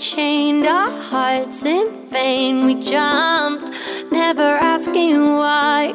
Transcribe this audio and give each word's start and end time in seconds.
Chained 0.00 0.66
our 0.66 0.90
hearts 1.10 1.62
in 1.66 2.06
vain. 2.10 2.64
We 2.64 2.74
jumped, 2.76 3.70
never 4.10 4.42
asking 4.42 5.36
why. 5.36 5.92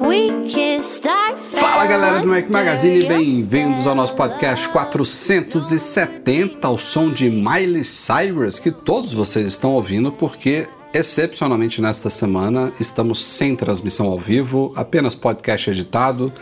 We 0.00 0.30
kissed, 0.48 1.06
I 1.08 1.36
Fala 1.36 1.86
galera 1.86 2.20
do 2.20 2.26
Mac 2.28 2.48
Magazine, 2.48 3.04
bem-vindos 3.04 3.84
ao 3.86 3.96
nosso 3.96 4.14
podcast 4.14 4.68
470, 4.68 6.64
ao 6.66 6.78
som 6.78 7.10
de 7.10 7.28
Miley 7.28 7.82
Cyrus, 7.84 8.60
que 8.60 8.70
todos 8.70 9.12
vocês 9.12 9.44
estão 9.46 9.72
ouvindo 9.72 10.12
porque 10.12 10.68
excepcionalmente 10.94 11.80
nesta 11.82 12.10
semana 12.10 12.72
estamos 12.78 13.24
sem 13.24 13.56
transmissão 13.56 14.06
ao 14.06 14.18
vivo, 14.18 14.72
apenas 14.76 15.14
podcast 15.16 15.68
editado. 15.70 16.32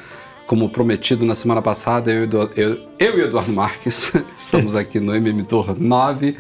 Como 0.47 0.69
prometido 0.69 1.25
na 1.25 1.35
semana 1.37 1.63
passada, 1.63 2.11
eu, 2.11 2.23
e 2.23 2.25
Edu- 2.25 2.51
eu, 2.57 2.79
eu 2.99 3.19
e 3.19 3.23
Eduardo 3.23 3.53
Marques 3.53 4.13
estamos 4.37 4.75
aqui 4.75 4.99
no 5.01 5.15
MM 5.15 5.45
Tour 5.45 5.77
9, 5.81 6.37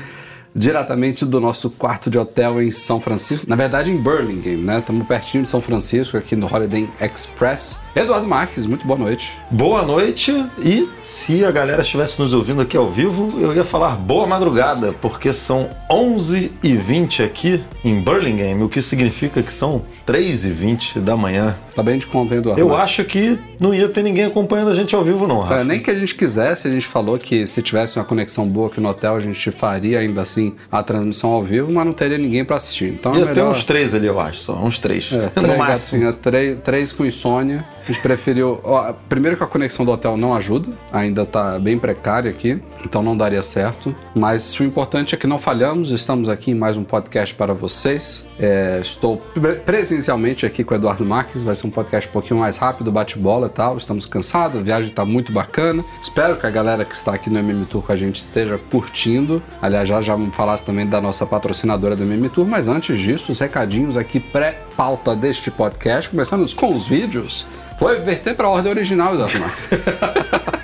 diretamente 0.54 1.24
do 1.24 1.40
nosso 1.40 1.70
quarto 1.70 2.10
de 2.10 2.18
hotel 2.18 2.62
em 2.62 2.70
São 2.70 3.00
Francisco. 3.00 3.48
Na 3.48 3.56
verdade, 3.56 3.90
em 3.90 3.96
Burlingame, 3.96 4.62
né? 4.62 4.78
Estamos 4.78 5.06
pertinho 5.06 5.44
de 5.44 5.48
São 5.48 5.60
Francisco, 5.60 6.16
aqui 6.16 6.34
no 6.34 6.52
Holiday 6.52 6.88
Express. 7.00 7.80
Eduardo 7.94 8.26
Marques, 8.26 8.66
muito 8.66 8.86
boa 8.86 8.96
noite. 8.98 9.36
Boa 9.50 9.82
noite 9.82 10.32
e 10.62 10.88
se 11.02 11.44
a 11.44 11.50
galera 11.50 11.82
estivesse 11.82 12.20
nos 12.20 12.32
ouvindo 12.32 12.60
aqui 12.60 12.76
ao 12.76 12.88
vivo, 12.88 13.40
eu 13.40 13.52
ia 13.52 13.64
falar 13.64 13.96
boa 13.96 14.28
madrugada, 14.28 14.92
porque 15.00 15.32
são 15.32 15.68
11h20 15.90 17.24
aqui 17.24 17.60
em 17.84 18.00
Burlingame, 18.00 18.62
o 18.62 18.68
que 18.68 18.80
significa 18.80 19.42
que 19.42 19.52
são 19.52 19.82
3h20 20.06 21.00
da 21.00 21.16
manhã. 21.16 21.56
Tá 21.74 21.82
bem 21.82 21.98
de 21.98 22.06
conta, 22.06 22.34
hein, 22.34 22.40
Eduardo? 22.40 22.60
Eu 22.60 22.68
Marques? 22.68 22.84
acho 22.84 23.04
que 23.04 23.36
não 23.58 23.74
ia 23.74 23.88
ter 23.88 24.04
ninguém 24.04 24.24
acompanhando 24.26 24.70
a 24.70 24.74
gente 24.74 24.94
ao 24.94 25.02
vivo 25.02 25.26
não, 25.26 25.42
Cara, 25.42 25.56
Rafa. 25.56 25.64
nem 25.64 25.80
que 25.80 25.90
a 25.90 25.94
gente 25.98 26.14
quisesse, 26.14 26.68
a 26.68 26.70
gente 26.70 26.86
falou 26.86 27.18
que 27.18 27.44
se 27.46 27.60
tivesse 27.60 27.98
uma 27.98 28.04
conexão 28.04 28.46
boa 28.46 28.68
aqui 28.68 28.80
no 28.80 28.88
hotel, 28.88 29.16
a 29.16 29.20
gente 29.20 29.50
faria 29.50 29.98
ainda 29.98 30.22
assim 30.22 30.54
a 30.70 30.80
transmissão 30.80 31.30
ao 31.30 31.42
vivo, 31.42 31.72
mas 31.72 31.84
não 31.84 31.92
teria 31.92 32.18
ninguém 32.18 32.44
pra 32.44 32.56
assistir. 32.56 32.92
Então 32.92 33.16
Ia 33.16 33.22
é 33.22 33.26
ter 33.26 33.34
melhor... 33.40 33.50
uns 33.50 33.64
três 33.64 33.94
ali, 33.94 34.06
eu 34.06 34.20
acho, 34.20 34.40
só. 34.42 34.54
Uns 34.54 34.78
três. 34.78 35.10
É, 35.12 35.22
no 35.34 35.42
três 35.42 35.58
máximo. 35.58 36.00
gatinhas, 36.02 36.16
três, 36.22 36.58
três 36.64 36.92
com 36.92 37.04
insônia. 37.04 37.64
A 37.90 37.92
gente 37.92 38.02
preferiu. 38.02 38.60
ó, 38.62 38.92
primeiro 39.08 39.36
que 39.36 39.42
a 39.42 39.48
conexão 39.48 39.84
do 39.84 39.90
hotel 39.90 40.16
não 40.16 40.32
ajuda, 40.32 40.68
ainda 40.92 41.26
tá 41.26 41.58
bem 41.58 41.76
precária 41.76 42.30
aqui, 42.30 42.62
então 42.84 43.02
não 43.02 43.16
daria 43.16 43.42
certo. 43.42 43.92
Mas 44.14 44.56
o 44.60 44.62
importante 44.62 45.12
é 45.12 45.18
que 45.18 45.26
não 45.26 45.40
falhamos, 45.40 45.90
estamos 45.90 46.28
aqui 46.28 46.52
em 46.52 46.54
mais 46.54 46.76
um 46.76 46.84
podcast 46.84 47.34
para 47.34 47.52
vocês. 47.52 48.24
É, 48.38 48.78
estou 48.80 49.16
pre- 49.34 49.54
presencialmente 49.56 50.46
aqui 50.46 50.62
com 50.62 50.72
o 50.72 50.76
Eduardo 50.76 51.04
Marques, 51.04 51.42
vai 51.42 51.56
ser 51.56 51.66
um 51.66 51.70
podcast 51.70 52.08
um 52.08 52.12
pouquinho 52.12 52.38
mais 52.38 52.58
rápido, 52.58 52.92
bate-bola 52.92 53.48
e 53.48 53.50
tal. 53.50 53.76
Estamos 53.76 54.06
cansados, 54.06 54.60
a 54.60 54.62
viagem 54.62 54.90
tá 54.92 55.04
muito 55.04 55.32
bacana. 55.32 55.84
Espero 56.00 56.36
que 56.36 56.46
a 56.46 56.50
galera 56.50 56.84
que 56.84 56.94
está 56.94 57.12
aqui 57.14 57.28
no 57.28 57.40
MM 57.40 57.66
Tour 57.66 57.82
com 57.82 57.90
a 57.92 57.96
gente 57.96 58.20
esteja 58.20 58.56
curtindo. 58.70 59.42
Aliás, 59.60 59.88
já 59.88 60.00
já 60.00 60.14
vamos 60.14 60.32
falar 60.36 60.56
também 60.60 60.86
da 60.86 61.00
nossa 61.00 61.26
patrocinadora 61.26 61.96
do 61.96 62.04
MM 62.04 62.28
Tour, 62.28 62.46
mas 62.46 62.68
antes 62.68 62.96
disso, 63.00 63.32
os 63.32 63.40
recadinhos 63.40 63.96
aqui 63.96 64.20
pré-pauta 64.20 65.16
deste 65.16 65.50
podcast, 65.50 66.08
começando 66.08 66.48
com 66.54 66.72
os 66.72 66.86
vídeos. 66.86 67.44
Vou 67.80 67.94
inverter 67.96 68.34
para 68.34 68.46
a 68.46 68.50
ordem 68.50 68.70
original, 68.70 69.14
Marques. 69.14 69.40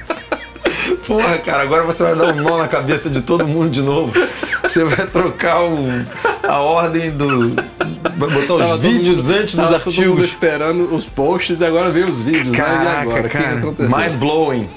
Porra, 1.07 1.39
cara, 1.39 1.63
agora 1.63 1.85
você 1.85 2.03
vai 2.03 2.17
dar 2.17 2.35
um 2.35 2.43
nó 2.43 2.59
na 2.59 2.67
cabeça 2.69 3.09
de 3.09 3.23
todo 3.23 3.47
mundo 3.47 3.71
de 3.71 3.81
novo. 3.81 4.13
Você 4.63 4.85
vai 4.85 5.07
trocar 5.07 5.63
o- 5.63 6.05
a 6.43 6.59
ordem 6.61 7.11
do. 7.13 7.55
Vai 8.17 8.29
botar 8.31 8.55
os 8.55 8.61
Tava 8.61 8.77
vídeos 8.79 9.19
mundo- 9.27 9.35
antes 9.39 9.55
dos 9.55 9.65
tava 9.69 9.79
todo 9.79 9.95
mundo 9.95 10.03
artigos. 10.11 10.25
esperando 10.31 10.95
os 10.95 11.07
posts 11.07 11.61
e 11.61 11.65
agora 11.65 11.91
vem 11.91 12.05
os 12.05 12.19
vídeos. 12.21 12.49
né? 12.49 12.57
Caraca, 12.57 13.01
agora? 13.03 13.29
Cara. 13.29 13.57
Mind 13.79 14.17
blowing. 14.19 14.69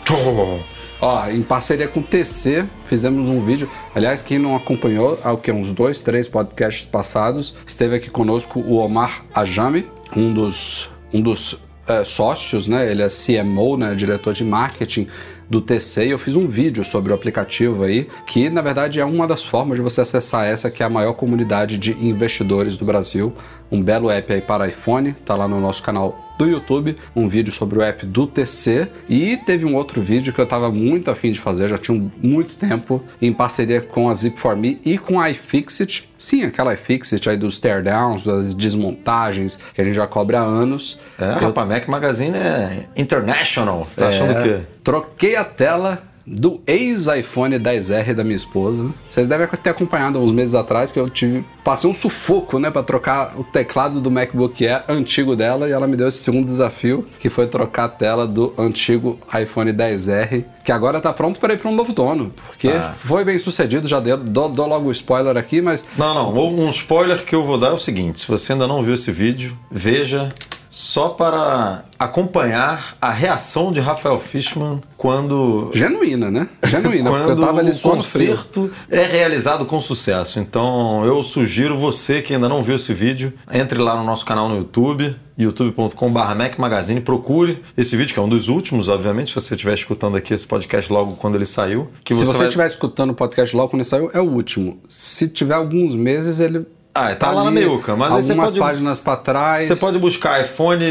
Ó, 1.02 1.28
em 1.30 1.42
parceria 1.42 1.88
com 1.88 2.00
o 2.02 2.04
TC, 2.04 2.66
fizemos 2.86 3.28
um 3.28 3.42
vídeo. 3.44 3.70
Aliás, 3.96 4.22
quem 4.22 4.38
não 4.38 4.56
acompanhou, 4.56 5.18
há 5.24 5.32
o 5.34 5.38
que, 5.38 5.52
uns 5.52 5.72
dois, 5.72 6.02
três 6.04 6.28
podcasts 6.28 6.86
passados, 6.86 7.56
esteve 7.66 7.96
aqui 7.96 8.10
conosco 8.12 8.60
o 8.60 8.76
Omar 8.78 9.22
Ajami, 9.34 9.88
um 10.16 10.32
dos, 10.34 10.90
um 11.14 11.22
dos 11.22 11.58
eh, 11.90 12.06
sócios, 12.06 12.68
né? 12.68 12.90
Ele 12.90 13.02
é 13.02 13.08
CMO, 13.10 13.76
né? 13.76 13.96
Diretor 13.96 14.34
de 14.34 14.44
marketing 14.44 15.08
do 15.50 15.60
TC 15.60 16.06
e 16.06 16.12
eu 16.12 16.20
fiz 16.20 16.36
um 16.36 16.48
vídeo 16.48 16.84
sobre 16.84 17.12
o 17.12 17.16
aplicativo 17.16 17.84
aí, 17.84 18.08
que 18.28 18.50
na 18.50 18.62
verdade 18.62 19.00
é 19.00 19.06
uma 19.06 19.28
das 19.28 19.44
formas 19.44 19.78
de 19.78 19.82
você 19.82 20.02
acessar 20.02 20.46
essa 20.46 20.70
que 20.70 20.84
é 20.84 20.86
a 20.86 20.90
maior 20.90 21.14
comunidade 21.14 21.78
de 21.80 21.92
investidores 21.94 22.78
do 22.78 22.86
Brasil. 22.86 23.34
Um 23.72 23.82
belo 23.82 24.12
app 24.12 24.32
aí 24.32 24.42
para 24.42 24.68
iPhone, 24.68 25.12
tá 25.12 25.36
lá 25.36 25.48
no 25.48 25.60
nosso 25.60 25.82
canal 25.82 26.29
do 26.40 26.48
YouTube, 26.48 26.96
um 27.14 27.28
vídeo 27.28 27.52
sobre 27.52 27.78
o 27.78 27.82
app 27.82 28.06
do 28.06 28.26
TC 28.26 28.88
e 29.10 29.36
teve 29.36 29.66
um 29.66 29.76
outro 29.76 30.02
vídeo 30.02 30.32
que 30.32 30.40
eu 30.40 30.46
tava 30.46 30.72
muito 30.72 31.12
afim 31.12 31.32
de 31.32 31.40
fazer, 31.40 31.68
já 31.68 31.78
tinha 31.78 32.10
muito 32.24 32.56
tempo, 32.56 33.04
em 33.22 33.34
parceria 33.34 33.82
com 33.82 34.10
a 34.10 34.14
Zip4Me 34.14 34.80
e 34.86 34.98
com 34.98 35.20
a 35.20 35.30
iFixit. 35.30 36.10
Sim, 36.18 36.44
aquela 36.44 36.74
iFixit 36.74 37.30
aí 37.30 37.36
dos 37.36 37.60
teardowns, 37.60 38.24
das 38.24 38.56
desmontagens 38.56 39.60
que 39.74 39.82
a 39.82 39.84
gente 39.84 39.96
já 39.96 40.08
cobra 40.08 40.40
há 40.40 40.44
anos. 40.44 40.98
É, 41.20 41.26
rapaz, 41.34 41.68
Mac 41.68 41.88
Magazine 41.90 42.38
é 42.38 42.86
international. 42.96 43.86
Tá 43.94 44.08
achando 44.08 44.32
o 44.32 44.42
quê? 44.42 44.60
Troquei 44.82 45.36
a 45.36 45.44
tela 45.44 46.09
do 46.32 46.62
ex-iPhone 46.68 47.58
10R 47.58 48.14
da 48.14 48.24
minha 48.24 48.36
esposa. 48.36 48.90
Vocês 49.08 49.28
devem 49.28 49.48
ter 49.48 49.72
acompanhado 49.72 50.20
uns 50.20 50.32
meses 50.32 50.54
atrás 50.54 50.92
que 50.92 51.00
eu 51.00 51.10
tive. 51.10 51.44
Passei 51.64 51.90
um 51.90 51.94
sufoco, 51.94 52.60
né, 52.60 52.70
pra 52.70 52.84
trocar 52.84 53.34
o 53.38 53.44
teclado 53.44 54.00
do 54.00 54.12
MacBook 54.12 54.66
Air 54.68 54.84
antigo 54.88 55.36
dela 55.36 55.68
e 55.68 55.72
ela 55.72 55.88
me 55.88 55.96
deu 55.98 56.08
esse 56.08 56.20
segundo 56.20 56.46
desafio, 56.46 57.06
que 57.20 57.30
foi 57.30 57.48
trocar 57.48 57.86
a 57.86 57.90
tela 57.90 58.28
do 58.28 58.54
antigo 58.58 59.20
iPhone 59.42 59.72
10R, 59.74 60.46
que 60.64 60.72
agora 60.72 61.02
tá 61.02 61.12
pronto 61.12 61.40
para 61.40 61.54
ir 61.54 61.58
para 61.58 61.70
um 61.72 61.76
novo 61.76 61.94
dono. 61.94 62.32
Porque 62.48 62.68
Ah. 62.70 62.94
foi 63.00 63.24
bem 63.26 63.40
sucedido, 63.40 63.88
já 63.88 64.00
deu, 64.00 64.18
dou, 64.18 64.50
dou 64.50 64.68
logo 64.68 64.90
o 64.90 64.92
spoiler 64.92 65.36
aqui, 65.36 65.62
mas 65.62 65.84
Não, 65.98 66.14
não. 66.14 66.50
Um 66.60 66.70
spoiler 66.70 67.24
que 67.26 67.34
eu 67.36 67.44
vou 67.44 67.58
dar 67.58 67.68
é 67.70 67.72
o 67.72 67.78
seguinte: 67.80 68.20
se 68.20 68.28
você 68.28 68.54
ainda 68.54 68.68
não 68.68 68.84
viu 68.84 68.94
esse 68.94 69.12
vídeo, 69.12 69.58
veja 69.72 70.30
só 70.70 71.10
para 71.10 71.86
acompanhar 71.98 72.96
a 73.02 73.12
reação 73.12 73.72
de 73.72 73.80
Rafael 73.80 74.20
Fishman 74.20 74.82
quando. 74.96 75.72
genuína, 75.74 76.30
né? 76.30 76.48
Genuína, 76.66 77.10
porque 77.10 77.24
eu 77.24 77.28
Quando 77.36 77.46
tava 77.46 77.60
ali 77.60 77.72
o 77.72 77.74
suando 77.74 78.04
frio. 78.04 78.36
concerto 78.36 78.72
é 78.90 79.04
realizado 79.04 79.66
com 79.66 79.82
sucesso. 79.82 80.40
Então 80.40 81.06
eu 81.06 81.22
sugiro 81.24 81.78
você 81.78 82.22
que 82.22 82.34
ainda 82.34 82.48
não 82.48 82.64
viu 82.64 82.76
esse 82.76 82.94
vídeo, 82.94 83.34
entre 83.52 83.80
lá 83.80 83.96
no 83.98 84.04
nosso 84.04 84.26
canal 84.26 84.48
no 84.48 84.58
YouTube, 84.58 85.16
youtube.com.br 85.38 86.36
Mac 86.36 86.58
Magazine, 86.58 87.02
procure 87.02 87.62
esse 87.78 87.96
vídeo, 87.96 88.14
que 88.14 88.20
é 88.20 88.24
um 88.24 88.30
dos 88.30 88.50
últimos, 88.50 88.90
obviamente, 88.90 89.30
se 89.30 89.36
você 89.36 89.56
estiver 89.56 89.74
escutando 89.74 90.18
aqui 90.18 90.34
esse 90.34 90.46
podcast 90.46 90.92
logo 90.92 91.16
quando 91.16 91.36
ele 91.36 91.46
saiu. 91.46 91.88
Que 92.04 92.14
Se 92.14 92.26
você 92.26 92.38
vai... 92.38 92.48
estiver 92.48 92.68
escutando 92.68 93.12
o 93.12 93.14
podcast 93.14 93.56
logo 93.56 93.70
quando 93.70 93.82
ele 93.82 93.90
saiu, 93.90 94.12
é 94.14 94.20
o 94.20 94.30
último. 94.30 94.80
Se 94.90 95.28
tiver 95.28 95.56
alguns 95.56 95.96
meses, 95.96 96.40
ele. 96.40 96.66
Ah, 97.00 97.16
tá 97.16 97.32
lá 97.32 97.44
na 97.44 97.52
meiuca, 97.52 97.96
mas 97.96 98.14
aí 98.14 98.22
você 98.22 98.32
algumas 98.34 98.52
pode- 98.52 98.60
páginas 98.60 99.00
pra 99.00 99.16
trás. 99.16 99.66
Você 99.66 99.76
pode 99.76 99.98
buscar 100.00 100.42
iPhone, 100.42 100.84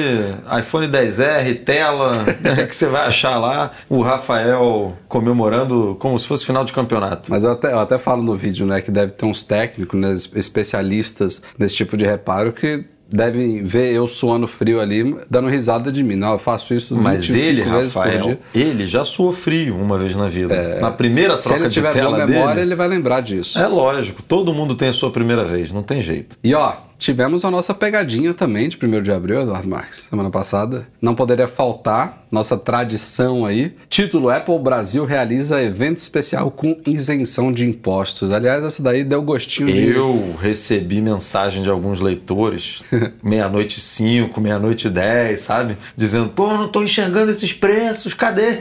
iPhone 0.58 0.86
10R, 0.88 1.64
tela, 1.64 2.24
né, 2.40 2.66
que 2.66 2.74
você 2.74 2.86
vai 2.86 3.06
achar 3.06 3.38
lá 3.38 3.72
o 3.88 4.00
Rafael 4.00 4.96
comemorando 5.06 5.96
como 6.00 6.18
se 6.18 6.26
fosse 6.26 6.44
final 6.44 6.64
de 6.64 6.72
campeonato. 6.72 7.30
Mas 7.30 7.44
eu 7.44 7.52
até, 7.52 7.72
eu 7.72 7.78
até 7.80 7.98
falo 7.98 8.22
no 8.22 8.36
vídeo, 8.36 8.66
né, 8.66 8.80
que 8.80 8.90
deve 8.90 9.12
ter 9.12 9.26
uns 9.26 9.42
técnicos, 9.42 9.98
né, 9.98 10.14
especialistas 10.34 11.42
nesse 11.58 11.76
tipo 11.76 11.96
de 11.96 12.04
reparo 12.06 12.52
que 12.52 12.84
devem 13.08 13.62
ver 13.64 13.92
eu 13.92 14.06
suando 14.06 14.46
frio 14.46 14.80
ali, 14.80 15.16
dando 15.30 15.48
risada 15.48 15.90
de 15.90 16.02
mim. 16.02 16.16
Não, 16.16 16.32
eu 16.32 16.38
faço 16.38 16.74
isso 16.74 16.94
Mas 16.96 17.26
25 17.26 17.38
ele, 17.46 17.62
Rafael, 17.62 18.38
ele 18.54 18.86
já 18.86 19.04
suou 19.04 19.32
frio 19.32 19.76
uma 19.76 19.96
vez 19.96 20.14
na 20.14 20.28
vida. 20.28 20.78
Na 20.80 20.90
primeira 20.90 21.36
Se 21.36 21.48
troca 21.48 21.60
ele 21.60 21.68
de 21.68 21.74
tiver 21.74 21.92
boa 21.92 21.94
tela 21.94 22.26
memória, 22.26 22.54
dele. 22.56 22.68
ele 22.68 22.74
vai 22.74 22.88
lembrar 22.88 23.20
disso. 23.20 23.58
É 23.58 23.66
lógico, 23.66 24.22
todo 24.22 24.52
mundo 24.52 24.74
tem 24.74 24.88
a 24.88 24.92
sua 24.92 25.10
primeira 25.10 25.44
vez, 25.44 25.72
não 25.72 25.82
tem 25.82 26.02
jeito. 26.02 26.36
E 26.44 26.54
ó, 26.54 26.72
tivemos 26.98 27.44
a 27.44 27.50
nossa 27.50 27.72
pegadinha 27.72 28.34
também 28.34 28.68
de 28.68 28.76
1 28.82 29.02
de 29.02 29.12
abril, 29.12 29.42
Eduardo 29.42 29.68
Marques, 29.68 30.06
semana 30.08 30.30
passada. 30.30 30.86
Não 31.00 31.14
poderia 31.14 31.48
faltar 31.48 32.26
nossa 32.30 32.56
tradição 32.56 33.46
aí. 33.46 33.74
Título: 33.88 34.28
Apple 34.28 34.58
Brasil 34.58 35.04
realiza 35.04 35.62
evento 35.62 35.98
especial 35.98 36.50
com 36.50 36.78
isenção 36.86 37.52
de 37.52 37.64
impostos. 37.64 38.30
Aliás, 38.30 38.64
essa 38.64 38.82
daí 38.82 39.04
deu 39.04 39.22
gostinho 39.22 39.68
de. 39.68 39.88
Eu 39.88 40.34
recebi 40.40 41.00
mensagem 41.00 41.62
de 41.62 41.70
alguns 41.70 42.00
leitores, 42.00 42.82
meia-noite 43.22 43.80
5, 43.80 44.40
meia-noite 44.40 44.90
10, 44.90 45.40
sabe? 45.40 45.76
Dizendo, 45.96 46.28
pô, 46.30 46.48
não 46.48 46.68
tô 46.68 46.82
enxergando 46.82 47.30
esses 47.30 47.52
preços, 47.52 48.14
cadê? 48.14 48.58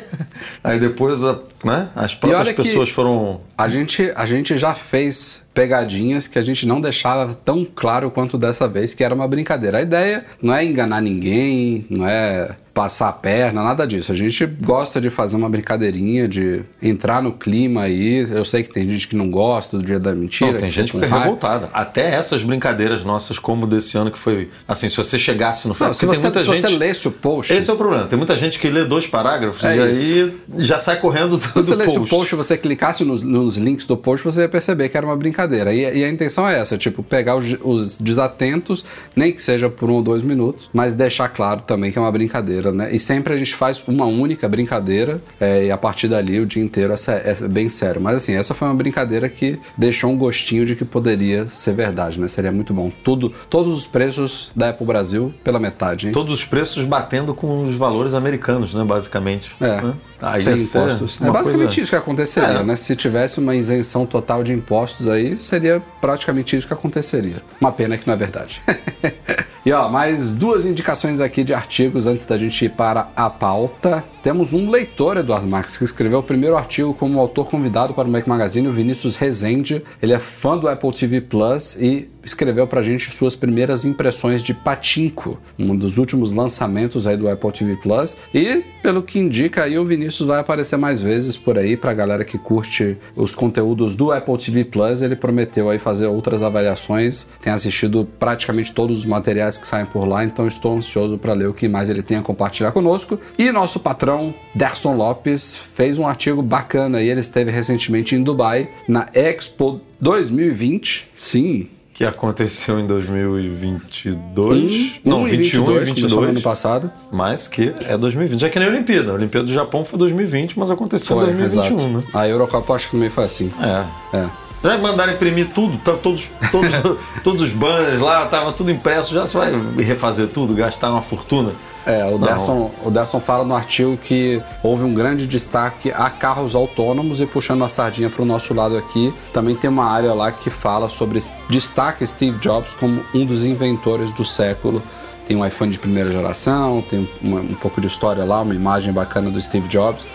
Aí 0.64 0.80
depois 0.80 1.22
né? 1.64 1.90
As 1.96 2.14
próprias 2.14 2.56
pessoas 2.56 2.90
foram. 2.90 3.42
A 3.58 3.68
gente, 3.68 4.12
a 4.16 4.26
gente 4.26 4.58
já 4.58 4.74
fez 4.74 5.47
pegadinhas 5.58 6.28
que 6.28 6.38
a 6.38 6.44
gente 6.44 6.68
não 6.68 6.80
deixava 6.80 7.34
tão 7.34 7.66
claro 7.66 8.12
quanto 8.12 8.38
dessa 8.38 8.68
vez, 8.68 8.94
que 8.94 9.04
era 9.04 9.16
uma 9.16 9.28
brincadeira. 9.28 9.80
A 9.80 9.82
ideia 9.82 10.24
não 10.40 10.54
é 10.54 10.64
enganar 10.64 11.02
ninguém, 11.02 11.84
não 11.90 12.08
é 12.08 12.56
passar 12.78 13.10
a 13.10 13.12
perna, 13.12 13.64
nada 13.64 13.88
disso. 13.88 14.12
A 14.12 14.16
gente 14.16 14.46
gosta 14.46 15.02
de 15.02 15.10
fazer 15.10 15.36
uma 15.36 15.50
brincadeirinha, 15.50 16.28
de 16.28 16.62
entrar 16.80 17.24
no 17.24 17.32
clima 17.34 17.82
aí. 17.82 18.28
Eu 18.30 18.46
sei 18.46 18.62
que 18.62 18.72
tem 18.72 18.88
gente 18.88 19.08
que 19.08 19.16
não 19.16 19.32
gosta 19.32 19.80
do 19.80 19.84
dia 19.84 20.00
da 20.00 20.14
mentira. 20.14 20.52
Não, 20.52 20.60
tem 20.60 20.70
gente 20.70 20.92
que 20.92 20.98
fica 21.00 21.08
raiva. 21.08 21.24
revoltada. 21.26 21.70
Até 21.74 22.14
essas 22.14 22.44
brincadeiras 22.44 23.04
nossas, 23.04 23.40
como 23.40 23.66
desse 23.66 23.98
ano 23.98 24.12
que 24.12 24.20
foi. 24.20 24.50
Assim, 24.68 24.90
se 24.90 24.96
você 24.96 25.18
chegasse 25.18 25.68
no 25.68 25.74
final. 25.74 25.90
Não, 25.90 25.94
se 25.96 26.06
você, 26.06 26.12
tem 26.12 26.22
muita 26.22 26.40
se 26.40 26.46
gente. 26.46 26.62
você 26.62 26.78
lesse 26.78 27.08
o 27.08 27.12
post, 27.12 27.52
Esse 27.52 27.68
é 27.68 27.74
o 27.74 27.78
problema. 27.78 28.06
Tem 28.06 28.16
muita 28.16 28.36
gente 28.36 28.60
que 28.60 28.70
lê 28.70 28.86
dois 28.86 29.08
parágrafos 29.08 29.64
É 29.64 29.76
e 29.76 29.92
isso. 29.92 30.36
aí 30.56 30.64
já 30.64 30.78
sai 30.78 31.00
correndo 31.00 31.36
do, 31.36 31.48
Se 31.48 31.54
você 31.56 31.76
do 31.76 31.84
post. 31.84 31.98
o 31.98 32.06
post, 32.08 32.36
você 32.36 32.56
clicasse 32.58 33.04
nos, 33.04 33.24
nos 33.24 33.58
links 33.58 33.88
do 33.88 33.98
post, 33.98 34.24
você 34.24 34.42
ia 34.42 34.50
perceber 34.50 34.88
que 34.90 34.98
era 34.98 35.06
uma 35.06 35.18
brincadeira. 35.18 35.74
E, 35.74 35.80
e 35.80 36.04
a 36.04 36.10
intenção 36.10 36.48
é 36.48 36.60
essa, 36.60 36.78
tipo, 36.78 37.02
pegar 37.02 37.38
os, 37.38 37.58
os 37.64 37.98
desatentos, 37.98 38.86
nem 39.16 39.32
que 39.34 39.42
seja 39.42 39.68
por 39.68 39.90
um 39.90 39.94
ou 39.94 40.04
dois 40.04 40.22
minutos, 40.22 40.70
mas 40.72 40.94
deixar 40.94 41.30
claro 41.30 41.62
também 41.62 41.92
que 41.92 41.98
é 41.98 42.02
uma 42.02 42.12
brincadeira, 42.12 42.67
né? 42.72 42.94
E 42.94 43.00
sempre 43.00 43.34
a 43.34 43.38
gente 43.38 43.56
faz 43.56 43.82
uma 43.88 44.06
única 44.06 44.48
brincadeira 44.48 45.22
é, 45.40 45.66
e 45.66 45.72
a 45.72 45.78
partir 45.78 46.08
dali 46.08 46.40
o 46.40 46.46
dia 46.46 46.62
inteiro 46.64 46.94
é, 46.94 47.32
é 47.32 47.48
bem 47.48 47.70
sério. 47.70 48.02
Mas 48.02 48.18
assim, 48.18 48.34
essa 48.36 48.54
foi 48.54 48.68
uma 48.68 48.74
brincadeira 48.76 49.28
que 49.30 49.60
deixou 49.78 50.12
um 50.12 50.18
gostinho 50.18 50.66
de 50.66 50.76
que 50.76 50.86
poderia 50.86 51.48
ser 51.48 51.74
verdade, 51.74 52.20
né? 52.20 52.28
Seria 52.28 52.52
muito 52.52 52.74
bom. 52.74 52.92
Tudo, 53.04 53.34
todos 53.50 53.78
os 53.78 53.88
preços 53.88 54.50
da 54.56 54.70
Apple 54.70 54.86
Brasil 54.86 55.34
pela 55.44 55.60
metade, 55.60 56.08
hein? 56.08 56.12
Todos 56.14 56.34
os 56.34 56.44
preços 56.46 56.86
batendo 56.86 57.34
com 57.34 57.66
os 57.66 57.76
valores 57.76 58.14
americanos, 58.14 58.74
né? 58.74 58.84
Basicamente. 58.84 59.56
É, 59.62 59.82
Né? 59.82 59.94
Aí 60.20 60.42
sem 60.42 60.58
ser 60.58 60.80
impostos. 60.80 61.18
É 61.22 61.26
basicamente 61.30 61.66
coisa- 61.68 61.82
isso 61.82 61.90
que 61.92 61.96
aconteceria, 61.96 62.50
É. 62.50 62.64
né? 62.64 62.76
Se 62.76 62.96
tivesse 62.96 63.40
uma 63.40 63.56
isenção 63.56 64.04
total 64.04 64.44
de 64.44 64.52
impostos 64.52 65.08
aí, 65.08 65.38
seria 65.38 65.80
praticamente 66.02 66.58
isso 66.58 66.66
que 66.66 66.74
aconteceria. 66.74 67.36
Uma 67.62 67.72
pena 67.72 67.96
que 68.00 68.08
não 68.08 68.16
é 68.16 68.18
verdade. 68.18 68.60
e 69.64 69.72
ó, 69.72 69.88
mais 69.90 70.34
duas 70.34 70.66
indicações 70.66 71.20
aqui 71.20 71.44
de 71.44 71.54
artigos 71.54 72.08
antes 72.08 72.26
da 72.26 72.36
gente 72.36 72.57
ir 72.66 72.70
para 72.70 73.10
a 73.16 73.30
pauta. 73.30 74.04
Temos 74.22 74.54
um 74.54 74.70
leitor, 74.70 75.18
Eduardo 75.18 75.48
Marques, 75.48 75.78
que 75.78 75.84
escreveu 75.84 76.20
o 76.20 76.24
primeiro 76.24 76.58
artigo 76.58 76.94
como 76.94 77.20
autor 77.20 77.46
convidado 77.46 77.94
para 77.94 78.08
o 78.08 78.12
Mac 78.12 78.28
Magazine, 78.28 78.68
o 78.68 78.74
Vinícius 78.74 79.16
Rezende. 79.16 79.84
Ele 80.02 80.14
é 80.14 80.20
fã 80.20 80.58
do 80.58 80.68
Apple 80.68 80.92
TV 80.92 81.22
Plus 81.22 81.76
e 81.80 82.10
escreveu 82.28 82.68
pra 82.68 82.82
gente 82.82 83.10
suas 83.10 83.36
primeiras 83.36 83.86
impressões 83.86 84.44
de 84.44 84.54
Patinco, 84.54 85.40
um 85.58 85.74
dos 85.74 85.98
últimos 85.98 86.34
lançamentos 86.34 87.08
aí 87.08 87.16
do 87.16 87.30
Apple 87.30 87.52
TV 87.54 87.78
Plus. 87.78 88.18
E, 88.34 88.66
pelo 88.84 89.02
que 89.02 89.18
indica 89.18 89.64
aí, 89.64 89.80
o 89.80 89.86
Vinícius 89.86 90.28
vai 90.28 90.40
aparecer 90.40 90.78
mais 90.78 91.00
vezes 91.00 91.38
por 91.38 91.58
aí 91.58 91.78
pra 91.78 91.94
galera 91.94 92.26
que 92.26 92.38
curte 92.38 92.98
os 93.16 93.34
conteúdos 93.34 93.96
do 93.96 94.12
Apple 94.12 94.38
TV 94.38 94.66
Plus. 94.66 95.02
Ele 95.02 95.16
prometeu 95.16 95.70
aí 95.70 95.80
fazer 95.80 96.08
outras 96.08 96.44
avaliações. 96.44 97.28
Tem 97.42 97.54
assistido 97.54 98.06
praticamente 98.20 98.74
todos 98.74 99.00
os 99.00 99.06
materiais 99.06 99.58
que 99.58 99.66
saem 99.66 99.86
por 99.86 100.06
lá, 100.06 100.26
então 100.26 100.46
estou 100.48 100.76
ansioso 100.76 101.18
para 101.18 101.34
ler 101.34 101.48
o 101.48 101.54
que 101.54 101.70
mais 101.70 101.90
ele 101.90 102.04
tem 102.04 102.18
a 102.18 102.22
compartilhar 102.22 102.47
conosco. 102.72 103.20
E 103.38 103.52
nosso 103.52 103.80
patrão, 103.80 104.34
Derson 104.56 104.96
Lopes, 104.96 105.58
fez 105.76 105.98
um 105.98 106.08
artigo 106.08 106.42
bacana 106.42 107.00
aí. 107.00 107.10
Ele 107.10 107.20
esteve 107.22 107.52
recentemente 107.52 108.16
em 108.16 108.24
Dubai, 108.24 108.70
na 108.88 109.08
Expo 109.14 109.82
2020. 110.00 111.08
Sim, 111.18 111.68
Que 111.94 112.06
aconteceu 112.06 112.80
em 112.80 112.86
2022. 112.86 115.02
não, 115.04 115.22
Um 115.22 115.26
21 115.26 115.64
e 115.64 115.66
começou 115.66 115.96
no 116.10 116.18
ano 116.18 116.22
22. 116.28 116.44
passado. 116.44 116.92
Mas 117.12 117.48
que 117.48 117.74
é 117.82 117.98
2020. 117.98 118.40
Já 118.40 118.50
que 118.50 118.60
nem 118.60 118.68
a 118.68 118.72
Olimpíada. 118.72 119.12
A 119.12 119.16
Olimpíada 119.16 119.48
do 119.48 119.54
Japão 119.54 119.84
foi 119.84 119.98
2020, 120.00 120.58
mas 120.60 120.70
aconteceu 120.72 121.18
em 121.18 121.20
Foi, 121.26 121.34
2021, 121.34 121.76
exato. 121.76 121.98
né? 121.98 122.04
A 122.14 122.28
Eurocopa 122.28 122.74
acho 122.74 122.86
que 122.88 122.92
também 122.92 123.10
foi 123.10 123.24
assim. 123.26 123.52
É. 123.62 124.18
É. 124.18 124.26
Já 124.64 124.78
mandaram 124.78 125.14
imprimir 125.14 125.50
tudo, 125.54 125.78
tá 125.78 125.94
todos, 125.94 126.30
todos, 126.52 126.72
todos 127.24 127.42
os 127.42 127.52
banners 127.52 128.02
lá, 128.02 128.26
tava 128.26 128.52
tudo 128.52 128.72
impresso, 128.72 129.14
já 129.14 129.26
você 129.26 129.38
vai 129.38 129.52
refazer 129.84 130.28
tudo, 130.30 130.54
gastar 130.56 130.90
uma 130.92 131.02
fortuna. 131.02 131.52
É, 131.86 132.04
o 132.06 132.18
Não. 132.18 132.20
Derson, 132.20 132.72
o 132.84 132.92
Derson 132.92 133.20
fala 133.22 133.46
no 133.46 133.56
artigo 133.56 133.96
que 133.96 134.42
houve 134.62 134.84
um 134.84 134.94
grande 134.94 135.26
destaque 135.26 135.90
a 135.92 136.10
carros 136.10 136.54
autônomos 136.54 137.22
e 137.22 137.26
puxando 137.26 137.64
a 137.64 137.70
sardinha 137.70 138.10
para 138.10 138.22
o 138.22 138.26
nosso 138.26 138.54
lado 138.54 138.76
aqui, 138.78 139.14
também 139.34 139.56
tem 139.56 139.70
uma 139.70 139.86
área 139.90 140.14
lá 140.14 140.30
que 140.32 140.50
fala 140.50 140.90
sobre 140.90 141.20
destaca 141.50 142.06
Steve 142.06 142.38
Jobs 142.40 142.74
como 142.74 143.02
um 143.14 143.24
dos 143.26 143.46
inventores 143.46 144.12
do 144.12 144.26
século. 144.26 144.84
Tem 145.30 145.38
um 145.38 145.46
iPhone 145.46 145.72
de 145.72 145.78
primeira 145.80 146.12
geração, 146.12 146.84
tem 146.90 147.08
uma- 147.22 147.40
um 147.40 147.54
pouco 147.56 147.80
de 147.80 147.88
história 147.88 148.24
lá, 148.26 148.42
uma 148.42 148.56
imagem 148.56 148.92
bacana 148.92 149.30
do 149.30 149.40
Steve 149.42 149.68
Jobs. 149.70 150.06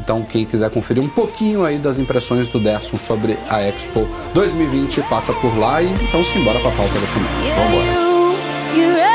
Então, 0.00 0.22
quem 0.22 0.44
quiser 0.44 0.70
conferir 0.70 1.02
um 1.02 1.08
pouquinho 1.08 1.64
aí 1.64 1.78
das 1.78 1.98
impressões 1.98 2.48
do 2.48 2.58
Derson 2.58 2.96
sobre 2.96 3.38
a 3.48 3.62
Expo 3.62 4.08
2020, 4.34 5.02
passa 5.02 5.32
por 5.34 5.56
lá 5.58 5.82
e 5.82 5.86
então 5.86 6.24
simbora 6.24 6.58
para 6.60 6.70
a 6.70 6.74
pauta 6.74 6.98
da 6.98 7.06
semana. 7.06 7.30
You, 8.74 8.90
you 8.90 9.11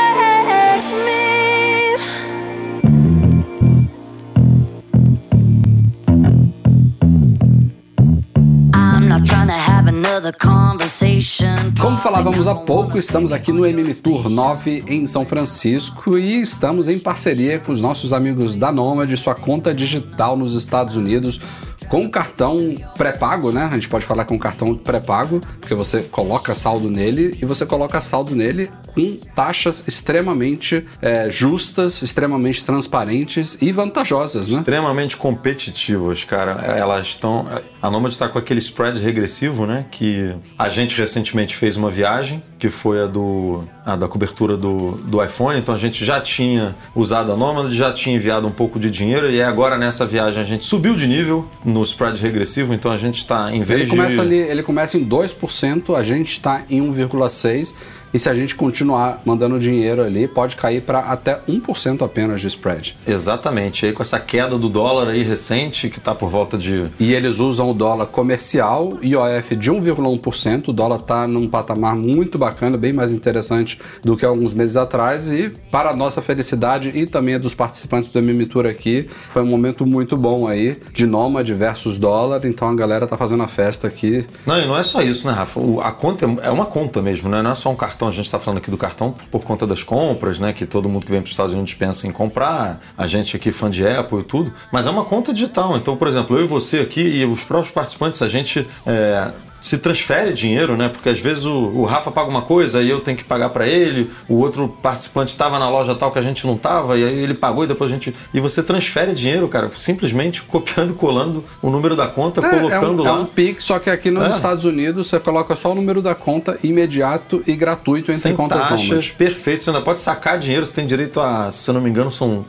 Como 11.80 11.98
falávamos 11.98 12.46
há 12.46 12.54
pouco, 12.54 12.98
estamos 12.98 13.30
aqui 13.30 13.52
no 13.52 13.64
MM 13.64 13.94
Tour 13.94 14.28
9 14.28 14.84
em 14.88 15.06
São 15.06 15.24
Francisco 15.24 16.18
e 16.18 16.40
estamos 16.40 16.88
em 16.88 16.98
parceria 16.98 17.58
com 17.60 17.72
os 17.72 17.80
nossos 17.80 18.12
amigos 18.12 18.56
da 18.56 18.72
Nomad, 18.72 19.14
sua 19.16 19.34
conta 19.34 19.72
digital 19.72 20.36
nos 20.36 20.54
Estados 20.54 20.96
Unidos. 20.96 21.40
Com 21.88 22.04
o 22.04 22.10
cartão 22.10 22.74
pré-pago, 22.96 23.50
né? 23.50 23.68
A 23.70 23.74
gente 23.74 23.88
pode 23.88 24.04
falar 24.04 24.24
com 24.24 24.34
um 24.34 24.38
cartão 24.38 24.74
pré-pago, 24.74 25.40
porque 25.60 25.74
você 25.74 26.02
coloca 26.02 26.54
saldo 26.54 26.90
nele 26.90 27.36
e 27.40 27.44
você 27.44 27.64
coloca 27.64 28.00
saldo 28.00 28.34
nele 28.34 28.70
com 28.94 29.16
taxas 29.34 29.84
extremamente 29.86 30.84
eh, 31.00 31.28
justas, 31.30 32.02
extremamente 32.02 32.64
transparentes 32.64 33.58
e 33.60 33.72
vantajosas, 33.72 34.48
né? 34.48 34.58
Extremamente 34.58 35.16
competitivas, 35.16 36.24
cara. 36.24 36.52
Elas 36.64 37.06
estão. 37.06 37.46
A 37.80 37.90
Nomad 37.90 38.12
está 38.12 38.28
com 38.28 38.38
aquele 38.38 38.60
spread 38.60 39.00
regressivo, 39.00 39.66
né? 39.66 39.86
Que 39.90 40.34
a 40.58 40.68
gente 40.68 40.98
recentemente 40.98 41.56
fez 41.56 41.76
uma 41.76 41.90
viagem, 41.90 42.42
que 42.58 42.68
foi 42.68 43.02
a 43.02 43.06
do 43.06 43.62
a 43.86 43.96
da 43.96 44.08
cobertura 44.08 44.56
do, 44.56 44.92
do 45.04 45.22
iPhone. 45.22 45.58
Então 45.58 45.74
a 45.74 45.78
gente 45.78 46.04
já 46.04 46.20
tinha 46.20 46.74
usado 46.94 47.32
a 47.32 47.36
Nomad, 47.36 47.72
já 47.72 47.92
tinha 47.92 48.16
enviado 48.16 48.46
um 48.46 48.50
pouco 48.50 48.78
de 48.78 48.90
dinheiro, 48.90 49.30
e 49.30 49.40
agora 49.40 49.78
nessa 49.78 50.04
viagem 50.04 50.42
a 50.42 50.44
gente 50.44 50.66
subiu 50.66 50.94
de 50.94 51.06
nível 51.06 51.46
no 51.64 51.82
spread 51.82 52.20
regressivo. 52.20 52.74
Então 52.74 52.90
a 52.90 52.96
gente 52.96 53.18
está, 53.18 53.52
em 53.52 53.62
vez 53.62 53.82
Ele 53.82 53.90
começa, 53.90 54.14
de. 54.14 54.20
ali, 54.20 54.36
ele 54.36 54.62
começa 54.62 54.98
em 54.98 55.06
2%, 55.06 55.96
a 55.96 56.02
gente 56.02 56.32
está 56.32 56.62
em 56.68 56.82
1,6%, 56.82 57.74
e 58.12 58.18
se 58.18 58.28
a 58.28 58.34
gente 58.34 58.54
continuar 58.54 59.20
mandando 59.24 59.58
dinheiro 59.58 60.02
ali, 60.02 60.26
pode 60.28 60.56
cair 60.56 60.82
para 60.82 61.00
até 61.00 61.40
1% 61.48 62.04
apenas 62.04 62.40
de 62.40 62.46
spread. 62.46 62.96
Exatamente. 63.06 63.84
E 63.84 63.88
aí 63.88 63.92
com 63.92 64.02
essa 64.02 64.18
queda 64.18 64.56
do 64.58 64.68
dólar 64.68 65.08
aí 65.08 65.22
recente, 65.22 65.88
que 65.88 65.98
está 65.98 66.14
por 66.14 66.30
volta 66.30 66.56
de 66.56 66.86
E 66.98 67.12
eles 67.12 67.38
usam 67.38 67.70
o 67.70 67.74
dólar 67.74 68.06
comercial, 68.06 68.98
IOF 69.02 69.56
de 69.56 69.70
1,1%. 69.70 70.68
O 70.68 70.72
dólar 70.72 70.96
está 71.00 71.26
num 71.26 71.48
patamar 71.48 71.94
muito 71.96 72.38
bacana, 72.38 72.76
bem 72.76 72.92
mais 72.92 73.12
interessante 73.12 73.78
do 74.02 74.16
que 74.16 74.24
alguns 74.24 74.52
meses 74.54 74.76
atrás. 74.76 75.30
E 75.30 75.50
para 75.70 75.90
a 75.90 75.96
nossa 75.96 76.22
felicidade 76.22 76.90
e 76.94 77.06
também 77.06 77.38
dos 77.38 77.54
participantes 77.54 78.10
do 78.12 78.18
MM 78.18 78.46
Tour 78.46 78.66
aqui, 78.66 79.08
foi 79.32 79.42
um 79.42 79.46
momento 79.46 79.84
muito 79.86 80.16
bom 80.16 80.46
aí 80.46 80.78
de 80.92 81.06
Nomad 81.06 81.48
versus 81.50 81.98
dólar. 81.98 82.40
Então 82.44 82.68
a 82.68 82.74
galera 82.74 83.06
tá 83.06 83.16
fazendo 83.16 83.42
a 83.42 83.48
festa 83.48 83.86
aqui. 83.88 84.24
Não, 84.46 84.58
e 84.60 84.66
não 84.66 84.76
é 84.78 84.82
só 84.82 85.02
isso, 85.02 85.26
né, 85.26 85.32
Rafa? 85.32 85.60
O- 85.60 85.80
a 85.80 85.92
conta 85.92 86.26
é- 86.26 86.46
é 86.46 86.50
uma 86.50 86.66
conta 86.66 87.02
mesmo, 87.02 87.28
né? 87.28 87.42
Não 87.42 87.50
é 87.50 87.54
só 87.54 87.70
um 87.70 87.76
cartão. 87.76 87.97
A 88.06 88.10
gente 88.10 88.26
está 88.26 88.38
falando 88.38 88.58
aqui 88.58 88.70
do 88.70 88.76
cartão 88.76 89.14
por 89.30 89.42
conta 89.42 89.66
das 89.66 89.82
compras, 89.82 90.38
né? 90.38 90.52
Que 90.52 90.66
todo 90.66 90.88
mundo 90.88 91.06
que 91.06 91.10
vem 91.10 91.20
para 91.20 91.26
os 91.26 91.32
Estados 91.32 91.54
Unidos 91.54 91.74
pensa 91.74 92.06
em 92.06 92.12
comprar. 92.12 92.80
A 92.96 93.06
gente 93.06 93.34
aqui, 93.36 93.50
fã 93.50 93.70
de 93.70 93.86
Apple 93.86 94.20
e 94.20 94.22
tudo. 94.22 94.52
Mas 94.70 94.86
é 94.86 94.90
uma 94.90 95.04
conta 95.04 95.32
digital. 95.32 95.76
Então, 95.76 95.96
por 95.96 96.06
exemplo, 96.06 96.36
eu 96.36 96.44
e 96.44 96.46
você 96.46 96.80
aqui 96.80 97.00
e 97.00 97.24
os 97.24 97.42
próprios 97.42 97.72
participantes, 97.72 98.22
a 98.22 98.28
gente. 98.28 98.66
é, 98.86 99.32
se 99.60 99.78
transfere 99.78 100.32
dinheiro, 100.32 100.76
né? 100.76 100.88
Porque 100.88 101.08
às 101.08 101.20
vezes 101.20 101.44
o, 101.44 101.52
o 101.52 101.84
Rafa 101.84 102.10
paga 102.10 102.28
uma 102.30 102.42
coisa 102.42 102.82
e 102.82 102.88
eu 102.88 103.00
tenho 103.00 103.16
que 103.16 103.24
pagar 103.24 103.50
para 103.50 103.66
ele, 103.66 104.10
o 104.28 104.36
outro 104.36 104.68
participante 104.82 105.30
estava 105.30 105.58
na 105.58 105.68
loja 105.68 105.94
tal 105.94 106.10
que 106.12 106.18
a 106.18 106.22
gente 106.22 106.46
não 106.46 106.56
tava 106.56 106.96
e 106.96 107.04
aí 107.04 107.18
ele 107.18 107.34
pagou 107.34 107.64
e 107.64 107.66
depois 107.66 107.90
a 107.90 107.94
gente 107.94 108.14
e 108.32 108.40
você 108.40 108.62
transfere 108.62 109.12
dinheiro, 109.14 109.48
cara, 109.48 109.70
simplesmente 109.70 110.42
copiando, 110.42 110.94
colando 110.94 111.44
o 111.60 111.70
número 111.70 111.96
da 111.96 112.06
conta, 112.06 112.44
É, 112.44 112.48
colocando 112.50 113.04
é 113.04 113.10
um, 113.10 113.14
lá. 113.14 113.18
É 113.18 113.22
um 113.22 113.26
Pix, 113.26 113.64
só 113.64 113.78
que 113.78 113.90
aqui 113.90 114.10
nos 114.10 114.24
É. 114.24 114.28
Estados 114.28 114.64
Unidos 114.64 115.08
você 115.08 115.18
coloca 115.18 115.56
só 115.56 115.72
o 115.72 115.74
número 115.74 116.00
da 116.00 116.14
conta 116.14 116.58
imediato 116.62 117.42
e 117.46 117.56
gratuito 117.56 118.10
entre 118.10 118.22
Sem 118.22 118.34
contas 118.36 118.60
taxas, 118.60 119.10
perfeito. 119.10 119.64
Você 119.64 119.70
ainda 119.70 119.82
pode 119.82 120.00
sacar 120.00 120.38
dinheiro, 120.38 120.64
você 120.64 120.74
tem 120.74 120.86
direito 120.86 121.20
a, 121.20 121.50
se 121.50 121.68
eu 121.68 121.74
não 121.74 121.80
me 121.80 121.90
engano, 121.90 122.10
são 122.10 122.44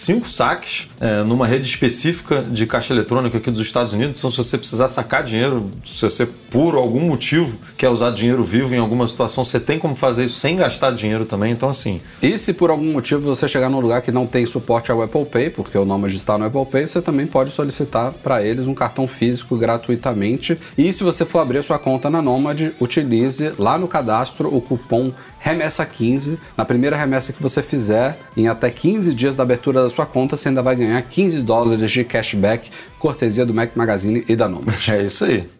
cinco 0.00 0.28
saques 0.28 0.88
é, 1.00 1.22
numa 1.22 1.46
rede 1.46 1.68
específica 1.68 2.42
de 2.42 2.66
caixa 2.66 2.92
eletrônica 2.92 3.38
aqui 3.38 3.50
dos 3.50 3.60
Estados 3.60 3.92
Unidos. 3.92 4.18
Então, 4.18 4.30
se 4.30 4.36
você 4.36 4.56
precisar 4.56 4.88
sacar 4.88 5.22
dinheiro, 5.22 5.70
se 5.84 6.02
você 6.02 6.26
por 6.26 6.74
algum 6.74 7.00
motivo 7.00 7.56
quer 7.76 7.88
usar 7.88 8.10
dinheiro 8.10 8.42
vivo 8.42 8.74
em 8.74 8.78
alguma 8.78 9.06
situação, 9.06 9.44
você 9.44 9.60
tem 9.60 9.78
como 9.78 9.94
fazer 9.94 10.24
isso 10.24 10.38
sem 10.38 10.56
gastar 10.56 10.92
dinheiro 10.92 11.24
também. 11.24 11.52
Então, 11.52 11.68
assim. 11.68 12.00
E 12.22 12.36
se 12.38 12.52
por 12.52 12.70
algum 12.70 12.92
motivo 12.92 13.20
você 13.22 13.48
chegar 13.48 13.68
num 13.68 13.80
lugar 13.80 14.02
que 14.02 14.10
não 14.10 14.26
tem 14.26 14.46
suporte 14.46 14.90
ao 14.90 15.02
Apple 15.02 15.24
Pay, 15.26 15.50
porque 15.50 15.76
o 15.76 15.84
nome 15.84 16.08
está 16.08 16.36
no 16.36 16.46
Apple 16.46 16.66
Pay, 16.66 16.86
você 16.86 17.00
também 17.00 17.26
pode 17.26 17.50
solicitar 17.50 18.12
para 18.12 18.42
eles 18.42 18.66
um 18.66 18.74
cartão 18.74 19.06
físico 19.06 19.56
gratuitamente. 19.56 20.58
E 20.76 20.92
se 20.92 21.04
você 21.04 21.24
for 21.24 21.40
abrir 21.40 21.58
a 21.58 21.62
sua 21.62 21.78
conta 21.78 22.08
na 22.08 22.22
Nomad, 22.22 22.72
utilize 22.80 23.52
lá 23.58 23.78
no 23.78 23.86
cadastro 23.86 24.54
o 24.54 24.60
cupom 24.60 25.12
remessa 25.40 25.84
15. 25.84 26.38
Na 26.56 26.64
primeira 26.64 26.96
remessa 26.96 27.32
que 27.32 27.42
você 27.42 27.62
fizer, 27.62 28.18
em 28.36 28.46
até 28.46 28.70
15 28.70 29.14
dias 29.14 29.34
da 29.34 29.42
abertura 29.42 29.82
da 29.82 29.89
sua 29.90 30.06
conta, 30.06 30.36
você 30.36 30.48
ainda 30.48 30.62
vai 30.62 30.76
ganhar 30.76 31.00
15 31.02 31.42
dólares 31.42 31.90
de 31.90 32.04
cashback, 32.04 32.70
cortesia 32.98 33.44
do 33.44 33.52
Mac 33.52 33.76
Magazine 33.76 34.24
e 34.28 34.34
da 34.34 34.48
Nomad. 34.48 34.88
É 34.88 35.02
isso 35.02 35.24
aí. 35.24 35.59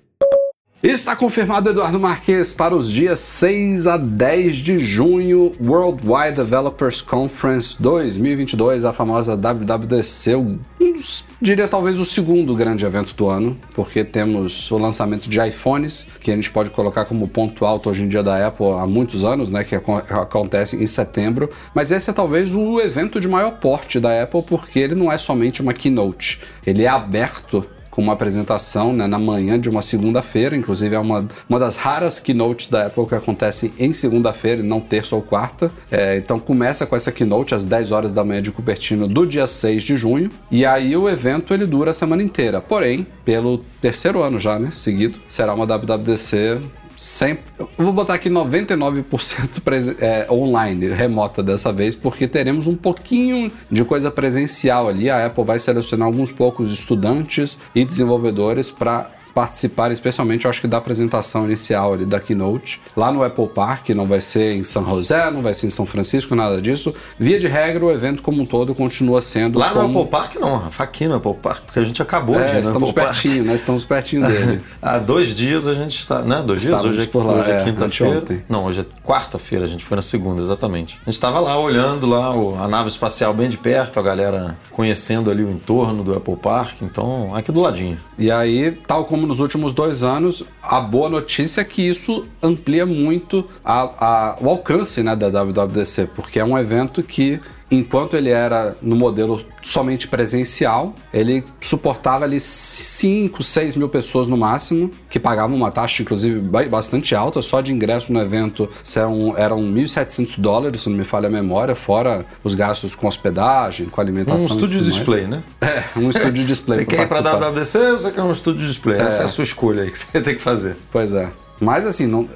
Está 0.83 1.15
confirmado 1.15 1.69
Eduardo 1.69 2.01
Marques 2.01 2.55
para 2.55 2.75
os 2.75 2.91
dias 2.91 3.21
6 3.21 3.87
a 3.87 3.99
10 3.99 4.57
de 4.57 4.79
junho, 4.79 5.53
Worldwide 5.61 6.37
Developers 6.37 7.03
Conference 7.03 7.77
2022, 7.79 8.87
a 8.87 8.91
famosa 8.91 9.37
WWDC, 9.37 10.37
um 10.37 10.59
dos, 10.79 11.27
diria 11.39 11.69
talvez 11.69 12.01
o 12.01 12.07
segundo 12.07 12.55
grande 12.55 12.87
evento 12.87 13.15
do 13.15 13.29
ano, 13.29 13.59
porque 13.75 14.03
temos 14.03 14.71
o 14.71 14.79
lançamento 14.79 15.29
de 15.29 15.39
iPhones, 15.39 16.07
que 16.19 16.31
a 16.31 16.35
gente 16.35 16.51
pode 16.51 16.71
colocar 16.71 17.05
como 17.05 17.29
ponto 17.29 17.67
alto 17.67 17.91
hoje 17.91 18.03
em 18.03 18.09
dia 18.09 18.23
da 18.23 18.47
Apple 18.47 18.73
há 18.73 18.87
muitos 18.87 19.23
anos, 19.23 19.51
né, 19.51 19.63
que 19.63 19.75
acontece 19.75 20.83
em 20.83 20.87
setembro, 20.87 21.51
mas 21.75 21.93
esse 21.93 22.09
é 22.09 22.13
talvez 22.15 22.55
o 22.55 22.81
evento 22.81 23.21
de 23.21 23.29
maior 23.29 23.59
porte 23.59 24.01
da 24.01 24.23
Apple, 24.23 24.43
porque 24.49 24.79
ele 24.79 24.95
não 24.95 25.13
é 25.13 25.19
somente 25.19 25.61
uma 25.61 25.75
keynote, 25.75 26.41
ele 26.67 26.85
é 26.85 26.89
aberto 26.89 27.67
com 27.91 28.01
uma 28.01 28.13
apresentação 28.13 28.93
né, 28.93 29.07
na 29.07 29.19
manhã 29.19 29.59
de 29.59 29.69
uma 29.69 29.83
segunda-feira, 29.83 30.57
inclusive 30.57 30.95
é 30.95 30.99
uma, 30.99 31.27
uma 31.49 31.59
das 31.59 31.77
raras 31.77 32.21
keynotes 32.21 32.71
da 32.71 32.87
Apple 32.87 33.07
que 33.07 33.15
acontecem 33.15 33.73
em 33.79 33.93
segunda-feira 33.93 34.63
e 34.63 34.65
não 34.65 34.81
terça 34.81 35.17
ou 35.17 35.23
quarta. 35.23 35.73
É, 35.91 36.17
então 36.17 36.39
começa 36.39 36.87
com 36.87 36.95
essa 36.95 37.11
keynote 37.11 37.55
às 37.55 37.65
10 37.65 37.93
horas 37.93 38.13
da 38.13 38.25
manhã 38.25 38.41
de 38.41 38.53
Cupertino 38.53 39.09
do 39.09 39.27
dia 39.27 39.47
6 39.47 39.83
de 39.83 39.97
junho, 39.97 40.31
e 40.51 40.65
aí 40.65 40.97
o 40.97 41.09
evento 41.09 41.53
ele 41.53 41.67
dura 41.67 41.91
a 41.91 41.95
semana 41.95 42.23
inteira. 42.23 42.61
Porém, 42.61 43.07
pelo 43.25 43.59
terceiro 43.81 44.23
ano 44.23 44.39
já, 44.39 44.59
né, 44.59 44.71
seguido, 44.73 45.19
será 45.29 45.55
uma 45.55 45.67
WWDC 45.67 46.61
sempre. 47.01 47.45
Vou 47.79 47.95
botar 47.95 48.13
aqui 48.13 48.29
99% 48.29 49.97
é, 50.01 50.27
online, 50.31 50.89
remota 50.89 51.43
dessa 51.43 51.73
vez, 51.73 51.95
porque 51.95 52.29
teremos 52.29 52.67
um 52.67 52.77
pouquinho 52.77 53.51
de 53.71 53.83
coisa 53.87 54.11
presencial 54.11 54.87
ali. 54.87 55.09
A 55.09 55.25
Apple 55.25 55.43
vai 55.43 55.59
selecionar 55.59 56.07
alguns 56.07 56.31
poucos 56.31 56.71
estudantes 56.71 57.59
e 57.75 57.87
desenvolvedores 57.87 58.71
para 58.71 59.11
participar, 59.35 59.93
especialmente 59.93 60.45
eu 60.45 60.51
acho 60.51 60.61
que 60.61 60.67
da 60.67 60.79
apresentação 60.79 61.45
inicial 61.45 61.95
ali 61.95 62.05
da 62.05 62.21
Keynote, 62.21 62.81
lá 62.97 63.13
no 63.13 63.23
Apple 63.23 63.49
Park, 63.49 63.91
não 63.91 64.07
vai 64.07 64.21
ser 64.21 64.55
em 64.55 64.65
São 64.65 64.85
José, 64.85 65.31
não 65.31 65.43
vai 65.43 65.55
ser 65.55 65.69
em 65.69 65.71
São 65.71 65.87
Francisco, 65.87 66.35
nada 66.35 66.61
disso. 66.61 66.95
Via 67.19 67.39
de 67.39 67.47
regra, 67.47 67.85
o 67.85 67.91
evento 67.91 68.23
como 68.23 68.43
um 68.43 68.47
todo 68.47 68.75
continua 68.75 69.23
sendo. 69.23 69.59
Lá 69.59 69.71
como... 69.71 69.89
no 69.89 70.01
Apple 70.01 70.11
Park 70.11 70.37
não, 70.37 70.57
Rafa, 70.57 70.85
aqui 70.85 71.07
no 71.07 71.17
Apple 71.17 71.35
Park, 71.35 71.63
porque 71.67 71.79
a 71.79 71.85
gente 71.85 72.03
acabou 72.03 72.39
é, 72.39 72.49
de 72.49 72.57
ir 72.57 72.63
estamos 72.63 72.93
pertinho, 72.93 73.37
Park. 73.37 73.47
né? 73.47 73.55
Estamos 73.55 73.85
pertinho 73.85 74.27
dele. 74.27 74.61
Há 74.83 74.99
dois 74.99 75.35
dias 75.35 75.67
a 75.67 75.75
gente 75.75 75.99
está, 75.99 76.23
né? 76.23 76.43
Dois 76.45 76.63
dias? 76.63 76.85
Hoje 76.85 77.03
é, 77.03 77.07
por 77.07 77.25
lá, 77.25 77.35
hoje 77.35 77.51
é 77.51 77.61
é, 77.61 77.65
quinta-feira. 77.65 78.45
Não, 78.49 78.65
hoje 78.65 78.81
é 78.81 78.87
quarta-feira, 79.05 79.65
a 79.65 79.69
gente 79.69 79.85
foi 79.85 79.97
na 79.97 80.03
segunda, 80.03 80.43
exatamente. 80.43 80.99
A 81.03 81.05
gente 81.07 81.15
estava 81.15 81.41
lá 81.41 81.59
olhando 81.59 82.07
lá 82.07 82.33
a 82.65 82.69
nave 82.69 82.89
espacial 82.89 83.33
bem 83.35 83.49
de 83.49 83.59
perto, 83.59 83.99
a 83.99 84.03
galera 84.03 84.57
conhecendo 84.71 85.31
ali 85.31 85.43
o 85.43 85.51
entorno 85.51 86.03
do 86.03 86.15
Apple 86.15 86.37
Park, 86.37 86.83
então 86.83 87.35
aqui 87.35 87.53
do 87.53 87.61
ladinho. 87.61 87.99
E 88.19 88.31
aí, 88.31 88.73
tal 88.87 89.05
como 89.05 89.20
nos 89.27 89.41
últimos 89.41 89.73
dois 89.75 90.03
anos, 90.03 90.45
a 90.63 90.81
boa 90.81 91.09
notícia 91.09 91.61
é 91.61 91.65
que 91.65 91.83
isso 91.83 92.25
amplia 92.43 92.85
muito 92.87 93.45
a- 93.65 93.83
a- 93.83 94.37
o 94.41 94.49
alcance 94.49 95.03
né, 95.03 95.15
da 95.17 95.29
WWDC, 95.29 96.09
porque 96.15 96.39
é 96.39 96.45
um 96.45 96.57
evento 96.59 97.03
que, 97.03 97.41
enquanto 97.71 98.17
ele 98.17 98.31
era 98.31 98.77
no 98.83 98.97
modelo 98.97 99.43
somente 99.63 100.09
presencial, 100.09 100.95
ele 101.13 101.45
suportava 101.61 102.25
ali 102.25 102.41
5, 102.41 103.43
6 103.43 103.77
mil 103.77 103.89
pessoas 103.89 104.27
no 104.29 104.37
máximo, 104.37 104.91
que 105.09 105.19
pagavam 105.21 105.55
uma 105.57 105.71
taxa, 105.71 106.03
inclusive, 106.03 106.41
ba- 106.41 106.65
bastante 106.65 107.15
alta, 107.15 107.43
só 107.43 107.61
de 107.61 107.73
ingresso 107.73 108.13
no 108.13 108.21
evento 108.21 108.69
eram, 108.97 109.35
eram 109.37 109.61
1.700 109.63 110.39
dólares, 110.39 110.81
se 110.83 110.89
não 110.89 110.97
me 110.97 111.05
falha 111.05 111.27
a 111.29 111.31
memória, 111.31 111.77
fora 111.77 112.25
os 112.43 112.55
gastos 112.55 112.95
com 112.95 113.07
hospedagem, 113.07 113.87
com 113.87 114.01
Um 114.01 114.05
alimentação. 114.05 114.41
e 114.41 114.43
estúdio 114.51 114.79
tudo 114.79 114.83
mais. 114.83 114.95
display, 114.95 115.27
né? 115.27 115.43
É, 115.61 115.85
um 115.99 116.11
estúdio 116.11 116.45
display. 116.47 116.79
Você 116.81 116.85
quer 116.87 117.03
ir 117.03 117.09
para. 117.09 117.21
WWDC 117.51 117.79
ou 117.79 117.99
você 117.99 118.11
quer 118.11 118.23
um 118.23 118.33
estúdio 118.33 118.67
display? 118.67 118.99
Essa 119.01 119.23
é 119.23 119.25
a 119.25 119.29
sua 119.29 119.45
escolha 119.45 119.83
aí 119.83 119.91
que 119.91 119.99
você 119.99 120.21
tem 120.21 120.35
que 120.35 120.43
fazer. 120.43 120.77
Pois 120.91 121.13
é. 121.13 121.31
Mas 121.61 121.87
assim, 121.87 122.07
não, 122.07 122.29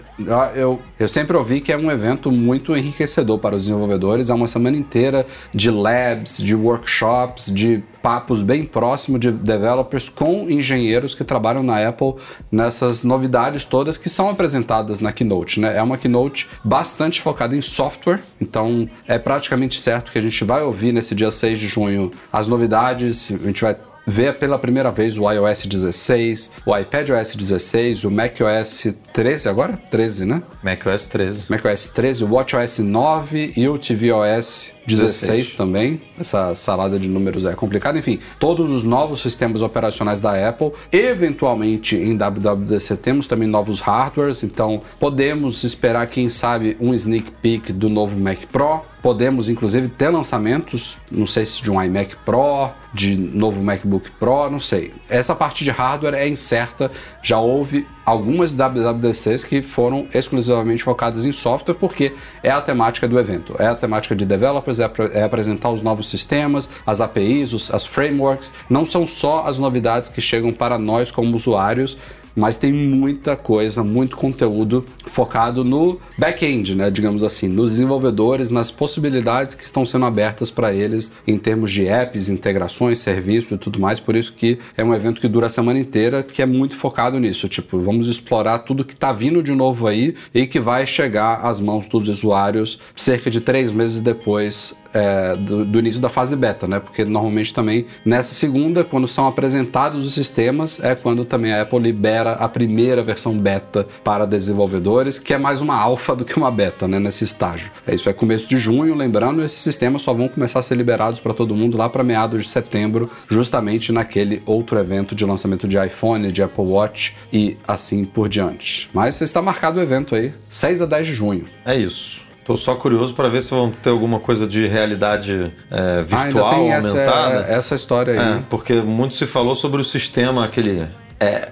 eu, 0.55 0.81
eu 0.99 1.09
sempre 1.09 1.37
ouvi 1.37 1.61
que 1.61 1.73
é 1.73 1.77
um 1.77 1.91
evento 1.91 2.31
muito 2.31 2.77
enriquecedor 2.77 3.39
para 3.39 3.57
os 3.57 3.63
desenvolvedores. 3.63 4.29
É 4.29 4.35
uma 4.35 4.47
semana 4.47 4.77
inteira 4.77 5.27
de 5.53 5.71
labs, 5.71 6.39
de 6.39 6.55
workshops, 6.55 7.53
de 7.53 7.83
papos 8.03 8.43
bem 8.43 8.67
próximos 8.67 9.19
de 9.19 9.33
developers 9.33 10.11
com 10.11 10.51
engenheiros 10.51 11.15
que 11.15 11.25
trabalham 11.25 11.63
na 11.63 11.89
Apple 11.89 12.17
nessas 12.53 13.03
novidades 13.03 13.65
todas 13.65 13.97
que 13.97 14.11
são 14.11 14.29
apresentadas 14.29 15.01
na 15.01 15.11
Keynote. 15.11 15.59
Né? 15.59 15.75
É 15.75 15.83
uma 15.83 15.97
Keynote 15.97 16.47
bastante 16.63 17.23
focada 17.23 17.57
em 17.57 17.63
software, 17.63 18.21
então 18.39 18.87
é 19.09 19.19
praticamente 19.19 19.81
certo 19.81 20.13
que 20.13 20.19
a 20.19 20.23
gente 20.23 20.45
vai 20.45 20.63
ouvir 20.63 20.93
nesse 20.93 21.15
dia 21.15 21.31
6 21.31 21.59
de 21.59 21.67
junho 21.67 22.11
as 22.31 22.47
novidades, 22.47 23.33
a 23.33 23.47
gente 23.47 23.63
vai 23.63 23.75
ver 24.07 24.35
pela 24.39 24.59
primeira 24.59 24.91
vez 24.91 25.17
o 25.17 25.31
iOS 25.31 25.67
16, 25.67 26.53
o 26.67 26.77
iPadOS 26.77 27.35
16, 27.35 28.05
o 28.05 28.11
macOS 28.11 28.87
13 29.13 29.49
agora? 29.49 29.77
13, 29.91 30.25
né? 30.25 30.43
macOS 30.63 31.07
13. 31.07 31.51
macOS 31.51 31.89
13, 31.89 32.25
o 32.25 32.35
WatchOS 32.35 32.79
9 32.79 33.53
e 33.57 33.69
o 33.69 33.79
tvOS 33.79 34.73
16 34.87 35.21
16. 35.21 35.51
também. 35.57 36.01
Essa 36.19 36.55
salada 36.55 36.99
de 36.99 37.09
números 37.09 37.45
é 37.45 37.55
complicada. 37.55 37.99
Enfim, 37.99 38.19
todos 38.39 38.71
os 38.71 38.85
novos 38.85 39.21
sistemas 39.21 39.63
operacionais 39.63 40.21
da 40.21 40.49
Apple. 40.49 40.73
Eventualmente, 40.93 41.97
em 41.97 42.17
WWDC 42.17 42.97
temos 42.97 43.27
também 43.27 43.49
novos 43.49 43.81
hardwares, 43.81 44.43
então 44.43 44.83
podemos 44.99 45.65
esperar, 45.65 46.07
quem 46.07 46.29
sabe, 46.29 46.77
um 46.81 46.95
sneak 46.95 47.31
peek 47.31 47.73
do 47.73 47.89
novo 47.89 48.19
Mac 48.19 48.41
Pro. 48.51 48.83
Podemos, 49.03 49.51
inclusive, 49.51 49.89
ter 49.89 50.09
lançamentos, 50.09 50.97
não 51.11 51.27
sei 51.27 51.45
se 51.45 51.63
de 51.63 51.71
um 51.71 51.83
iMac 51.83 52.17
Pro, 52.25 52.71
de 52.95 53.17
novo 53.17 53.61
MacBook 53.61 54.11
Pro, 54.13 54.49
não 54.49 54.61
sei. 54.61 54.95
Essa 55.11 55.35
parte 55.35 55.65
de 55.65 55.71
hardware 55.71 56.15
é 56.15 56.29
incerta. 56.29 56.91
Já 57.23 57.39
houve 57.39 57.87
algumas 58.05 58.55
WWDCs 58.55 59.45
que 59.45 59.63
foram 59.63 60.07
exclusivamente 60.13 60.83
focadas 60.85 61.25
em 61.25 61.33
software, 61.33 61.75
porque 61.75 62.13
é 62.43 62.51
a 62.51 62.61
temática 62.61 63.09
do 63.09 63.19
evento. 63.19 63.55
É 63.59 63.67
a 63.67 63.75
temática 63.75 64.15
de 64.15 64.25
developers, 64.25 64.79
é, 64.81 64.85
apre- 64.85 65.11
é 65.13 65.23
apresentar 65.23 65.71
os 65.71 65.83
novos 65.83 66.09
sistemas, 66.09 66.69
as 66.87 67.01
APIs, 67.01 67.53
os- 67.53 67.71
as 67.73 67.87
frameworks. 67.87 68.53
Não 68.69 68.85
são 68.85 69.07
só 69.07 69.45
as 69.47 69.59
novidades 69.59 70.09
que 70.09 70.21
chegam 70.21 70.53
para 70.53 70.79
nós 70.79 71.11
como 71.11 71.35
usuários, 71.35 71.97
mas 72.35 72.57
tem 72.57 72.73
muita 72.73 73.37
coisa, 73.37 73.83
muito 73.83 74.17
conteúdo 74.17 74.85
focado 75.07 75.65
no 75.65 75.99
back-end, 76.19 76.75
né, 76.75 76.91
digamos 76.91 77.23
assim, 77.23 77.49
nos 77.49 77.73
desenvolvedores, 77.73 78.51
nas 78.51 78.71
possibilidades 78.71 79.55
que 79.55 79.65
estão 79.65 79.87
sendo 79.87 80.05
abertas 80.05 80.51
para 80.51 80.73
eles 80.73 81.13
em 81.27 81.39
termos 81.39 81.71
de 81.71 81.87
apps, 81.87 82.29
integrações, 82.29 82.99
serviço 82.99 83.55
e 83.55 83.59
tudo 83.59 83.79
mais. 83.79 84.01
Por 84.01 84.17
isso 84.17 84.33
que 84.33 84.59
é 84.77 84.85
um 84.85 84.95
evento 84.95 85.21
que 85.21 85.29
dura 85.29 85.47
a 85.47 85.51
semana 85.51 85.79
inteira, 85.79 86.23
que 86.23 86.43
é 86.43 86.47
muito 86.47 86.77
focado 86.77 87.19
nisso. 87.19 87.49
Tipo, 87.49 87.79
vamos 87.81 88.09
explorar 88.09 88.61
tudo 88.61 88.85
que 88.85 88.95
está 88.95 89.13
vindo 89.13 89.43
de 89.43 89.53
novo 89.53 89.87
aí 89.87 90.15
e 90.35 90.47
que 90.47 90.61
vai 90.61 90.87
chegar 90.87 91.47
às 91.47 91.61
mãos 91.61 91.87
dos 91.87 92.09
usuários 92.09 92.81
cerca 92.97 93.31
de 93.31 93.41
três 93.41 93.73
meses 93.73 94.01
depois 94.01 94.77
é, 94.95 95.37
do, 95.37 95.65
do 95.65 95.79
início 95.81 96.01
da 96.01 96.09
fase 96.09 96.37
beta, 96.37 96.69
né? 96.69 96.79
Porque 96.79 97.05
normalmente 97.05 97.53
também 97.53 97.87
nessa 98.05 98.33
segunda, 98.33 98.85
quando 98.85 99.09
são 99.09 99.27
apresentados 99.27 100.07
os 100.07 100.15
sistemas, 100.15 100.79
é 100.83 100.95
quando 100.95 101.25
também 101.25 101.53
a 101.53 101.63
Apple 101.63 101.81
libera 101.81 102.33
a 102.33 102.49
primeira 102.49 103.03
versão 103.03 103.37
beta 103.37 103.87
para 104.05 104.25
desenvolvedores, 104.25 105.19
que 105.19 105.35
é 105.35 105.39
mais 105.39 105.61
uma 105.61 105.77
alfa 105.77 106.15
do 106.15 106.25
que 106.25 106.37
uma 106.37 106.51
beta, 106.51 106.87
né? 106.87 106.99
Nesse 106.99 107.25
estágio. 107.25 107.71
É 107.87 107.95
isso 107.95 108.09
é 108.09 108.13
começo 108.13 108.49
de 108.49 108.57
junho, 108.57 108.95
lembrando, 108.95 109.43
esses 109.43 109.59
sistemas 109.59 110.03
só 110.03 110.15
vão 110.15 110.29
começar 110.29 110.61
a 110.61 110.63
ser 110.63 110.77
liberados 110.77 111.19
para 111.19 111.35
todo 111.35 111.55
mundo 111.55 111.77
lá 111.77 111.89
para 111.89 112.05
meados 112.05 112.45
de 112.45 112.49
setembro, 112.49 113.11
justamente 113.29 113.91
naquele 113.91 114.43
outro 114.47 114.79
evento 114.79 115.15
de 115.15 115.25
lançamento 115.25 115.67
de 115.67 115.77
iPhone, 115.77 116.31
de 116.31 116.43
Apple 116.43 116.65
Watch 116.65 117.17
e 117.33 117.57
assim 117.67 118.05
por 118.05 118.29
diante. 118.29 118.89
Mas 118.93 119.21
está 119.21 119.43
marcado 119.43 119.79
o 119.79 119.83
evento 119.83 120.15
aí, 120.15 120.33
6 120.49 120.83
a 120.83 120.87
10 120.87 121.07
de 121.07 121.15
junho. 121.15 121.47
É 121.65 121.75
isso. 121.75 122.34
Tô 122.45 122.57
só 122.57 122.75
curioso 122.75 123.15
para 123.15 123.29
ver 123.29 123.41
se 123.43 123.53
vão 123.53 123.71
ter 123.71 123.89
alguma 123.91 124.21
coisa 124.21 124.47
de 124.47 124.67
realidade 124.67 125.51
é, 125.71 126.01
Ah, 126.01 126.03
virtual 126.03 126.51
tem 126.55 126.75
aumentada. 126.75 127.35
essa, 127.41 127.53
essa 127.53 127.75
história 127.75 128.13
aí. 128.21 128.39
É, 128.39 128.43
porque 128.51 128.75
muito 128.75 129.15
se 129.15 129.27
falou 129.27 129.55
sobre 129.55 129.81
o 129.81 129.85
sistema, 129.85 130.45
aquele 130.45 130.87
é 131.21 131.49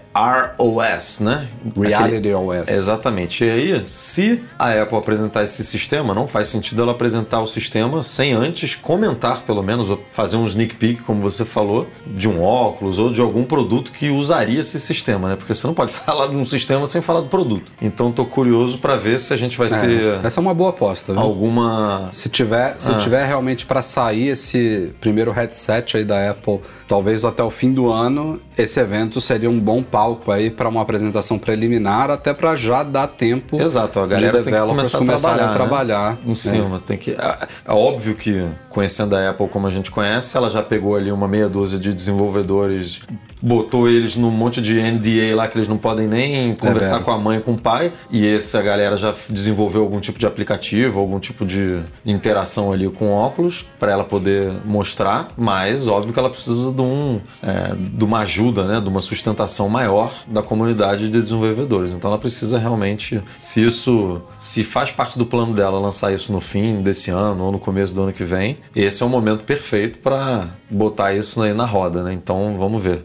ROS, 0.59 1.21
né? 1.21 1.47
Reality 1.77 2.17
Aquele- 2.17 2.35
OS. 2.35 2.69
Exatamente. 2.69 3.45
E 3.45 3.51
aí, 3.51 3.83
se 3.87 4.43
a 4.59 4.83
Apple 4.83 4.99
apresentar 4.99 5.43
esse 5.43 5.65
sistema, 5.65 6.13
não 6.15 6.27
faz 6.29 6.49
sentido 6.49 6.83
ela 6.83 6.93
apresentar 6.93 7.41
o 7.41 7.47
sistema 7.47 8.03
sem 8.03 8.33
antes 8.33 8.75
comentar, 8.77 9.41
pelo 9.43 9.63
menos, 9.63 9.89
ou 9.89 10.01
fazer 10.13 10.37
um 10.37 10.47
sneak 10.47 10.77
peek, 10.77 11.03
como 11.03 11.23
você 11.23 11.45
falou, 11.45 11.87
de 12.07 12.29
um 12.29 12.43
óculos 12.43 12.99
ou 12.99 13.11
de 13.11 13.21
algum 13.21 13.45
produto 13.45 13.93
que 13.93 14.11
usaria 14.11 14.61
esse 14.61 14.79
sistema, 14.79 15.29
né? 15.31 15.37
Porque 15.37 15.55
você 15.55 15.67
não 15.67 15.75
pode 15.75 15.93
falar 16.05 16.27
de 16.29 16.37
um 16.37 16.45
sistema 16.45 16.87
sem 16.87 17.01
falar 17.01 17.23
do 17.23 17.29
produto. 17.29 17.73
Então, 17.81 18.13
tô 18.13 18.25
curioso 18.27 18.79
para 18.79 18.97
ver 18.97 19.19
se 19.19 19.33
a 19.33 19.37
gente 19.37 19.57
vai 19.57 19.69
É, 19.73 19.77
ter 19.79 20.27
essa 20.27 20.39
é 20.39 20.43
uma 20.43 20.53
boa 20.55 20.71
aposta, 20.71 21.13
viu? 21.13 21.23
alguma 21.23 22.11
Se 22.13 22.29
tiver, 22.29 22.75
se 22.79 22.93
Ah. 22.93 22.99
tiver 22.99 23.25
realmente 23.27 23.65
para 23.65 23.81
sair 23.81 24.29
esse 24.29 24.93
primeiro 25.01 25.31
headset 25.33 25.97
aí 25.97 26.05
da 26.05 26.31
Apple, 26.31 26.61
talvez 26.87 27.25
até 27.25 27.43
o 27.43 27.51
fim 27.51 27.73
do 27.73 27.91
ano, 27.91 28.41
esse 28.59 28.79
evento 28.79 29.21
seria 29.21 29.49
um 29.53 29.61
bom 29.61 29.83
palco 29.83 30.33
aí 30.33 30.51
para 30.51 30.69
uma 30.69 30.83
apresentação 30.83 31.39
preliminar, 31.39 32.11
até 32.11 32.33
para 32.33 32.55
já 32.57 32.83
dar 32.83 33.07
tempo 33.07 33.61
Exato, 33.61 34.01
a 34.01 34.03
de 34.03 34.09
galera 34.09 34.43
tem 34.43 34.53
que 34.53 34.61
começar 34.61 34.99
a 34.99 35.05
trabalhar, 35.05 35.51
a 35.51 35.55
trabalhar 35.55 36.13
né? 36.13 36.19
em 36.25 36.29
né? 36.29 36.35
cima. 36.35 36.79
Tem 36.81 36.97
que, 36.97 37.13
é, 37.13 37.39
é 37.67 37.73
óbvio 37.73 38.15
que, 38.15 38.45
conhecendo 38.73 39.15
a 39.15 39.31
Apple 39.31 39.49
como 39.49 39.67
a 39.67 39.71
gente 39.71 39.91
conhece, 39.91 40.37
ela 40.37 40.51
já 40.51 40.63
pegou 40.63 40.97
ali 40.97 41.13
uma 41.13 41.29
meia 41.29 41.49
dúzia 41.49 41.79
de 41.79 41.93
desenvolvedores, 41.93 43.01
botou 43.41 43.89
eles 43.89 44.17
num 44.17 44.31
monte 44.31 44.61
de 44.61 44.81
NDA 44.81 45.35
lá 45.35 45.49
que 45.49 45.59
eles 45.59 45.69
não 45.69 45.77
podem 45.77 46.07
nem 46.07 46.55
conversar 46.55 46.95
velho. 46.95 47.05
com 47.05 47.11
a 47.11 47.19
mãe 47.19 47.41
com 47.41 47.53
o 47.53 47.59
pai, 47.59 47.93
e 48.11 48.25
esse 48.25 48.57
a 48.57 48.63
galera 48.63 48.97
já 48.97 49.15
desenvolveu 49.29 49.83
algum 49.83 50.01
tipo 50.01 50.19
de 50.19 50.27
aplicativo, 50.27 51.01
algum 51.01 51.19
tipo 51.19 51.45
de 51.45 51.81
interação 52.07 52.73
ali 52.73 52.89
com 52.89 53.11
óculos 53.11 53.67
para 53.79 53.93
ela 53.93 54.05
poder 54.05 54.53
mostrar, 54.65 55.29
mas 55.37 55.89
óbvio 55.89 56.13
que 56.13 56.19
ela 56.19 56.31
precisa 56.31 56.73
de, 56.73 56.81
um, 56.81 57.21
é, 57.43 57.75
de 57.75 58.05
uma 58.05 58.21
ajuda, 58.21 58.65
né, 58.65 58.81
de 58.81 58.89
uma 58.89 59.01
sustentação 59.01 59.69
maior 59.69 60.13
da 60.27 60.43
comunidade 60.43 61.09
de 61.09 61.21
desenvolvedores. 61.21 61.93
Então 61.93 62.11
ela 62.11 62.19
precisa 62.19 62.59
realmente, 62.59 63.23
se 63.41 63.65
isso 63.65 64.23
se 64.39 64.63
faz 64.63 64.91
parte 64.91 65.19
do 65.19 65.27
plano 65.27 65.53
dela 65.55 65.79
lançar 65.79 66.13
isso 66.13 66.33
no 66.33 66.41
fim 66.41 66.81
desse 66.83 67.11
ano 67.11 67.45
ou 67.45 67.53
no 67.53 67.59
começo 67.59 67.95
do 67.95 68.03
ano 68.03 68.13
que 68.13 68.25
vem, 68.25 68.59
esse 68.75 69.03
é 69.03 69.07
o 69.07 69.09
momento 69.09 69.45
perfeito 69.45 69.99
para 69.99 70.51
botar 70.71 71.15
isso 71.15 71.41
aí 71.43 71.53
na 71.53 71.65
roda, 71.65 72.03
né? 72.03 72.13
Então 72.13 72.57
vamos 72.59 72.83
ver. 72.83 73.05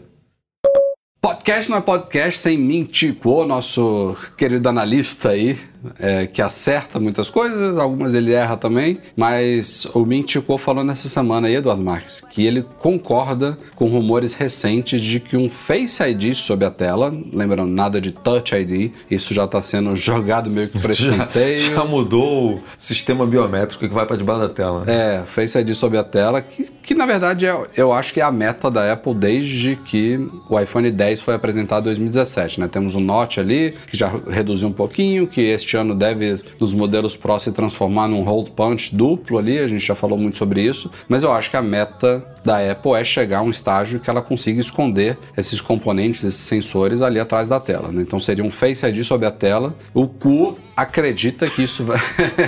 Podcast 1.20 1.70
não 1.70 1.78
é 1.78 1.80
podcast 1.80 2.38
sem 2.38 2.56
Mintico, 2.56 3.44
nosso 3.44 4.16
querido 4.36 4.68
analista 4.68 5.30
aí, 5.30 5.58
é, 5.98 6.26
que 6.26 6.42
acerta 6.42 6.98
muitas 6.98 7.30
coisas, 7.30 7.78
algumas 7.78 8.14
ele 8.14 8.32
erra 8.32 8.56
também, 8.56 8.98
mas 9.16 9.86
o 9.94 10.04
Mintico 10.04 10.58
falou 10.58 10.84
nessa 10.84 11.08
semana 11.08 11.48
aí, 11.48 11.56
Eduardo 11.56 11.82
Marques, 11.82 12.20
que 12.20 12.44
ele 12.46 12.64
concorda 12.78 13.58
com 13.74 13.88
rumores 13.88 14.34
recentes 14.34 15.00
de 15.00 15.20
que 15.20 15.36
um 15.36 15.48
Face 15.48 16.02
ID 16.02 16.34
sob 16.34 16.64
a 16.64 16.70
tela, 16.70 17.12
lembrando, 17.32 17.72
nada 17.72 18.00
de 18.00 18.12
Touch 18.12 18.54
ID, 18.54 18.92
isso 19.10 19.32
já 19.32 19.44
está 19.44 19.60
sendo 19.62 19.94
jogado 19.96 20.50
meio 20.50 20.68
que 20.68 20.78
para 20.78 20.92
Já, 20.92 21.10
escanteio. 21.12 21.58
já 21.58 21.84
mudou 21.84 22.54
o 22.54 22.60
sistema 22.76 23.26
biométrico 23.26 23.86
que 23.88 23.94
vai 23.94 24.06
para 24.06 24.16
debaixo 24.16 24.42
da 24.42 24.48
tela. 24.48 24.84
É, 24.86 25.22
Face 25.34 25.58
ID 25.58 25.74
sob 25.74 25.96
a 25.96 26.04
tela, 26.04 26.40
que, 26.40 26.64
que 26.82 26.94
na 26.94 27.06
verdade 27.06 27.46
é, 27.46 27.56
eu 27.76 27.92
acho 27.92 28.12
que 28.12 28.20
é 28.20 28.24
a 28.24 28.30
meta 28.30 28.70
da 28.70 28.92
Apple 28.92 29.14
desde 29.14 29.76
que 29.76 30.18
o 30.48 30.58
iPhone 30.58 30.90
10 30.90 31.20
foi 31.20 31.34
apresentado 31.34 31.82
em 31.82 31.86
2017, 31.86 32.60
né? 32.60 32.68
Temos 32.68 32.94
o 32.94 33.00
Note 33.00 33.40
ali, 33.40 33.74
que 33.90 33.96
já 33.96 34.10
reduziu 34.28 34.68
um 34.68 34.72
pouquinho, 34.72 35.26
que 35.26 35.40
este 35.40 35.67
ano 35.76 35.94
deve, 35.94 36.42
nos 36.60 36.74
modelos 36.74 37.16
Pro, 37.16 37.38
se 37.38 37.52
transformar 37.52 38.08
num 38.08 38.26
hole 38.26 38.50
punch 38.50 38.94
duplo 38.94 39.38
ali, 39.38 39.58
a 39.58 39.68
gente 39.68 39.84
já 39.84 39.94
falou 39.94 40.18
muito 40.18 40.36
sobre 40.36 40.62
isso, 40.62 40.90
mas 41.08 41.22
eu 41.22 41.32
acho 41.32 41.50
que 41.50 41.56
a 41.56 41.62
meta 41.62 42.24
da 42.44 42.58
Apple 42.70 42.92
é 42.92 43.04
chegar 43.04 43.38
a 43.38 43.42
um 43.42 43.50
estágio 43.50 44.00
que 44.00 44.08
ela 44.08 44.22
consiga 44.22 44.60
esconder 44.60 45.18
esses 45.36 45.60
componentes, 45.60 46.24
esses 46.24 46.40
sensores 46.40 47.02
ali 47.02 47.20
atrás 47.20 47.48
da 47.48 47.60
tela, 47.60 47.92
né? 47.92 48.02
Então 48.02 48.18
seria 48.18 48.44
um 48.44 48.50
Face 48.50 48.86
ID 48.86 49.04
sob 49.04 49.26
a 49.26 49.30
tela, 49.30 49.76
o 49.92 50.06
cu 50.06 50.58
acredita 50.76 51.48
que 51.48 51.62
isso 51.62 51.84
vai 51.84 51.98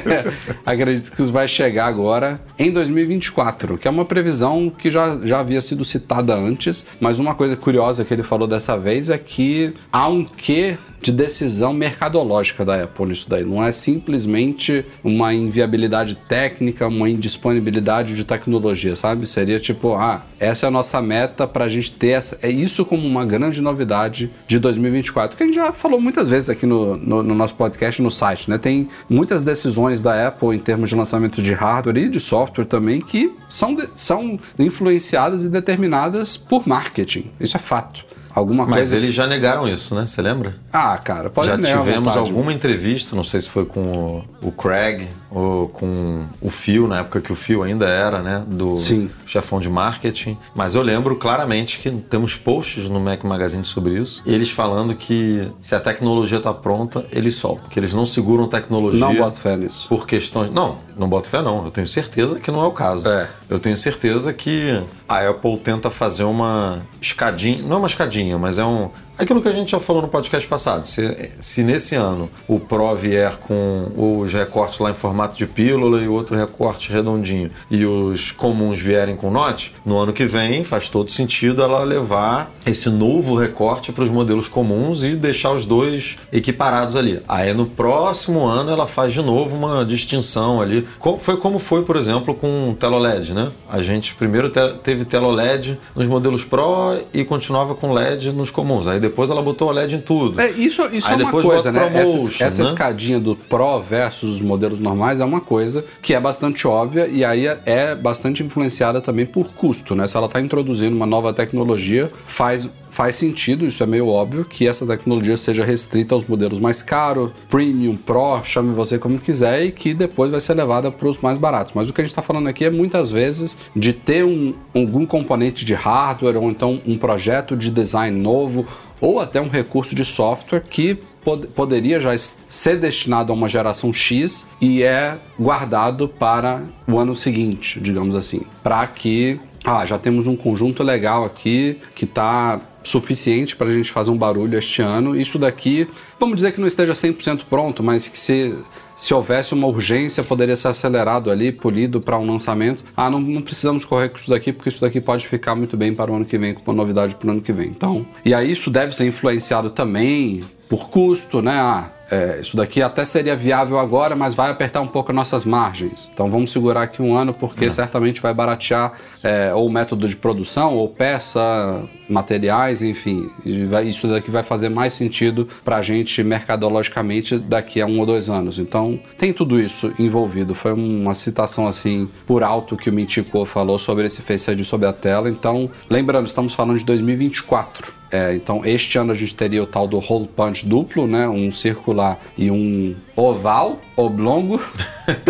acredita 0.65 1.15
que 1.15 1.21
isso 1.21 1.33
vai 1.33 1.49
chegar 1.49 1.87
agora 1.87 2.41
em 2.59 2.71
2024, 2.71 3.77
que 3.77 3.89
é 3.89 3.91
uma 3.91 4.05
previsão 4.05 4.71
que 4.71 4.91
já, 4.91 5.19
já 5.25 5.41
havia 5.41 5.61
sido 5.61 5.85
citada 5.85 6.35
antes, 6.35 6.87
mas 7.01 7.19
uma 7.19 7.35
coisa 7.35 7.57
curiosa 7.57 8.05
que 8.05 8.15
ele 8.15 8.23
falou 8.23 8.47
dessa 8.47 8.79
vez 8.79 9.11
é 9.11 9.19
que 9.19 9.75
há 9.93 10.09
um 10.09 10.25
quê 10.25 10.79
de 11.01 11.13
decisão 11.13 11.73
mercadológica 11.73 12.65
da 12.65 12.83
Apple 12.85 13.07
nisso 13.07 13.27
daí. 13.29 13.45
Não 13.45 13.65
é 13.65 13.73
simplesmente 13.73 14.85
uma 15.03 15.33
inviabilidade 15.33 16.15
técnica, 16.17 16.87
uma 16.89 17.09
indisponibilidade 17.09 18.15
de 18.15 18.25
tecnologia, 18.25 18.95
sabe? 18.97 19.27
Seria 19.27 19.59
tipo, 19.59 19.95
ah, 19.95 20.23
essa 20.39 20.67
é 20.67 20.69
a 20.69 20.71
nossa 20.71 21.01
meta 21.01 21.47
para 21.47 21.65
a 21.65 21.69
gente 21.69 21.93
ter 21.93 22.09
essa, 22.11 22.39
é 22.43 22.51
isso 22.51 22.85
como 22.85 23.07
uma 23.07 23.25
grande 23.25 23.61
novidade 23.61 24.31
de 24.47 24.59
2024, 24.59 25.37
que 25.37 25.43
a 25.43 25.47
gente 25.47 25.55
já 25.55 25.73
falou 25.73 26.01
muitas 26.01 26.29
vezes 26.29 26.51
aqui 26.51 26.67
no, 26.67 26.97
no, 26.97 27.23
no 27.23 27.35
nosso 27.35 27.55
podcast, 27.55 28.03
no 28.03 28.11
site, 28.11 28.51
né? 28.51 28.59
Tem 28.59 28.89
muitas 29.09 29.43
decisões 29.43 30.01
da 30.01 30.29
Apple 30.29 30.55
em 30.55 30.59
termos 30.59 30.89
de 30.89 30.95
lançamento 30.95 31.43
de 31.43 31.53
hardware 31.53 31.97
e 31.99 32.09
de 32.09 32.21
software 32.21 32.65
também 32.67 33.01
que 33.01 33.33
são, 33.49 33.75
de- 33.75 33.89
são 33.95 34.39
influenciadas 34.59 35.45
e 35.45 35.49
determinadas 35.49 36.37
por 36.37 36.67
marketing. 36.67 37.31
Isso 37.41 37.57
é 37.57 37.61
fato. 37.61 38.05
Alguma 38.35 38.65
Mas 38.65 38.89
coisa. 38.91 38.97
eles 38.97 39.15
já 39.15 39.27
negaram 39.27 39.69
isso, 39.69 39.95
né? 39.95 40.07
Você 40.07 40.23
lembra? 40.23 40.55
Ah, 40.73 40.97
cara, 40.99 41.31
pode 41.31 41.49
já 41.49 41.57
tivemos 41.57 42.17
alguma 42.17 42.53
entrevista, 42.53 43.17
não 43.17 43.25
sei 43.25 43.41
se 43.41 43.49
foi 43.49 43.65
com 43.65 44.25
o, 44.43 44.49
o 44.49 44.53
Craig 44.53 45.09
ou 45.31 45.69
com 45.69 46.25
o 46.41 46.51
Phil, 46.51 46.89
na 46.89 47.01
época 47.01 47.21
que 47.21 47.33
o 47.33 47.37
Phil 47.37 47.63
ainda 47.63 47.87
era, 47.87 48.21
né? 48.21 48.45
Do 48.47 48.77
Sim. 48.77 49.11
chefão 49.27 49.61
de 49.61 49.69
marketing. 49.69 50.37
Mas 50.55 50.75
eu 50.75 50.83
lembro 50.83 51.17
claramente 51.17 51.79
que 51.79 51.91
temos 51.91 52.35
posts 52.35 52.89
no 52.89 52.99
Mac 52.99 53.23
Magazine 53.23 53.65
sobre 53.65 53.95
isso. 53.95 54.23
Eles 54.27 54.51
falando 54.51 54.95
que 54.95 55.47
se 55.61 55.75
a 55.75 55.81
tecnologia 55.81 56.39
está 56.39 56.53
pronta, 56.53 57.05
eles 57.13 57.37
soltam. 57.37 57.69
Que 57.69 57.79
eles 57.79 57.93
não 57.93 58.05
seguram 58.05 58.49
tecnologia. 58.49 59.01
Não 59.01 59.15
boto 59.15 59.39
fé 59.39 59.57
nisso. 59.57 59.89
Por 59.89 60.07
questões. 60.07 60.51
Não, 60.53 60.79
não 60.97 61.09
boto 61.09 61.29
fé, 61.29 61.41
não. 61.43 61.65
Eu 61.65 61.71
tenho 61.71 61.87
certeza 61.87 62.41
que 62.41 62.51
não 62.51 62.63
é 62.63 62.67
o 62.67 62.73
caso. 62.73 63.07
É. 63.07 63.29
Eu 63.49 63.59
tenho 63.59 63.77
certeza 63.77 64.33
que 64.33 64.83
a 65.09 65.29
Apple 65.29 65.57
tenta 65.59 65.91
fazer 65.91 66.25
uma 66.25 66.83
escadinha. 67.01 67.63
Não 67.63 67.77
é 67.77 67.79
uma 67.79 67.89
escadinha, 67.89 68.39
mas 68.39 68.59
é 68.59 68.65
um. 68.65 68.91
Aquilo 69.21 69.43
que 69.43 69.49
a 69.49 69.53
gente 69.53 69.71
já 69.71 69.79
falou 69.81 70.01
no 70.03 70.09
podcast 70.09 70.49
passado. 70.49 70.85
Se, 70.87 71.31
se 71.39 71.63
nesse 71.63 71.95
ano 71.95 72.31
o 72.49 72.59
Pro 72.59 72.95
vier 72.97 73.37
com 73.37 73.89
os 73.95 74.33
recortes 74.33 74.79
lá 74.79 74.91
em 74.91 74.95
formato 74.95 75.37
de 75.37 75.47
pílula 75.47 76.01
e 76.01 76.09
outro 76.09 76.37
recorte 76.37 76.91
redondinho 76.91 77.51
e 77.71 77.85
os 77.85 78.33
comuns 78.33 78.81
vierem 78.81 79.17
com 79.17 79.31
Note, 79.31 79.75
no 79.85 79.99
ano 79.99 80.13
que 80.13 80.25
vem 80.25 80.65
faz 80.65 80.89
todo 80.89 81.11
sentido 81.11 81.63
ela 81.63 81.83
levar 81.85 82.51
esse 82.67 82.89
novo 82.89 83.37
recorte 83.37 83.93
para 83.93 84.05
os 84.05 84.11
modelos 84.11 84.49
comuns 84.49 85.05
e 85.05 85.15
deixar 85.15 85.53
os 85.53 85.65
dois 85.67 86.17
equiparados 86.33 86.97
ali. 86.97 87.21
Aí 87.29 87.53
no 87.53 87.67
próximo 87.67 88.45
ano 88.47 88.71
ela 88.71 88.87
faz 88.87 89.13
de 89.13 89.21
novo 89.21 89.55
uma 89.55 89.85
distinção 89.85 90.61
ali. 90.63 90.87
Foi 91.19 91.37
como 91.37 91.59
foi, 91.59 91.83
por 91.83 91.97
exemplo, 91.97 92.35
com 92.35 92.71
o 92.71 92.75
TeloLED, 92.75 93.35
né? 93.35 93.51
A 93.71 93.83
gente 93.83 94.15
primeiro 94.15 94.49
te- 94.49 94.75
teve 94.83 95.05
TeloLED 95.05 95.79
nos 95.95 96.07
modelos 96.07 96.43
Pro 96.43 96.99
e 97.13 97.23
continuava 97.25 97.75
com 97.75 97.93
LED 97.93 98.33
nos 98.33 98.51
comuns. 98.51 98.87
Aí 98.89 98.99
depois 98.99 99.10
ela 99.31 99.43
botou 99.43 99.69
o 99.69 99.73
LED 99.73 99.97
em 99.97 100.01
tudo. 100.01 100.41
É, 100.41 100.51
isso 100.51 100.83
isso 100.93 101.07
Aí 101.09 101.15
é 101.15 101.17
uma 101.17 101.25
depois 101.27 101.45
coisa, 101.47 101.73
bota 101.73 101.91
né? 101.91 102.03
Essa, 102.03 102.45
essa 102.45 102.63
né? 102.63 102.69
escadinha 102.69 103.19
do 103.21 103.35
Pro 103.35 103.81
versus 103.81 104.35
os 104.35 104.41
modelos 104.41 104.81
normais 104.81 105.21
é 105.21 105.25
uma 105.25 105.41
coisa 105.41 105.85
que 106.03 106.15
é 106.15 106.21
bastante 106.21 106.67
óbvia 106.67 107.07
e 107.07 107.25
aí 107.25 107.47
é- 107.47 107.59
é 107.67 107.95
bastante 107.95 108.43
influenciada 108.43 109.01
também 109.01 109.27
por 109.27 109.49
custo, 109.49 109.95
né? 109.95 110.07
Se 110.07 110.17
ela 110.17 110.27
está 110.27 110.41
introduzindo 110.41 110.95
uma 110.97 111.07
nova 111.07 111.33
tecnologia, 111.33 112.11
faz, 112.27 112.69
faz 112.91 113.15
sentido, 113.17 113.65
isso 113.65 113.83
é 113.83 113.87
meio 113.87 114.09
óbvio, 114.09 114.45
que 114.45 114.67
essa 114.69 114.85
tecnologia 114.85 115.37
seja 115.37 115.65
restrita 115.65 116.15
aos 116.15 116.25
modelos 116.27 116.59
mais 116.59 116.83
caros, 116.83 117.31
Premium, 117.49 117.97
Pro, 117.97 118.43
chame 118.45 118.75
você 118.75 118.99
como 118.99 119.19
quiser, 119.19 119.65
e 119.65 119.73
que 119.73 119.95
depois 119.95 120.31
vai 120.31 120.41
ser 120.41 120.55
levada 120.55 120.91
para 120.91 121.09
os 121.09 121.19
mais 121.19 121.39
baratos. 121.39 121.73
Mas 121.75 121.89
o 121.89 121.93
que 121.93 122.01
a 122.01 122.05
gente 122.05 122.13
está 122.13 122.23
falando 122.23 122.49
aqui 122.49 122.65
é 122.65 122.71
muitas 122.71 123.11
vezes 123.11 123.57
de 123.75 123.93
ter 123.93 124.25
um, 124.25 124.53
algum 124.75 125.07
componente 125.07 125.65
de 125.65 125.73
hardware 125.75 126.37
ou 126.37 126.51
então 126.51 126.81
um 126.87 126.99
projeto 126.99 127.57
de 127.57 127.71
design 127.71 128.19
novo 128.19 128.67
ou 129.01 129.19
até 129.19 129.41
um 129.41 129.49
recurso 129.49 129.95
de 129.95 130.05
software 130.05 130.63
que 130.69 130.99
pod- 131.25 131.47
poderia 131.49 131.99
já 132.01 132.11
ser 132.49 132.79
destinado 132.79 133.33
a 133.33 133.35
uma 133.35 133.49
geração 133.49 133.93
X 133.93 134.47
e 134.61 134.83
é 134.83 135.17
guardado 135.39 136.07
para 136.07 136.63
o 136.87 136.99
ano 136.99 137.17
seguinte, 137.17 137.81
digamos 137.81 138.15
assim, 138.15 138.43
para 138.63 138.87
que 138.87 139.41
ah, 139.65 139.85
já 139.87 139.99
temos 139.99 140.27
um 140.27 140.37
conjunto 140.37 140.83
legal 140.83 141.25
aqui 141.25 141.79
que 141.95 142.05
está 142.05 142.61
suficiente 142.83 143.57
para 143.57 143.69
a 143.69 143.73
gente 143.73 143.91
fazer 143.91 144.11
um 144.11 144.17
barulho 144.17 144.59
este 144.59 144.83
ano. 144.83 145.19
Isso 145.19 145.39
daqui, 145.39 145.89
vamos 146.19 146.37
dizer 146.37 146.53
que 146.53 146.61
não 146.61 146.67
esteja 146.67 146.93
100% 146.93 147.43
pronto, 147.49 147.83
mas 147.83 148.09
que 148.09 148.19
se 148.19 148.55
se 149.01 149.15
houvesse 149.15 149.55
uma 149.55 149.67
urgência, 149.67 150.23
poderia 150.23 150.55
ser 150.55 150.69
acelerado 150.69 151.31
ali, 151.31 151.51
polido 151.51 152.03
para 152.03 152.19
um 152.19 152.31
lançamento. 152.31 152.85
Ah, 152.95 153.09
não, 153.09 153.19
não 153.19 153.41
precisamos 153.41 153.83
correr 153.83 154.11
com 154.11 154.19
isso 154.19 154.29
daqui, 154.29 154.53
porque 154.53 154.69
isso 154.69 154.79
daqui 154.79 155.01
pode 155.01 155.27
ficar 155.27 155.55
muito 155.55 155.75
bem 155.75 155.95
para 155.95 156.13
o 156.13 156.17
ano 156.17 156.27
que 156.27 156.37
vem, 156.37 156.53
com 156.53 156.71
uma 156.71 156.75
novidade 156.77 157.15
para 157.15 157.27
o 157.27 157.31
ano 157.31 157.41
que 157.41 157.51
vem. 157.51 157.69
Então, 157.69 158.05
e 158.23 158.35
aí 158.35 158.53
isso 158.53 158.69
deve 158.71 158.95
ser 158.95 159.07
influenciado 159.07 159.71
também 159.71 160.43
por 160.71 160.89
custo, 160.89 161.43
né? 161.43 161.59
Ah, 161.59 161.91
é, 162.09 162.39
isso 162.41 162.57
daqui 162.57 162.81
até 162.81 163.05
seria 163.05 163.35
viável 163.35 163.77
agora, 163.79 164.15
mas 164.15 164.35
vai 164.35 164.51
apertar 164.51 164.81
um 164.81 164.87
pouco 164.87 165.13
nossas 165.13 165.45
margens. 165.45 166.09
Então 166.15 166.31
vamos 166.31 166.53
segurar 166.53 166.83
aqui 166.83 167.03
um 167.03 167.17
ano 167.17 167.35
porque 167.35 167.65
é. 167.65 167.71
certamente 167.71 168.23
vai 168.23 168.33
baratear 168.33 168.93
é, 169.23 169.53
ou 169.53 169.69
método 169.69 170.09
de 170.09 170.15
produção, 170.15 170.77
ou 170.77 170.89
peça, 170.89 171.83
materiais, 172.09 172.83
enfim. 172.83 173.29
Vai, 173.69 173.89
isso 173.89 174.07
daqui 174.07 174.31
vai 174.31 174.45
fazer 174.45 174.69
mais 174.69 174.93
sentido 174.93 175.49
para 175.65 175.77
a 175.77 175.83
gente 175.83 176.23
mercadologicamente 176.23 177.37
daqui 177.37 177.81
a 177.81 177.87
um 177.87 177.99
ou 177.99 178.07
dois 178.07 178.31
anos. 178.31 178.61
Então 178.61 178.99
tem 179.19 179.33
tudo 179.33 179.61
isso 179.61 179.93
envolvido. 179.99 180.55
Foi 180.55 180.73
uma 180.73 181.15
citação 181.15 181.67
assim 181.67 182.09
por 182.27 182.45
alto 182.45 182.77
que 182.77 182.91
o 182.91 182.93
Mintico 182.93 183.45
falou 183.45 183.77
sobre 183.77 184.07
esse 184.07 184.23
Face 184.23 184.49
ID 184.49 184.65
sobre 184.65 184.87
a 184.87 184.93
tela. 184.93 185.29
Então 185.29 185.69
lembrando, 185.89 186.27
estamos 186.27 186.55
falando 186.55 186.79
de 186.79 186.85
2024. 186.85 188.00
É, 188.13 188.35
então, 188.35 188.65
este 188.65 188.99
ano 188.99 189.13
a 189.13 189.15
gente 189.15 189.35
teria 189.35 189.63
o 189.63 189.67
tal 189.67 189.87
do 189.87 189.99
hole 189.99 190.29
punch 190.29 190.67
duplo, 190.67 191.07
né? 191.07 191.29
Um 191.29 191.53
circular 191.53 192.19
e 192.37 192.51
um 192.51 192.97
oval, 193.15 193.81
oblongo. 193.97 194.61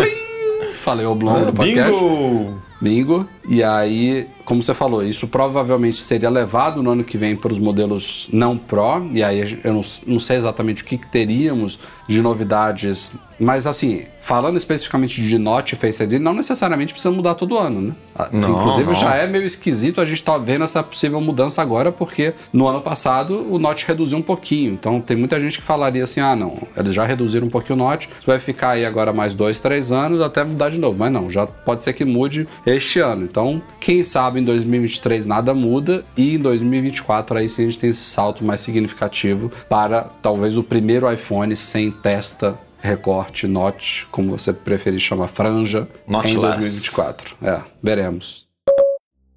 Falei 0.75 1.05
oblongo 1.05 1.45
no 1.45 1.53
podcast. 1.53 1.91
Bingo! 1.91 2.61
Bingo. 2.81 3.29
E 3.47 3.63
aí, 3.63 4.27
como 4.45 4.61
você 4.61 4.73
falou, 4.73 5.03
isso 5.03 5.27
provavelmente 5.27 6.01
seria 6.03 6.29
levado 6.29 6.83
no 6.83 6.91
ano 6.91 7.03
que 7.03 7.17
vem 7.17 7.35
para 7.35 7.51
os 7.51 7.59
modelos 7.59 8.27
não 8.31 8.57
Pro. 8.57 9.07
E 9.11 9.23
aí 9.23 9.59
eu 9.63 9.73
não, 9.73 9.81
não 10.05 10.19
sei 10.19 10.37
exatamente 10.37 10.83
o 10.83 10.85
que, 10.85 10.97
que, 10.97 11.07
teríamos 11.07 11.79
de 12.07 12.21
novidades. 12.21 13.15
Mas 13.39 13.65
assim, 13.65 14.03
falando 14.21 14.57
especificamente 14.57 15.21
de 15.21 15.37
Note 15.37 15.73
e 15.73 15.77
Face 15.77 16.03
ID, 16.03 16.13
não 16.13 16.33
necessariamente 16.33 16.93
precisa 16.93 17.13
mudar 17.13 17.33
todo 17.33 17.57
ano, 17.57 17.81
né? 17.81 17.93
Ah, 18.15 18.29
não, 18.31 18.49
Inclusive 18.49 18.91
não. 18.91 18.93
já 18.93 19.15
é 19.15 19.25
meio 19.25 19.45
esquisito 19.45 19.99
a 19.99 20.05
gente 20.05 20.21
tá 20.21 20.37
vendo 20.37 20.63
essa 20.63 20.83
possível 20.83 21.19
mudança 21.19 21.61
agora, 21.61 21.91
porque 21.91 22.33
no 22.53 22.67
ano 22.67 22.81
passado 22.81 23.47
o 23.49 23.57
Note 23.57 23.87
reduziu 23.87 24.17
um 24.17 24.21
pouquinho. 24.21 24.73
Então 24.73 25.01
tem 25.01 25.17
muita 25.17 25.39
gente 25.39 25.57
que 25.57 25.63
falaria 25.63 26.03
assim: 26.03 26.19
ah, 26.19 26.35
não, 26.35 26.57
eles 26.77 26.93
já 26.93 27.05
reduziram 27.05 27.47
um 27.47 27.49
pouquinho 27.49 27.79
o 27.79 27.81
Note, 27.83 28.09
vai 28.25 28.37
ficar 28.37 28.71
aí 28.71 28.85
agora 28.85 29.11
mais 29.11 29.33
dois, 29.33 29.59
três 29.59 29.91
anos 29.91 30.21
até 30.21 30.43
mudar 30.43 30.69
de 30.69 30.77
novo. 30.77 30.99
Mas 30.99 31.11
não, 31.11 31.31
já 31.31 31.47
pode 31.47 31.81
ser 31.81 31.93
que 31.93 32.05
mude 32.05 32.47
este 32.65 32.99
ano. 32.99 33.23
Então, 33.23 33.40
quem 33.79 34.03
sabe 34.03 34.39
em 34.39 34.43
2023 34.43 35.25
nada 35.25 35.53
muda 35.53 36.03
e 36.15 36.35
em 36.35 36.37
2024 36.37 37.37
aí 37.37 37.49
sim 37.49 37.63
a 37.63 37.65
gente 37.65 37.79
tem 37.79 37.89
esse 37.89 38.03
salto 38.03 38.43
mais 38.43 38.61
significativo 38.61 39.51
para 39.69 40.03
talvez 40.21 40.57
o 40.57 40.63
primeiro 40.63 41.11
iPhone 41.11 41.55
sem 41.55 41.91
testa 41.91 42.59
recorte, 42.81 43.47
notch, 43.47 44.05
como 44.11 44.37
você 44.37 44.51
preferir 44.51 44.99
chamar, 44.99 45.27
franja, 45.27 45.87
Notchless. 46.07 46.35
em 46.35 46.39
2024. 46.39 47.35
É, 47.41 47.61
veremos. 47.81 48.50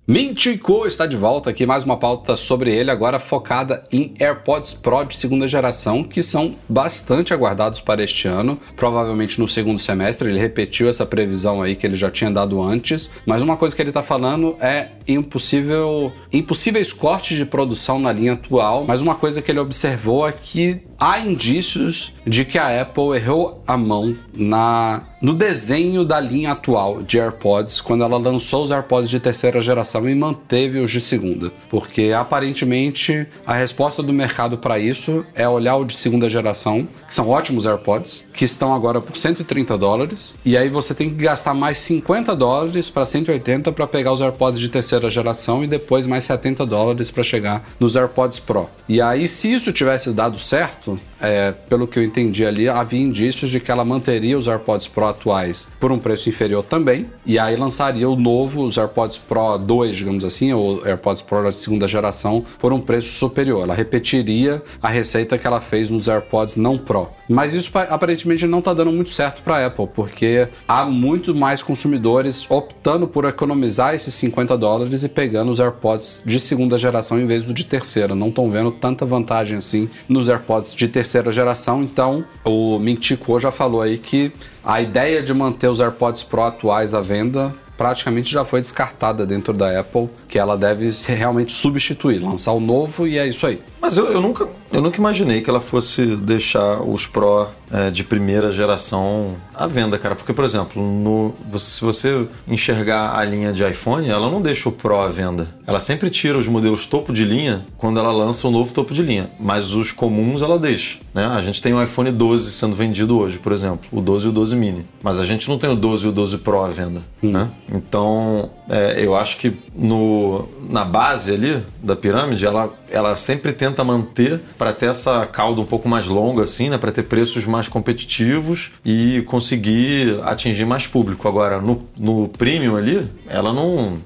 Mintico 0.07 0.87
está 0.87 1.07
de 1.07 1.17
volta 1.17 1.49
aqui, 1.49 1.64
mais 1.64 1.83
uma 1.83 1.97
pauta 1.97 2.37
sobre 2.37 2.71
ele, 2.71 2.90
agora 2.90 3.19
focada 3.19 3.85
em 3.90 4.12
AirPods 4.21 4.75
Pro 4.75 5.03
de 5.03 5.17
segunda 5.17 5.49
geração, 5.49 6.05
que 6.05 6.23
são 6.23 6.57
bastante 6.69 7.33
aguardados 7.33 7.81
para 7.81 8.05
este 8.05 8.29
ano, 8.29 8.61
provavelmente 8.77 9.40
no 9.40 9.49
segundo 9.49 9.81
semestre. 9.81 10.29
Ele 10.29 10.38
repetiu 10.38 10.90
essa 10.90 11.07
previsão 11.07 11.62
aí 11.62 11.75
que 11.75 11.87
ele 11.87 11.97
já 11.97 12.11
tinha 12.11 12.31
dado 12.31 12.61
antes, 12.61 13.11
mas 13.25 13.43
uma 13.43 13.57
coisa 13.57 13.75
que 13.75 13.81
ele 13.81 13.88
está 13.88 14.03
falando 14.03 14.55
é 14.61 14.88
impossível, 15.09 16.12
impossíveis 16.31 16.93
cortes 16.93 17.38
de 17.38 17.47
produção 17.47 17.99
na 17.99 18.12
linha 18.12 18.35
atual, 18.35 18.85
mas 18.87 19.01
uma 19.01 19.14
coisa 19.14 19.40
que 19.40 19.51
ele 19.51 19.59
observou 19.59 20.29
é 20.29 20.33
que 20.33 20.83
há 21.01 21.19
indícios 21.19 22.12
de 22.27 22.45
que 22.45 22.59
a 22.59 22.83
Apple 22.83 23.17
errou 23.17 23.62
a 23.67 23.77
mão 23.79 24.14
na 24.35 25.03
no 25.23 25.33
desenho 25.33 26.05
da 26.05 26.21
linha 26.21 26.53
atual 26.53 27.03
de 27.03 27.19
AirPods 27.19 27.81
quando 27.81 28.05
ela 28.05 28.19
lançou 28.19 28.62
os 28.62 28.71
AirPods 28.71 29.09
de 29.09 29.19
terceira 29.19 29.59
geração 29.59 29.93
e 30.11 30.14
manteve 30.14 30.78
os 30.78 30.90
de 30.90 31.00
segunda, 31.00 31.52
porque 31.70 32.12
aparentemente 32.12 33.26
a 33.46 33.54
resposta 33.54 34.02
do 34.02 34.12
mercado 34.12 34.59
para 34.59 34.78
isso 34.78 35.24
é 35.35 35.48
olhar 35.48 35.76
o 35.76 35.85
de 35.85 35.96
segunda 35.96 36.28
geração, 36.28 36.87
que 37.07 37.14
são 37.14 37.28
ótimos 37.28 37.66
AirPods, 37.66 38.24
que 38.33 38.44
estão 38.44 38.74
agora 38.74 39.00
por 39.00 39.16
130 39.16 39.78
dólares, 39.78 40.35
e 40.44 40.57
aí 40.57 40.68
você 40.68 40.94
tem 40.94 41.09
que 41.11 41.22
gastar 41.22 41.54
mais 41.54 41.78
50 41.78 42.35
dólares 42.35 42.90
para 42.90 43.07
180 43.07 43.72
para 43.72 43.87
pegar 43.87 44.12
os 44.12 44.20
AirPods 44.20 44.61
de 44.61 44.68
terceira 44.68 45.09
geração 45.09 45.62
e 45.62 45.66
depois 45.66 46.07
mais 46.07 46.24
70 46.24 46.66
dólares 46.66 47.11
para 47.11 47.22
chegar 47.22 47.68
nos 47.78 47.96
AirPods 47.96 48.38
Pro. 48.38 48.68
E 48.88 49.00
aí 49.00 49.28
se 49.28 49.52
isso 49.52 49.72
tivesse 49.72 50.11
dado 50.11 50.38
certo, 50.38 50.98
é, 51.27 51.53
pelo 51.53 51.87
que 51.87 51.99
eu 51.99 52.03
entendi 52.03 52.45
ali, 52.45 52.69
havia 52.69 53.01
indícios 53.01 53.51
de 53.51 53.61
que 53.61 53.71
ela 53.71 53.85
manteria 53.85 54.39
os 54.39 54.47
AirPods 54.47 54.89
Pro 54.89 55.07
atuais 55.07 55.67
por 55.81 55.93
um 55.93 55.99
preço 55.99 56.29
inferior 56.29 56.63
também, 56.63 57.07
e 57.27 57.39
aí 57.39 57.57
lançaria 57.57 58.09
o 58.09 58.17
novo, 58.17 58.63
os 58.63 58.77
AirPods 58.77 59.19
Pro 59.19 59.59
2, 59.59 59.97
digamos 59.97 60.25
assim, 60.25 60.53
ou 60.53 60.85
AirPods 60.87 61.23
Pro 61.23 61.43
da 61.43 61.53
segunda 61.53 61.89
geração, 61.89 62.45
por 62.61 62.73
um 62.73 62.81
preço 62.81 63.13
superior. 63.13 63.63
Ela 63.63 63.75
repetiria 63.75 64.63
a 64.83 64.89
receita 64.89 65.39
que 65.39 65.47
ela 65.47 65.61
fez 65.61 65.91
nos 65.91 66.09
AirPods 66.09 66.57
não 66.57 66.77
Pro. 66.79 67.09
Mas 67.29 67.55
isso 67.55 67.71
aparentemente 67.89 68.47
não 68.47 68.59
está 68.59 68.75
dando 68.75 68.93
muito 68.93 69.11
certo 69.11 69.43
para 69.43 69.57
a 69.57 69.67
Apple, 69.67 69.89
porque 69.95 70.47
há 70.69 70.85
muito 70.85 71.35
mais 71.35 71.63
consumidores 71.63 72.49
optando 72.51 73.07
por 73.07 73.25
economizar 73.25 73.95
esses 73.95 74.15
50 74.15 74.57
dólares 74.59 75.03
e 75.03 75.09
pegando 75.09 75.51
os 75.51 75.61
AirPods 75.61 76.23
de 76.25 76.39
segunda 76.39 76.77
geração 76.77 77.19
em 77.19 77.27
vez 77.27 77.43
do 77.43 77.55
de 77.55 77.65
terceira. 77.65 78.15
Não 78.15 78.29
estão 78.29 78.51
vendo 78.51 78.71
tanta 78.71 79.07
vantagem 79.07 79.59
assim 79.59 79.89
nos 80.09 80.29
AirPods 80.29 80.75
de 80.75 80.89
terceira 80.89 81.13
geração. 81.33 81.83
Então, 81.83 82.24
o 82.44 82.79
Mintico 82.79 83.38
já 83.38 83.50
falou 83.50 83.83
aí 83.83 83.98
que 83.98 84.33
a 84.64 84.81
ideia 84.81 85.22
de 85.22 85.33
manter 85.35 85.68
os 85.68 85.81
AirPods 85.81 86.22
Pro 86.22 86.42
atuais 86.42 86.94
à 86.94 87.00
venda 87.00 87.55
praticamente 87.77 88.33
já 88.33 88.44
foi 88.44 88.61
descartada 88.61 89.27
dentro 89.27 89.53
da 89.53 89.81
Apple, 89.81 90.09
que 90.29 90.38
ela 90.38 90.57
deve 90.57 90.90
realmente 91.07 91.53
substituir, 91.53 92.18
lançar 92.18 92.53
o 92.53 92.61
novo 92.61 93.07
e 93.07 93.18
é 93.18 93.27
isso 93.27 93.46
aí. 93.46 93.61
Mas 93.81 93.96
eu, 93.96 94.07
eu 94.07 94.20
nunca, 94.20 94.48
eu 94.75 94.83
nunca 94.83 94.99
imaginei 94.99 95.41
que 95.41 95.49
ela 95.49 95.61
fosse 95.61 96.05
deixar 96.17 96.83
os 96.83 97.07
Pro 97.07 97.47
é, 97.71 97.91
de 97.91 98.03
primeira 98.03 98.53
geração 98.53 99.35
à 99.55 99.67
venda, 99.67 99.97
cara. 99.99 100.17
Porque, 100.17 100.33
por 100.33 100.45
exemplo, 100.45 100.83
no, 100.83 101.33
se 101.59 101.81
você 101.81 102.27
enxergar 102.47 103.17
a 103.17 103.25
linha 103.25 103.53
de 103.53 103.65
iPhone, 103.69 104.09
ela 104.09 104.29
não 104.29 104.43
deixa 104.43 104.69
o 104.69 104.73
Pro 104.73 104.97
à 104.97 105.09
venda. 105.09 105.49
Ela 105.67 105.79
sempre 105.79 106.11
tira 106.11 106.37
os 106.37 106.49
modelos 106.49 106.87
topo 106.87 107.13
de 107.13 107.25
linha 107.25 107.65
quando 107.79 108.01
ela 108.01 108.13
lança 108.13 108.49
o 108.49 108.51
novo 108.51 108.73
topo 108.75 108.93
de 108.93 109.03
linha. 109.03 109.31
Mas 109.39 109.73
os 109.73 109.93
comuns 109.93 110.43
ela 110.43 110.59
deixa. 110.59 110.99
Né? 111.15 111.25
A 111.25 111.41
gente 111.41 111.63
tem 111.63 111.73
o 111.73 111.83
iPhone 111.83 112.11
12 112.11 112.51
sendo 112.51 112.75
vendido 112.75 113.17
hoje, 113.17 113.39
por 113.39 113.53
exemplo, 113.53 113.87
o 113.93 114.01
12 114.01 114.27
e 114.27 114.29
o 114.29 114.33
12 114.33 114.57
mini. 114.57 114.85
Mas 115.03 115.21
a 115.21 115.25
gente 115.25 115.49
não 115.49 115.57
tem 115.57 115.71
o 115.71 115.77
12 115.77 116.07
e 116.07 116.09
o 116.09 116.13
12 116.13 116.39
Pro 116.39 116.65
à 116.65 116.69
venda. 116.69 117.01
Hum. 117.23 117.31
Né? 117.31 117.49
Então, 117.73 118.51
é, 118.69 119.05
eu 119.05 119.15
acho 119.15 119.37
que 119.37 119.57
no, 119.77 120.49
na 120.69 120.85
base 120.85 121.33
ali 121.33 121.63
da 121.83 121.95
pirâmide, 121.95 122.45
ela, 122.45 122.73
ela 122.91 123.15
sempre 123.17 123.53
tenta 123.53 123.85
manter 123.85 124.41
para 124.64 124.72
ter 124.72 124.87
essa 124.87 125.27
cauda 125.27 125.61
um 125.61 125.66
pouco 125.66 125.87
mais 125.87 126.07
longa, 126.07 126.44
assim, 126.44 126.70
né? 126.70 126.79
Para 126.79 126.90
ter 126.90 127.03
preços 127.03 127.44
mais 127.44 127.68
competitivos 127.68 128.70
e 128.83 129.22
conseguir 129.27 130.18
atingir 130.22 130.64
mais 130.64 130.87
público. 130.87 131.29
Agora, 131.29 131.61
no, 131.61 131.83
no 132.00 132.29
premium 132.29 132.74
ali, 132.74 133.07
ela 133.29 133.53
não, 133.53 133.98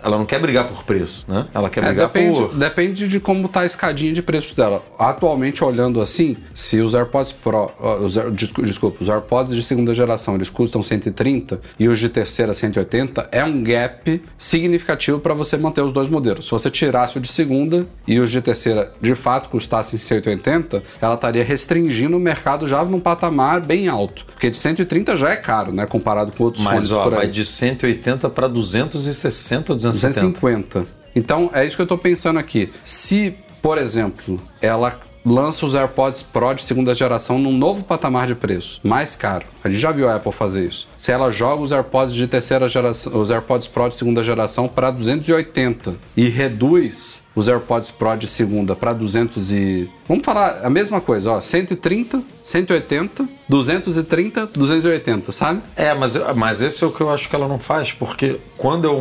ela 0.00 0.16
não 0.16 0.24
quer 0.24 0.40
brigar 0.40 0.68
por 0.68 0.84
preço, 0.84 1.24
né? 1.26 1.48
Ela 1.52 1.68
quer 1.68 1.82
é, 1.82 1.86
brigar 1.88 2.06
depende, 2.06 2.40
por. 2.40 2.54
Depende 2.54 3.08
de 3.08 3.18
como 3.18 3.48
tá 3.48 3.62
a 3.62 3.66
escadinha 3.66 4.12
de 4.12 4.22
preços 4.22 4.54
dela. 4.54 4.84
Atualmente, 4.96 5.64
olhando 5.64 6.00
assim, 6.00 6.36
se 6.54 6.80
os 6.80 6.94
AirPods 6.94 7.32
Pro. 7.32 7.72
Os, 8.00 8.14
desculpa, 8.62 9.02
os 9.02 9.08
AirPods 9.08 9.56
de 9.56 9.64
segunda 9.64 9.92
geração 9.92 10.36
eles 10.36 10.48
custam 10.48 10.80
130 10.80 11.60
e 11.76 11.88
os 11.88 11.98
de 11.98 12.08
terceira 12.08 12.54
180, 12.54 13.30
é 13.32 13.44
um 13.44 13.64
gap 13.64 14.22
significativo 14.38 15.18
para 15.18 15.34
você 15.34 15.56
manter 15.56 15.80
os 15.80 15.92
dois 15.92 16.08
modelos. 16.08 16.44
Se 16.44 16.52
você 16.52 16.70
tirasse 16.70 17.18
o 17.18 17.20
de 17.20 17.32
segunda 17.32 17.84
e 18.06 18.20
os 18.20 18.30
de 18.30 18.40
terceira 18.40 18.92
de 19.02 19.16
fato 19.16 19.48
custassem 19.94 19.98
180, 19.98 20.82
ela 21.00 21.14
estaria 21.14 21.44
restringindo 21.44 22.16
o 22.16 22.20
mercado 22.20 22.66
já 22.66 22.84
num 22.84 23.00
patamar 23.00 23.60
bem 23.60 23.88
alto. 23.88 24.24
Porque 24.26 24.50
de 24.50 24.58
130 24.58 25.16
já 25.16 25.30
é 25.30 25.36
caro, 25.36 25.72
né? 25.72 25.86
Comparado 25.86 26.32
com 26.32 26.44
outros 26.44 26.62
Mas, 26.62 26.88
fones 26.88 26.92
ó, 26.92 27.08
vai 27.08 27.28
de 27.28 27.44
180 27.44 28.28
para 28.30 28.48
260 28.48 29.72
ou 29.72 29.76
270? 29.76 30.38
250. 30.38 30.86
Então, 31.16 31.50
é 31.52 31.64
isso 31.64 31.76
que 31.76 31.82
eu 31.82 31.84
estou 31.84 31.98
pensando 31.98 32.38
aqui. 32.38 32.72
Se, 32.84 33.34
por 33.62 33.78
exemplo, 33.78 34.40
ela 34.60 34.98
lança 35.24 35.64
os 35.64 35.74
AirPods 35.74 36.22
Pro 36.22 36.52
de 36.52 36.62
segunda 36.62 36.92
geração 36.92 37.38
num 37.38 37.56
novo 37.56 37.82
patamar 37.82 38.26
de 38.26 38.34
preço, 38.34 38.80
mais 38.84 39.16
caro. 39.16 39.46
A 39.62 39.70
gente 39.70 39.80
já 39.80 39.90
viu 39.90 40.08
a 40.08 40.16
Apple 40.16 40.32
fazer 40.32 40.66
isso. 40.66 40.86
Se 40.98 41.12
ela 41.12 41.30
joga 41.30 41.62
os 41.62 41.72
AirPods 41.72 42.14
de 42.14 42.26
terceira 42.26 42.68
geração, 42.68 43.18
os 43.18 43.30
AirPods 43.30 43.68
Pro 43.68 43.88
de 43.88 43.94
segunda 43.94 44.22
geração 44.22 44.68
para 44.68 44.90
280 44.90 45.94
e 46.16 46.28
reduz 46.28 47.23
os 47.34 47.48
AirPods 47.48 47.90
Pro 47.90 48.16
de 48.16 48.28
segunda 48.28 48.76
para 48.76 48.92
200 48.92 49.52
e... 49.52 49.90
Vamos 50.08 50.24
falar 50.24 50.60
a 50.62 50.70
mesma 50.70 51.00
coisa, 51.00 51.32
ó, 51.32 51.40
130, 51.40 52.22
180, 52.42 53.26
230, 53.48 54.46
280, 54.46 55.32
sabe? 55.32 55.62
É, 55.74 55.94
mas, 55.94 56.14
mas 56.34 56.60
esse 56.60 56.84
é 56.84 56.86
o 56.86 56.90
que 56.90 57.00
eu 57.00 57.10
acho 57.10 57.28
que 57.28 57.34
ela 57.34 57.48
não 57.48 57.58
faz, 57.58 57.92
porque 57.92 58.38
quando 58.56 58.86
é 58.86 58.90
um, 58.90 59.00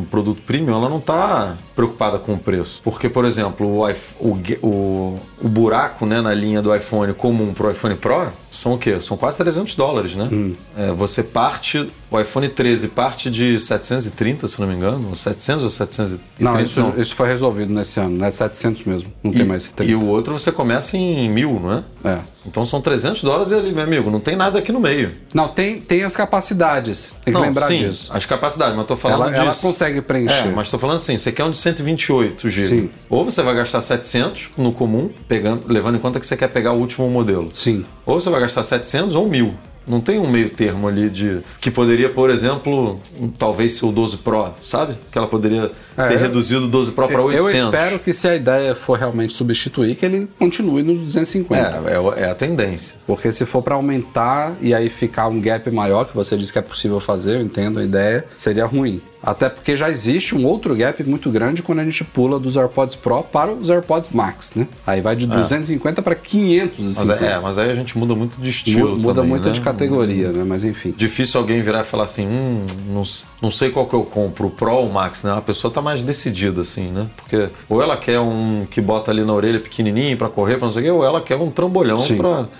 um 0.00 0.06
produto 0.10 0.42
premium, 0.42 0.76
ela 0.76 0.88
não 0.88 0.98
está 0.98 1.56
preocupada 1.74 2.18
com 2.18 2.34
o 2.34 2.38
preço. 2.38 2.80
Porque, 2.82 3.08
por 3.08 3.24
exemplo, 3.24 3.66
o, 3.66 3.86
o, 4.20 4.38
o, 4.62 5.20
o 5.42 5.48
buraco 5.48 6.06
né, 6.06 6.20
na 6.20 6.32
linha 6.32 6.62
do 6.62 6.74
iPhone 6.74 7.12
comum 7.14 7.52
para 7.52 7.68
o 7.68 7.70
iPhone 7.70 7.94
Pro 7.96 8.32
são 8.50 8.74
o 8.74 8.78
quê? 8.78 9.00
São 9.00 9.16
quase 9.16 9.36
300 9.38 9.74
dólares, 9.74 10.14
né? 10.14 10.28
Hum. 10.30 10.52
É, 10.76 10.92
você 10.92 11.22
parte, 11.22 11.90
o 12.10 12.20
iPhone 12.20 12.48
13 12.48 12.88
parte 12.88 13.30
de 13.30 13.58
730, 13.60 14.48
se 14.48 14.60
não 14.60 14.66
me 14.66 14.74
engano, 14.74 15.08
ou 15.10 15.16
700 15.16 15.64
ou 15.64 15.70
730. 15.70 16.22
Não, 16.40 16.60
isso, 16.60 16.94
isso 16.96 17.14
foi 17.14 17.28
resolvido 17.28 17.57
nesse 17.66 17.98
ano, 18.00 18.16
né? 18.16 18.30
700 18.30 18.84
mesmo. 18.84 19.12
Não 19.22 19.32
tem 19.32 19.42
e, 19.42 19.44
mais 19.44 19.64
esse 19.64 19.72
e 19.72 19.76
30. 19.76 19.96
o 19.98 20.06
outro 20.06 20.38
você 20.38 20.52
começa 20.52 20.96
em 20.96 21.28
mil, 21.28 21.58
não 21.60 21.72
é? 21.72 21.84
É. 22.04 22.18
Então 22.46 22.64
são 22.64 22.80
300 22.80 23.22
dólares 23.22 23.52
ali, 23.52 23.72
meu 23.72 23.84
amigo, 23.84 24.10
não 24.10 24.20
tem 24.20 24.36
nada 24.36 24.58
aqui 24.58 24.72
no 24.72 24.80
meio. 24.80 25.14
Não, 25.34 25.48
tem, 25.48 25.80
tem 25.80 26.02
as 26.02 26.16
capacidades. 26.16 27.14
Tem 27.24 27.32
que 27.32 27.38
não, 27.38 27.42
lembrar 27.42 27.66
sim, 27.66 27.88
disso. 27.88 28.10
as 28.12 28.24
capacidades, 28.24 28.76
mas 28.76 28.86
tô 28.86 28.96
falando 28.96 29.22
Ela, 29.22 29.30
disso. 29.30 29.42
ela 29.42 29.54
consegue 29.54 30.00
preencher. 30.00 30.48
É, 30.48 30.50
mas 30.50 30.70
tô 30.70 30.78
falando 30.78 30.96
assim, 30.96 31.16
você 31.16 31.30
quer 31.30 31.44
um 31.44 31.50
de 31.50 31.58
128 31.58 32.48
GB. 32.48 32.68
Sim. 32.68 32.90
Ou 33.10 33.24
você 33.24 33.42
vai 33.42 33.54
gastar 33.54 33.80
700 33.80 34.50
no 34.56 34.72
comum, 34.72 35.10
pegando, 35.26 35.64
levando 35.68 35.96
em 35.96 36.00
conta 36.00 36.18
que 36.18 36.26
você 36.26 36.36
quer 36.36 36.48
pegar 36.48 36.72
o 36.72 36.78
último 36.78 37.08
modelo. 37.10 37.50
Sim. 37.54 37.84
Ou 38.06 38.20
você 38.20 38.30
vai 38.30 38.40
gastar 38.40 38.62
700 38.62 39.14
ou 39.14 39.28
1000. 39.28 39.54
Não 39.88 40.00
tem 40.00 40.18
um 40.18 40.28
meio 40.30 40.50
termo 40.50 40.86
ali 40.86 41.08
de. 41.08 41.40
Que 41.60 41.70
poderia, 41.70 42.10
por 42.10 42.28
exemplo, 42.30 43.00
talvez 43.38 43.72
ser 43.74 43.86
o 43.86 43.92
12 43.92 44.18
Pro, 44.18 44.50
sabe? 44.60 44.94
Que 45.10 45.16
ela 45.18 45.26
poderia 45.26 45.70
É, 45.96 46.06
ter 46.06 46.14
eu- 46.14 46.18
reduzido 46.20 46.66
o 46.66 46.68
12 46.68 46.92
Pro 46.92 47.08
para 47.08 47.22
800. 47.22 47.54
Eu 47.54 47.64
espero 47.66 47.98
que 47.98 48.12
se 48.12 48.28
a 48.28 48.36
ideia 48.36 48.74
for 48.74 48.98
realmente 48.98 49.32
substituir, 49.32 49.94
que 49.96 50.04
ele 50.04 50.28
continue 50.38 50.82
nos 50.82 50.98
250. 51.00 51.82
É, 51.86 52.20
é, 52.20 52.24
é 52.26 52.30
a 52.30 52.34
tendência. 52.34 52.96
Porque 53.06 53.32
se 53.32 53.46
for 53.46 53.62
para 53.62 53.74
aumentar 53.76 54.56
e 54.60 54.74
aí 54.74 54.88
ficar 54.88 55.28
um 55.28 55.40
gap 55.40 55.70
maior, 55.70 56.04
que 56.04 56.14
você 56.14 56.36
disse 56.36 56.52
que 56.52 56.58
é 56.58 56.62
possível 56.62 57.00
fazer, 57.00 57.36
eu 57.36 57.42
entendo 57.42 57.78
a 57.80 57.82
ideia, 57.84 58.24
seria 58.36 58.66
ruim. 58.66 59.00
Até 59.22 59.48
porque 59.48 59.76
já 59.76 59.90
existe 59.90 60.34
um 60.34 60.46
outro 60.46 60.74
gap 60.76 61.02
muito 61.04 61.30
grande 61.30 61.62
quando 61.62 61.80
a 61.80 61.84
gente 61.84 62.04
pula 62.04 62.38
dos 62.38 62.56
AirPods 62.56 62.94
Pro 62.94 63.22
para 63.22 63.52
os 63.52 63.68
AirPods 63.68 64.10
Max, 64.10 64.52
né? 64.54 64.66
Aí 64.86 65.00
vai 65.00 65.16
de 65.16 65.26
250 65.26 66.02
para 66.02 66.14
550. 66.14 67.06
Mas, 67.14 67.22
é, 67.22 67.32
é, 67.34 67.40
mas 67.40 67.58
aí 67.58 67.70
a 67.70 67.74
gente 67.74 67.98
muda 67.98 68.14
muito 68.14 68.40
de 68.40 68.48
estilo. 68.48 68.90
Mu- 68.90 68.96
muda 68.96 69.14
também, 69.14 69.30
muito 69.30 69.46
né? 69.46 69.52
de 69.52 69.60
categoria, 69.60 70.30
né? 70.30 70.44
Mas 70.46 70.64
enfim. 70.64 70.94
Difícil 70.96 71.40
alguém 71.40 71.60
virar 71.62 71.80
e 71.80 71.84
falar 71.84 72.04
assim, 72.04 72.26
hum, 72.26 72.64
não, 72.88 73.02
não 73.42 73.50
sei 73.50 73.70
qual 73.70 73.86
que 73.86 73.94
eu 73.94 74.04
compro, 74.04 74.46
o 74.46 74.50
Pro 74.50 74.72
ou 74.72 74.86
o 74.86 74.92
Max, 74.92 75.22
né? 75.22 75.32
A 75.36 75.40
pessoa 75.40 75.72
tá 75.72 75.82
mais 75.82 76.02
decidida, 76.02 76.60
assim, 76.60 76.90
né? 76.90 77.06
Porque 77.16 77.48
ou 77.68 77.82
ela 77.82 77.96
quer 77.96 78.20
um 78.20 78.66
que 78.70 78.80
bota 78.80 79.10
ali 79.10 79.22
na 79.24 79.32
orelha 79.32 79.58
pequenininho 79.58 80.16
pra 80.16 80.28
correr, 80.28 80.56
pra 80.56 80.66
não 80.66 80.72
sei 80.72 80.82
o 80.82 80.84
quê, 80.84 80.90
ou 80.90 81.04
ela 81.04 81.20
quer 81.20 81.36
um 81.36 81.50
trambolhão 81.50 81.98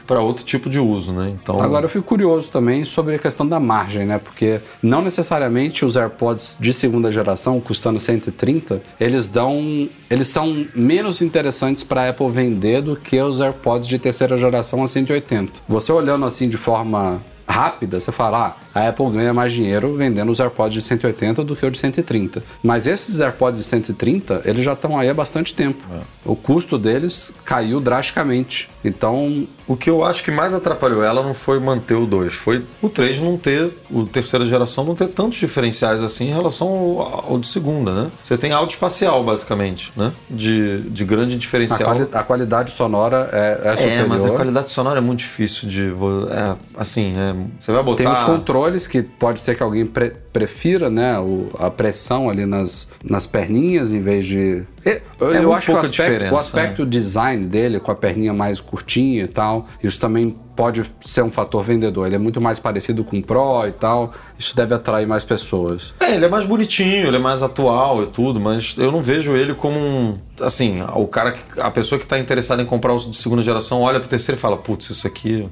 pra 0.06 0.20
outro 0.20 0.44
tipo 0.44 0.68
de 0.68 0.80
uso, 0.80 1.12
né? 1.12 1.32
Então, 1.40 1.60
Agora 1.60 1.84
eu 1.86 1.90
fico 1.90 2.04
curioso 2.04 2.50
também 2.50 2.84
sobre 2.84 3.14
a 3.14 3.18
questão 3.18 3.46
da 3.46 3.60
margem, 3.60 4.04
né? 4.06 4.18
Porque 4.18 4.60
não 4.82 5.02
necessariamente 5.02 5.84
os 5.84 5.96
AirPods 5.96 6.47
de 6.58 6.72
segunda 6.72 7.10
geração, 7.10 7.60
custando 7.60 8.00
130, 8.00 8.82
eles 9.00 9.28
dão. 9.28 9.88
Eles 10.10 10.28
são 10.28 10.66
menos 10.74 11.20
interessantes 11.22 11.82
para 11.82 12.02
a 12.02 12.08
Apple 12.10 12.30
vender 12.30 12.82
do 12.82 12.96
que 12.96 13.20
os 13.20 13.40
AirPods 13.40 13.86
de 13.86 13.98
terceira 13.98 14.36
geração 14.36 14.82
a 14.82 14.88
180. 14.88 15.60
Você 15.68 15.92
olhando 15.92 16.24
assim 16.24 16.48
de 16.48 16.56
forma 16.56 17.22
rápida, 17.48 17.98
você 17.98 18.12
fala, 18.12 18.54
ah, 18.74 18.78
a 18.80 18.88
Apple 18.88 19.10
ganha 19.10 19.32
mais 19.32 19.52
dinheiro 19.52 19.94
vendendo 19.94 20.30
os 20.30 20.38
AirPods 20.38 20.74
de 20.74 20.82
180 20.82 21.42
do 21.42 21.56
que 21.56 21.64
o 21.66 21.70
de 21.70 21.78
130. 21.78 22.42
Mas 22.62 22.86
esses 22.86 23.18
AirPods 23.20 23.58
de 23.60 23.66
130, 23.66 24.42
eles 24.44 24.64
já 24.64 24.74
estão 24.74 24.96
aí 24.98 25.08
há 25.08 25.14
bastante 25.14 25.54
tempo. 25.54 25.82
O 26.24 26.36
custo 26.36 26.78
deles 26.78 27.32
caiu 27.44 27.80
drasticamente. 27.80 28.68
Então, 28.84 29.46
o 29.66 29.76
que 29.76 29.90
eu 29.90 30.04
acho 30.04 30.22
que 30.22 30.30
mais 30.30 30.54
atrapalhou 30.54 31.02
ela 31.02 31.22
não 31.22 31.34
foi 31.34 31.58
manter 31.58 31.94
o 31.94 32.06
2, 32.06 32.34
foi 32.34 32.64
o 32.80 32.88
3 32.88 33.18
não 33.20 33.36
ter, 33.36 33.70
o 33.90 34.04
terceira 34.06 34.44
geração 34.44 34.84
não 34.84 34.94
ter 34.94 35.08
tantos 35.08 35.38
diferenciais 35.38 36.02
assim 36.02 36.28
em 36.28 36.32
relação 36.32 36.68
ao, 36.68 37.30
ao 37.32 37.38
de 37.38 37.46
segunda, 37.48 37.92
né? 38.04 38.10
Você 38.22 38.36
tem 38.38 38.52
áudio 38.52 38.74
espacial, 38.74 39.24
basicamente, 39.24 39.92
né? 39.96 40.12
De, 40.30 40.82
de 40.82 41.04
grande 41.04 41.34
a, 41.34 41.38
diferencial. 41.38 41.90
quali- 41.90 42.08
a 42.12 42.22
qualidade 42.22 42.70
sonora 42.70 43.28
é, 43.32 43.60
é 43.72 43.76
superior. 43.76 44.04
É, 44.04 44.08
mas 44.08 44.24
a 44.24 44.30
qualidade 44.30 44.70
sonora 44.70 44.98
é 44.98 45.00
muito 45.02 45.18
difícil 45.20 45.68
de. 45.68 45.88
É, 46.30 46.56
assim, 46.76 47.12
é, 47.16 47.34
você 47.58 47.72
vai 47.72 47.82
botar. 47.82 48.02
Tem 48.04 48.12
os 48.12 48.22
controles 48.22 48.86
que 48.86 49.02
pode 49.02 49.40
ser 49.40 49.56
que 49.56 49.62
alguém 49.62 49.86
pre- 49.86 50.12
prefira, 50.32 50.88
né? 50.90 51.18
o- 51.18 51.48
a 51.58 51.70
pressão 51.70 52.28
ali 52.30 52.46
nas, 52.46 52.90
nas 53.02 53.26
perninhas 53.26 53.92
em 53.92 54.00
vez 54.00 54.26
de. 54.26 54.62
Eu, 54.84 54.92
É 55.32 55.36
eu 55.38 55.42
muito 55.42 55.52
acho 55.54 55.66
que 55.66 55.72
o 55.72 55.76
aspecto, 55.78 56.34
o 56.34 56.36
aspecto 56.36 56.86
design 56.86 57.44
dele, 57.46 57.78
com 57.80 57.90
a 57.90 57.94
perninha 57.94 58.32
mais 58.32 58.58
curtinha 58.60 59.24
e 59.24 59.28
tal, 59.28 59.66
isso 59.82 60.00
também 60.00 60.34
pode 60.56 60.82
ser 61.04 61.22
um 61.22 61.30
fator 61.30 61.62
vendedor. 61.62 62.06
Ele 62.06 62.16
é 62.16 62.18
muito 62.18 62.40
mais 62.40 62.58
parecido 62.58 63.04
com 63.04 63.16
o 63.18 63.22
Pro 63.22 63.66
e 63.68 63.72
tal. 63.72 64.12
Isso 64.38 64.56
deve 64.56 64.74
atrair 64.74 65.06
mais 65.06 65.22
pessoas. 65.24 65.92
É, 66.00 66.14
ele 66.14 66.24
é 66.24 66.28
mais 66.28 66.44
bonitinho, 66.46 67.06
ele 67.06 67.16
é 67.16 67.20
mais 67.20 67.42
atual 67.42 68.02
e 68.02 68.06
tudo, 68.06 68.40
mas 68.40 68.74
eu 68.78 68.90
não 68.90 69.02
vejo 69.02 69.36
ele 69.36 69.54
como 69.54 69.78
um. 69.78 70.18
Assim, 70.40 70.80
o 70.94 71.06
cara, 71.06 71.32
que- 71.32 71.60
a 71.60 71.70
pessoa 71.70 71.98
que 71.98 72.04
está 72.04 72.18
interessada 72.18 72.62
em 72.62 72.66
comprar 72.66 72.94
o 72.94 72.96
de 72.96 73.16
segunda 73.16 73.42
geração 73.42 73.82
olha 73.82 74.00
pro 74.00 74.08
terceiro 74.08 74.38
e 74.38 74.40
fala: 74.40 74.56
putz, 74.56 74.88
isso 74.90 75.06
aqui. 75.06 75.48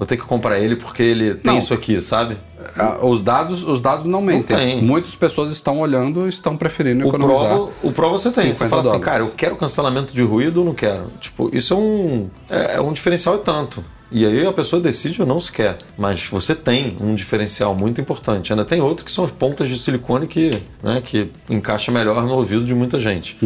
Vou 0.00 0.06
ter 0.06 0.16
que 0.16 0.22
comprar 0.24 0.58
ele 0.58 0.76
porque 0.76 1.02
ele 1.02 1.34
tem 1.34 1.52
Não. 1.52 1.58
isso 1.58 1.74
aqui, 1.74 2.00
sabe? 2.00 2.38
Ah, 2.74 3.04
Os 3.04 3.22
dados, 3.22 3.62
os 3.62 3.82
dados 3.82 4.06
não 4.06 4.22
mentem. 4.22 4.56
tem. 4.56 4.82
Muitas 4.82 5.14
pessoas 5.14 5.50
estão 5.50 5.78
olhando 5.78 6.24
e 6.24 6.30
estão 6.30 6.56
preferindo 6.56 7.04
O 7.04 7.08
economizar. 7.10 7.60
O 7.82 7.92
Pro 7.92 8.08
você 8.10 8.30
tem. 8.30 8.46
Você 8.46 8.64
50 8.64 8.68
fala 8.70 8.80
assim, 8.80 8.88
dólares. 8.92 9.04
cara, 9.04 9.24
eu 9.24 9.30
quero 9.36 9.56
cancelamento 9.56 10.14
de 10.14 10.22
ruído 10.22 10.60
ou 10.60 10.64
não 10.64 10.72
quero? 10.72 11.08
Tipo, 11.20 11.50
isso 11.54 11.74
é 11.74 11.76
um, 11.76 12.30
é, 12.48 12.76
é 12.76 12.80
um 12.80 12.94
diferencial 12.94 13.36
e 13.36 13.38
tanto. 13.40 13.84
E 14.10 14.26
aí 14.26 14.44
a 14.44 14.52
pessoa 14.52 14.82
decide 14.82 15.20
ou 15.20 15.26
não 15.26 15.38
se 15.38 15.52
quer. 15.52 15.78
Mas 15.96 16.24
você 16.26 16.54
tem 16.54 16.96
um 17.00 17.14
diferencial 17.14 17.74
muito 17.74 18.00
importante. 18.00 18.52
Ainda 18.52 18.64
tem 18.64 18.80
outro 18.80 19.04
que 19.04 19.12
são 19.12 19.24
as 19.24 19.30
pontas 19.30 19.68
de 19.68 19.78
silicone 19.78 20.26
que, 20.26 20.50
né, 20.82 21.00
que 21.04 21.30
encaixa 21.48 21.92
melhor 21.92 22.22
no 22.24 22.34
ouvido 22.34 22.64
de 22.64 22.74
muita 22.74 22.98
gente. 22.98 23.36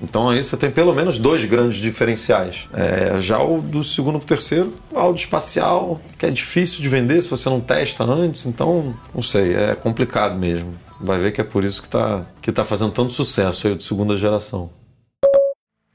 Então 0.00 0.28
aí 0.28 0.42
você 0.42 0.56
tem 0.56 0.70
pelo 0.70 0.94
menos 0.94 1.18
dois 1.18 1.44
grandes 1.44 1.78
diferenciais. 1.80 2.68
É, 2.74 3.18
já 3.20 3.42
o 3.42 3.62
do 3.62 3.82
segundo 3.82 4.18
para 4.18 4.24
o 4.24 4.28
terceiro, 4.28 4.72
áudio 4.94 5.20
espacial, 5.20 6.00
que 6.18 6.26
é 6.26 6.30
difícil 6.30 6.82
de 6.82 6.88
vender 6.88 7.22
se 7.22 7.28
você 7.28 7.48
não 7.48 7.60
testa 7.60 8.04
antes. 8.04 8.46
Então, 8.46 8.94
não 9.14 9.22
sei, 9.22 9.54
é 9.54 9.74
complicado 9.74 10.38
mesmo. 10.38 10.74
Vai 11.00 11.18
ver 11.18 11.32
que 11.32 11.40
é 11.40 11.44
por 11.44 11.64
isso 11.64 11.80
que 11.80 11.88
está 11.88 12.26
que 12.40 12.52
tá 12.52 12.64
fazendo 12.64 12.92
tanto 12.92 13.12
sucesso 13.12 13.66
aí 13.66 13.72
o 13.72 13.76
de 13.76 13.84
segunda 13.84 14.16
geração. 14.16 14.70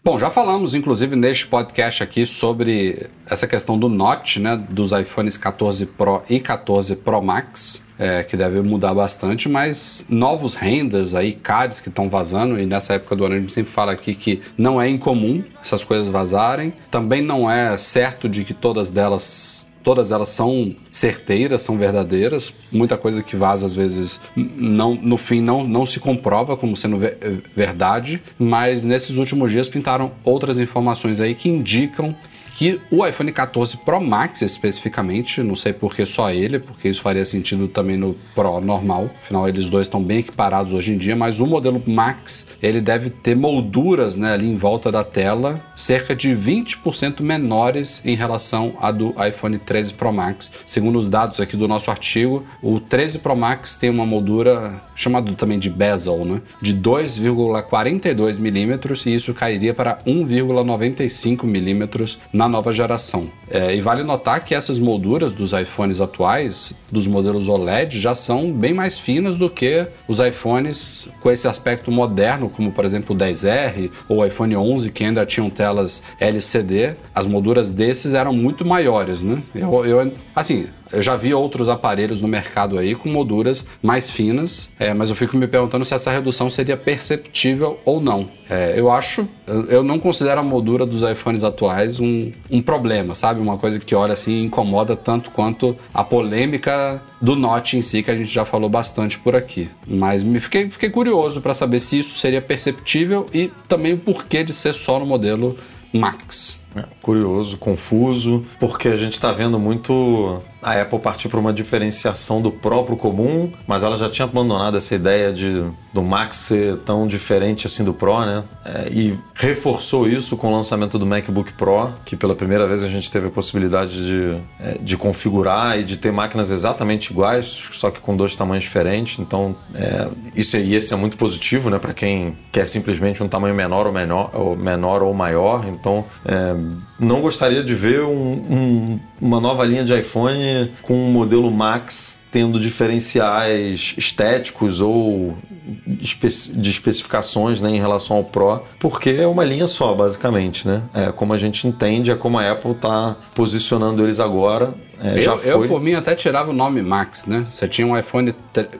Bom, 0.07 0.17
já 0.17 0.29
falamos, 0.29 0.73
inclusive, 0.73 1.17
neste 1.17 1.45
podcast 1.47 2.01
aqui 2.01 2.25
sobre 2.25 3.07
essa 3.29 3.45
questão 3.45 3.77
do 3.77 3.89
Notch, 3.89 4.37
né, 4.37 4.55
dos 4.69 4.93
iPhones 4.93 5.35
14 5.35 5.85
Pro 5.85 6.23
e 6.29 6.39
14 6.39 6.95
Pro 6.95 7.21
Max, 7.21 7.85
é, 7.99 8.23
que 8.23 8.37
deve 8.37 8.61
mudar 8.61 8.93
bastante, 8.93 9.49
mas 9.49 10.05
novos 10.07 10.55
renders 10.55 11.13
aí, 11.13 11.33
cards 11.33 11.81
que 11.81 11.89
estão 11.89 12.09
vazando, 12.09 12.57
e 12.57 12.65
nessa 12.65 12.93
época 12.93 13.17
do 13.17 13.25
ano 13.25 13.35
a 13.35 13.39
gente 13.41 13.51
sempre 13.51 13.69
fala 13.69 13.91
aqui 13.91 14.15
que 14.15 14.41
não 14.57 14.81
é 14.81 14.87
incomum 14.87 15.43
essas 15.61 15.83
coisas 15.83 16.07
vazarem, 16.07 16.71
também 16.89 17.21
não 17.21 17.51
é 17.51 17.77
certo 17.77 18.29
de 18.29 18.45
que 18.45 18.53
todas 18.53 18.89
delas 18.89 19.66
todas 19.87 20.11
elas 20.11 20.27
são 20.27 20.75
certeiras, 20.91 21.61
são 21.61 21.77
verdadeiras. 21.77 22.53
Muita 22.69 22.97
coisa 22.97 23.23
que 23.23 23.37
vaza 23.37 23.65
às 23.65 23.73
vezes 23.73 24.19
não, 24.35 24.95
no 24.95 25.15
fim 25.15 25.39
não, 25.39 25.63
não 25.63 25.85
se 25.85 25.97
comprova 25.97 26.57
como 26.57 26.75
sendo 26.75 27.01
eh, 27.05 27.15
verdade, 27.55 28.21
mas 28.37 28.83
nesses 28.83 29.15
últimos 29.15 29.49
dias 29.49 29.69
pintaram 29.69 30.11
outras 30.25 30.59
informações 30.59 31.21
aí 31.21 31.33
que 31.33 31.47
indicam 31.47 32.13
que 32.57 32.81
o 32.89 33.05
iPhone 33.05 33.31
14 33.31 33.77
Pro 33.77 34.01
Max 34.01 34.41
especificamente, 34.41 35.43
não 35.43 35.55
sei 35.55 35.71
por 35.71 35.93
que 35.93 36.03
só 36.07 36.31
ele, 36.31 36.57
porque 36.57 36.89
isso 36.89 37.03
faria 37.03 37.23
sentido 37.23 37.67
também 37.67 37.97
no 37.97 38.15
Pro 38.33 38.59
normal, 38.59 39.11
afinal 39.21 39.47
eles 39.47 39.69
dois 39.69 39.85
estão 39.85 40.01
bem 40.01 40.19
equiparados 40.19 40.73
hoje 40.73 40.91
em 40.91 40.97
dia, 40.97 41.15
mas 41.15 41.39
o 41.39 41.45
modelo 41.45 41.79
Max, 41.85 42.49
ele 42.59 42.81
deve 42.81 43.11
ter 43.11 43.35
molduras 43.35 44.17
né, 44.17 44.33
ali 44.33 44.49
em 44.49 44.55
volta 44.55 44.91
da 44.91 45.03
tela, 45.03 45.61
cerca 45.75 46.15
de 46.15 46.29
20% 46.29 47.21
menores 47.21 48.01
em 48.03 48.15
relação 48.15 48.73
a 48.81 48.89
do 48.91 49.13
iPhone 49.23 49.59
13 49.59 49.93
Pro 49.93 50.11
Max. 50.11 50.51
Segundo 50.65 50.97
os 50.97 51.07
dados 51.07 51.39
aqui 51.39 51.55
do 51.55 51.67
nosso 51.67 51.91
artigo, 51.91 52.43
o 52.63 52.79
13 52.79 53.19
Pro 53.19 53.35
Max 53.35 53.75
tem 53.75 53.91
uma 53.91 54.05
moldura 54.05 54.81
chamada 54.95 55.31
também 55.33 55.59
de 55.59 55.69
bezel, 55.69 56.25
né, 56.25 56.41
de 56.59 56.73
2,42 56.73 58.39
milímetros 58.39 59.05
e 59.05 59.13
isso 59.13 59.31
cairia 59.31 59.75
para 59.75 59.99
1,95 60.07 61.43
milímetros 61.43 62.17
na 62.33 62.46
nova 62.49 62.71
geração. 62.73 63.27
É, 63.49 63.75
e 63.75 63.81
vale 63.81 64.03
notar 64.03 64.43
que 64.43 64.53
essas 64.55 64.77
molduras 64.77 65.31
dos 65.31 65.53
iPhones 65.53 66.01
atuais, 66.01 66.73
dos 66.91 67.07
modelos 67.07 67.47
OLED, 67.47 67.99
já 67.99 68.13
são 68.13 68.51
bem 68.51 68.73
mais 68.73 68.97
finas 68.97 69.37
do 69.37 69.49
que 69.49 69.85
os 70.07 70.19
iPhones 70.19 71.09
com 71.21 71.31
esse 71.31 71.47
aspecto 71.47 71.91
moderno, 71.91 72.49
como 72.49 72.71
por 72.71 72.85
exemplo 72.85 73.15
o 73.15 73.17
10R 73.19 73.89
ou 74.09 74.17
o 74.19 74.25
iPhone 74.25 74.55
11, 74.55 74.91
que 74.91 75.03
ainda 75.03 75.25
tinham 75.25 75.49
telas 75.49 76.03
LCD. 76.19 76.95
As 77.13 77.25
molduras 77.25 77.69
desses 77.71 78.13
eram 78.13 78.33
muito 78.33 78.65
maiores, 78.65 79.21
né? 79.23 79.41
Eu, 79.55 79.85
eu- 79.85 80.11
assim, 80.35 80.67
Eu 80.91 81.01
já 81.01 81.15
vi 81.15 81.33
outros 81.33 81.69
aparelhos 81.69 82.21
no 82.21 82.27
mercado 82.27 82.77
aí 82.77 82.95
com 82.95 83.09
molduras 83.09 83.67
mais 83.81 84.09
finas, 84.09 84.69
é, 84.79 84.93
mas 84.93 85.09
eu 85.09 85.15
fico 85.15 85.37
me 85.37 85.47
perguntando 85.47 85.85
se 85.85 85.93
essa 85.93 86.11
redução 86.11 86.49
seria 86.49 86.77
perceptível 86.77 87.79
ou 87.85 88.01
não. 88.01 88.29
É, 88.49 88.73
eu 88.77 88.91
acho, 88.91 89.27
eu 89.67 89.83
não 89.83 89.99
considero 89.99 90.39
a 90.39 90.43
moldura 90.43 90.85
dos 90.85 91.01
iPhones 91.01 91.43
atuais 91.43 91.99
um, 91.99 92.31
um 92.49 92.61
problema, 92.61 93.15
sabe? 93.15 93.41
Uma 93.41 93.57
coisa 93.57 93.79
que 93.79 93.93
olha 93.93 94.13
assim 94.13 94.43
incomoda 94.43 94.95
tanto 94.95 95.31
quanto 95.31 95.77
a 95.93 96.03
polêmica 96.03 97.01
do 97.21 97.35
Note 97.35 97.77
em 97.77 97.81
si, 97.81 98.03
que 98.03 98.11
a 98.11 98.15
gente 98.15 98.31
já 98.31 98.45
falou 98.45 98.69
bastante 98.69 99.19
por 99.19 99.35
aqui. 99.35 99.69
Mas 99.85 100.23
me 100.23 100.39
fiquei, 100.39 100.69
fiquei 100.69 100.89
curioso 100.89 101.41
para 101.41 101.53
saber 101.53 101.79
se 101.79 101.99
isso 101.99 102.19
seria 102.19 102.41
perceptível 102.41 103.25
e 103.33 103.51
também 103.67 103.93
o 103.93 103.97
porquê 103.97 104.43
de 104.43 104.53
ser 104.53 104.73
só 104.73 104.99
no 104.99 105.05
modelo 105.05 105.57
Max. 105.93 106.59
É, 106.77 106.83
curioso, 107.01 107.57
confuso, 107.57 108.43
porque 108.59 108.87
a 108.87 108.95
gente 108.95 109.13
está 109.13 109.31
vendo 109.31 109.59
muito 109.59 110.41
a 110.61 110.81
Apple 110.81 110.99
partir 110.99 111.29
para 111.29 111.39
uma 111.39 111.53
diferenciação 111.53 112.41
do 112.41 112.51
próprio 112.51 112.97
comum, 112.97 113.51
mas 113.65 113.83
ela 113.83 113.95
já 113.95 114.09
tinha 114.09 114.25
abandonado 114.25 114.77
essa 114.77 114.95
ideia 114.95 115.31
de 115.31 115.63
do 115.93 116.03
Max 116.03 116.37
ser 116.37 116.77
tão 116.77 117.07
diferente 117.07 117.65
assim 117.65 117.83
do 117.83 117.93
Pro, 117.93 118.25
né? 118.25 118.43
É, 118.65 118.89
e 118.89 119.17
reforçou 119.33 120.07
isso 120.07 120.35
com 120.37 120.47
o 120.47 120.51
lançamento 120.51 120.99
do 120.99 121.05
MacBook 121.05 121.53
Pro, 121.53 121.93
que 122.05 122.15
pela 122.15 122.35
primeira 122.35 122.67
vez 122.67 122.83
a 122.83 122.87
gente 122.87 123.09
teve 123.09 123.27
a 123.27 123.31
possibilidade 123.31 124.05
de, 124.05 124.37
é, 124.59 124.77
de 124.79 124.97
configurar 124.97 125.79
e 125.79 125.83
de 125.83 125.97
ter 125.97 126.11
máquinas 126.11 126.51
exatamente 126.51 127.11
iguais, 127.11 127.45
só 127.71 127.89
que 127.89 127.99
com 127.99 128.15
dois 128.15 128.35
tamanhos 128.35 128.63
diferentes. 128.63 129.19
Então, 129.19 129.55
é, 129.73 130.07
isso 130.35 130.57
e 130.57 130.75
esse 130.75 130.93
é 130.93 130.97
muito 130.97 131.17
positivo, 131.17 131.69
né? 131.69 131.79
Para 131.79 131.93
quem 131.93 132.37
quer 132.51 132.67
simplesmente 132.67 133.23
um 133.23 133.27
tamanho 133.27 133.55
menor 133.55 133.87
ou 133.87 133.93
menor 133.93 134.29
ou, 134.33 134.55
menor 134.55 135.01
ou 135.01 135.13
maior. 135.13 135.65
Então, 135.67 136.05
é, 136.25 136.53
não 136.99 137.21
gostaria 137.21 137.63
de 137.63 137.73
ver 137.73 138.01
um, 138.01 138.33
um, 138.33 138.99
uma 139.21 139.39
nova 139.39 139.63
linha 139.63 139.83
de 139.83 139.97
iPhone 139.97 140.71
com 140.81 140.93
um 140.93 141.11
modelo 141.11 141.51
Max 141.51 142.19
tendo 142.31 142.59
diferenciais 142.59 143.93
estéticos 143.97 144.81
ou 144.81 145.37
de 145.85 146.69
especificações 146.69 147.59
né, 147.59 147.69
em 147.69 147.79
relação 147.79 148.17
ao 148.17 148.23
Pro, 148.23 148.61
porque 148.79 149.09
é 149.09 149.27
uma 149.27 149.43
linha 149.43 149.67
só, 149.67 149.93
basicamente. 149.93 150.67
Né? 150.67 150.81
É 150.93 151.11
como 151.11 151.33
a 151.33 151.37
gente 151.37 151.67
entende, 151.67 152.11
é 152.11 152.15
como 152.15 152.37
a 152.39 152.51
Apple 152.51 152.71
está 152.71 153.15
posicionando 153.35 154.03
eles 154.03 154.19
agora. 154.19 154.73
É, 154.99 155.17
eu, 155.17 155.21
já 155.21 155.37
foi. 155.37 155.51
eu, 155.51 155.67
por 155.67 155.79
mim, 155.79 155.93
até 155.93 156.15
tirava 156.15 156.49
o 156.49 156.53
nome 156.53 156.81
Max, 156.81 157.27
né? 157.27 157.45
Você 157.51 157.67
tinha 157.67 157.85
um 157.85 157.97
iPhone 157.97 158.33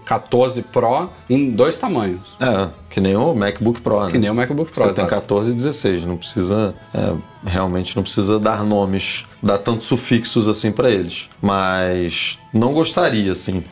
14 0.03 0.63
Pro 0.63 1.10
em 1.29 1.51
dois 1.51 1.77
tamanhos. 1.77 2.21
É, 2.39 2.69
que 2.89 2.99
nem 2.99 3.15
o 3.15 3.36
MacBook 3.36 3.81
Pro, 3.81 4.03
né? 4.03 4.12
Que 4.12 4.17
nem 4.17 4.29
o 4.29 4.33
MacBook 4.33 4.71
Pro, 4.71 4.83
Você 4.83 4.89
exato. 4.89 5.10
tem 5.10 5.19
14 5.19 5.51
e 5.51 5.53
16, 5.53 6.05
não 6.05 6.17
precisa... 6.17 6.73
É, 6.93 7.13
realmente 7.45 7.95
não 7.95 8.03
precisa 8.03 8.39
dar 8.39 8.63
nomes, 8.63 9.25
dar 9.41 9.58
tantos 9.58 9.88
sufixos 9.88 10.47
assim 10.47 10.71
para 10.71 10.89
eles. 10.89 11.30
Mas 11.41 12.38
não 12.54 12.73
gostaria, 12.73 13.32
assim. 13.32 13.63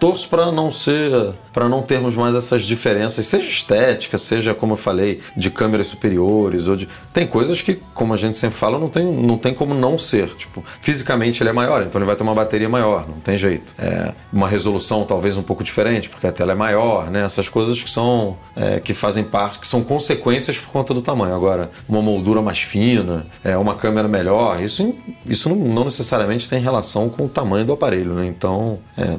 Torço 0.00 0.28
para 0.28 0.50
não 0.50 0.72
ser, 0.72 1.34
para 1.52 1.68
não 1.68 1.82
termos 1.82 2.14
mais 2.14 2.34
essas 2.34 2.62
diferenças, 2.62 3.26
seja 3.26 3.48
estética, 3.48 4.16
seja 4.16 4.54
como 4.54 4.72
eu 4.72 4.76
falei, 4.76 5.20
de 5.36 5.50
câmeras 5.50 5.88
superiores 5.88 6.66
ou 6.66 6.74
de 6.74 6.88
tem 7.12 7.26
coisas 7.26 7.60
que, 7.60 7.74
como 7.94 8.14
a 8.14 8.16
gente 8.16 8.36
sempre 8.36 8.56
fala, 8.56 8.78
não 8.78 8.88
tem, 8.88 9.04
não 9.04 9.36
tem 9.36 9.52
como 9.52 9.74
não 9.74 9.98
ser. 9.98 10.28
Tipo, 10.30 10.64
fisicamente 10.80 11.42
ele 11.42 11.50
é 11.50 11.52
maior, 11.52 11.82
então 11.82 11.98
ele 12.00 12.06
vai 12.06 12.16
ter 12.16 12.22
uma 12.22 12.34
bateria 12.34 12.68
maior, 12.68 13.06
não 13.08 13.20
tem 13.20 13.36
jeito. 13.36 13.74
É, 13.78 14.12
uma 14.32 14.48
resolução 14.48 15.04
talvez 15.04 15.36
um 15.36 15.42
pouco 15.42 15.62
diferente, 15.62 16.08
porque 16.08 16.26
a 16.26 16.32
tela 16.32 16.52
é 16.52 16.54
maior, 16.54 17.10
né? 17.10 17.24
Essas 17.24 17.48
coisas 17.48 17.82
que 17.82 17.90
são 17.90 18.38
é, 18.56 18.80
que 18.80 18.94
fazem 18.94 19.24
parte, 19.24 19.58
que 19.58 19.66
são 19.66 19.82
consequências 19.82 20.58
por 20.58 20.70
conta 20.70 20.94
do 20.94 21.02
tamanho. 21.02 21.34
Agora, 21.34 21.70
uma 21.88 22.00
moldura 22.00 22.40
mais 22.40 22.62
fina, 22.62 23.26
é, 23.44 23.56
uma 23.56 23.74
câmera 23.74 24.08
melhor, 24.08 24.62
isso, 24.62 24.94
isso 25.26 25.48
não, 25.48 25.84
necessariamente 25.84 26.48
tem 26.48 26.60
relação 26.60 27.08
com 27.08 27.26
o 27.26 27.28
tamanho 27.28 27.64
do 27.64 27.72
aparelho, 27.72 28.14
né? 28.14 28.26
Então, 28.26 28.78
é, 28.96 29.16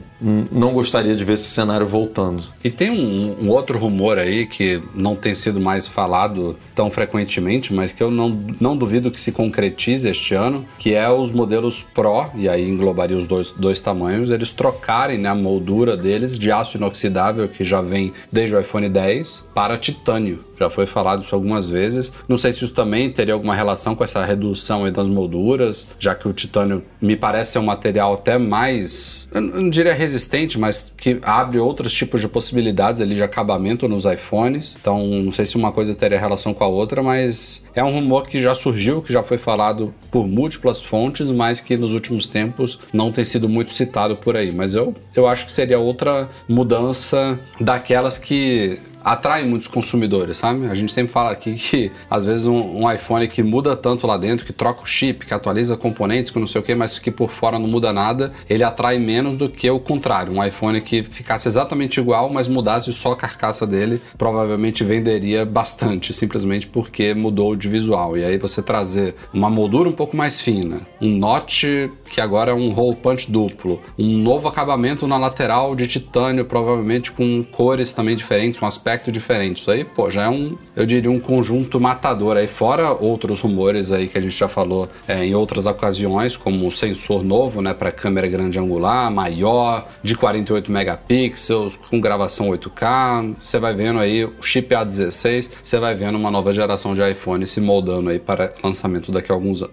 não 0.52 0.74
gostaria 0.74 1.16
de 1.16 1.24
ver 1.24 1.34
esse 1.34 1.50
cenário 1.50 1.86
voltando. 1.86 2.44
E 2.64 2.70
tem 2.70 2.90
um, 2.90 3.46
um, 3.46 3.50
outro 3.50 3.78
rumor 3.78 4.18
aí 4.18 4.46
que 4.46 4.82
não 4.94 5.16
tem 5.16 5.34
sido 5.36 5.60
mais 5.60 5.88
falado 5.88 6.58
tão 6.76 6.90
frequentemente, 6.90 7.74
mas 7.74 7.92
que 7.92 8.02
eu 8.02 8.12
não, 8.12 8.30
não 8.60 8.76
duvido 8.76 9.12
que 9.12 9.20
se 9.20 9.32
concretize 9.32 10.08
este 10.08 10.34
ano, 10.34 10.66
que 10.78 10.94
é 10.94 11.10
os 11.10 11.32
modelos 11.32 11.82
Pro, 11.82 12.30
e 12.36 12.48
aí 12.48 12.70
englobaria 12.70 13.18
os 13.18 13.28
dois, 13.28 13.52
dois 13.52 13.82
tamanhos, 13.82 14.32
eles 14.32 14.52
trocarem 14.52 15.18
né, 15.18 15.30
a 15.30 15.36
moldura 15.36 15.98
deles 15.98 16.38
de 16.38 16.52
aço 16.52 16.78
inoxidável, 16.78 17.48
que 17.48 17.66
já 17.66 17.82
vem 17.82 18.14
desde 18.32 18.56
o 18.56 18.60
iPhone 18.60 18.88
10, 18.88 19.50
para 19.54 19.78
titânio. 19.78 20.52
Já 20.62 20.70
foi 20.70 20.86
falado 20.86 21.24
isso 21.24 21.34
algumas 21.34 21.68
vezes. 21.68 22.14
Não 22.28 22.38
sei 22.38 22.54
se 22.54 22.64
isso 22.64 22.74
também 22.74 23.12
teria 23.12 23.34
alguma 23.34 23.56
relação 23.56 23.96
com 23.96 24.04
essa 24.04 24.24
redução 24.24 24.90
das 24.92 25.08
molduras, 25.08 25.88
já 25.98 26.14
que 26.14 26.28
o 26.28 26.34
titânio 26.34 26.84
me 27.02 27.16
parece 27.16 27.54
ser 27.54 27.60
um 27.60 27.64
material 27.64 28.14
até 28.14 28.38
mais, 28.38 29.28
eu 29.34 29.42
não 29.42 29.70
diria 29.72 29.94
resistente, 29.94 30.31
mas 30.58 30.94
que 30.98 31.20
abre 31.22 31.60
outros 31.60 31.94
tipos 31.94 32.22
de 32.22 32.28
possibilidades 32.28 33.02
ali 33.02 33.16
de 33.16 33.24
acabamento 33.24 33.88
nos 33.88 34.06
iPhones. 34.06 34.76
Então, 34.80 35.06
não 35.06 35.32
sei 35.32 35.46
se 35.46 35.58
uma 35.58 35.72
coisa 35.72 35.94
teria 35.94 36.20
relação 36.20 36.54
com 36.54 36.64
a 36.64 36.68
outra, 36.68 37.04
mas 37.04 37.64
é 37.76 37.84
um 37.84 37.92
rumor 37.92 38.28
que 38.28 38.40
já 38.40 38.56
surgiu, 38.56 39.02
que 39.02 39.12
já 39.12 39.22
foi 39.22 39.38
falado 39.38 39.94
por 40.10 40.28
múltiplas 40.28 40.82
fontes, 40.82 41.30
mas 41.30 41.60
que 41.60 41.76
nos 41.76 41.92
últimos 41.92 42.28
tempos 42.28 42.80
não 42.94 43.12
tem 43.12 43.26
sido 43.26 43.50
muito 43.50 43.74
citado 43.74 44.16
por 44.16 44.38
aí. 44.38 44.52
Mas 44.52 44.74
eu, 44.76 44.96
eu 45.16 45.28
acho 45.28 45.46
que 45.46 45.52
seria 45.52 45.80
outra 45.80 46.30
mudança 46.48 47.40
daquelas 47.60 48.18
que 48.18 48.80
atrai 49.04 49.44
muitos 49.44 49.68
consumidores, 49.68 50.38
sabe? 50.38 50.68
A 50.68 50.76
gente 50.76 50.92
sempre 50.92 51.12
fala 51.12 51.32
aqui 51.32 51.54
que 51.56 51.92
às 52.10 52.26
vezes 52.26 52.46
um, 52.46 52.84
um, 52.84 52.92
iPhone 52.92 53.28
que 53.28 53.44
muda 53.44 53.76
tanto 53.76 54.06
lá 54.08 54.18
dentro, 54.18 54.46
que 54.46 54.54
troca 54.54 54.84
o 54.84 54.86
chip, 54.86 55.26
que 55.26 55.34
atualiza 55.34 55.76
componentes, 55.76 56.32
que 56.32 56.40
não 56.40 56.48
sei 56.48 56.62
o 56.62 56.64
que, 56.64 56.76
mas 56.76 57.00
que 57.00 57.12
por 57.12 57.32
fora 57.32 57.58
não 57.58 57.68
muda 57.68 57.92
nada, 57.92 58.32
ele 58.50 58.64
atrai 58.64 59.00
menos 59.00 59.38
do 59.38 59.50
que 59.50 59.70
o 59.70 59.80
contrário. 59.80 60.34
Um 60.34 60.44
iPhone 60.44 60.80
que 60.82 61.04
ficasse 61.04 61.48
exatamente 61.48 62.00
igual, 62.00 62.32
mas 62.32 62.48
mudasse 62.48 62.92
só 62.94 63.14
a 63.14 63.16
carcaça 63.16 63.66
dele, 63.66 64.02
provavelmente 64.18 64.84
venderia 64.84 65.46
bastante, 65.46 66.14
simplesmente 66.14 66.68
porque 66.68 67.14
mudou 67.14 67.56
de 67.56 67.68
visual. 67.68 68.18
E 68.18 68.24
aí 68.24 68.38
você 68.38 68.62
trazer 68.62 69.16
uma 69.34 69.50
moldura 69.50 69.90
um 69.90 69.94
pouco 69.94 70.16
mais 70.16 70.40
fina, 70.40 70.82
um 71.02 71.18
notch 71.18 71.64
que 72.10 72.20
agora 72.20 72.52
é 72.52 72.54
um 72.54 72.78
hole 72.78 72.96
punch 72.96 73.32
duplo, 73.32 73.80
um 73.98 74.18
novo 74.18 74.48
acabamento 74.48 75.08
na 75.08 75.18
lateral 75.18 75.76
de 75.76 75.88
titânio, 75.88 76.46
provavelmente 76.46 77.12
com 77.12 77.44
cores 77.44 77.94
também 77.94 78.16
diferentes, 78.16 78.62
um 78.62 78.66
aspecto 78.66 78.91
diferente. 79.12 79.62
Isso 79.62 79.72
aí, 79.72 79.84
pô, 79.84 80.10
já 80.10 80.24
é 80.24 80.30
um, 80.30 80.58
eu 80.76 80.86
diria, 80.86 81.10
um 81.10 81.20
conjunto 81.20 81.80
matador 81.80 82.36
aí, 82.36 82.48
fora 82.48 82.92
outros 82.92 83.40
rumores 83.40 83.92
aí 83.92 84.08
que 84.08 84.18
a 84.18 84.22
gente 84.22 84.38
já 84.38 84.48
falou 84.48 84.90
é, 85.08 85.24
em 85.24 85.36
outras 85.36 85.66
ocasiões, 85.66 86.36
como 86.36 86.72
sensor 86.72 87.24
novo, 87.24 87.62
né, 87.62 87.74
para 87.74 87.92
câmera 87.92 88.28
grande 88.28 88.60
angular, 88.60 89.10
maior, 89.12 89.88
de 90.04 90.16
48 90.16 90.72
megapixels, 90.72 91.78
com 91.90 92.00
gravação 92.00 92.50
8K. 92.50 93.36
Você 93.40 93.60
vai 93.60 93.74
vendo 93.74 94.00
aí 94.00 94.26
o 94.26 94.42
chip 94.42 94.74
A16, 94.74 95.52
você 95.64 95.80
vai 95.80 95.96
vendo 95.96 96.18
uma 96.18 96.32
nova 96.32 96.52
geração 96.52 96.94
de 96.94 97.10
iPhone 97.10 97.46
se 97.46 97.62
moldando 97.62 98.10
aí 98.10 98.20
para 98.20 98.54
lançamento 98.64 99.12
daqui 99.12 99.32
a 99.32 99.36
alguns, 99.36 99.64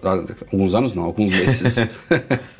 alguns 0.51 0.75
anos, 0.75 0.93
não, 0.93 1.03
alguns 1.03 1.29
meses. 1.29 1.75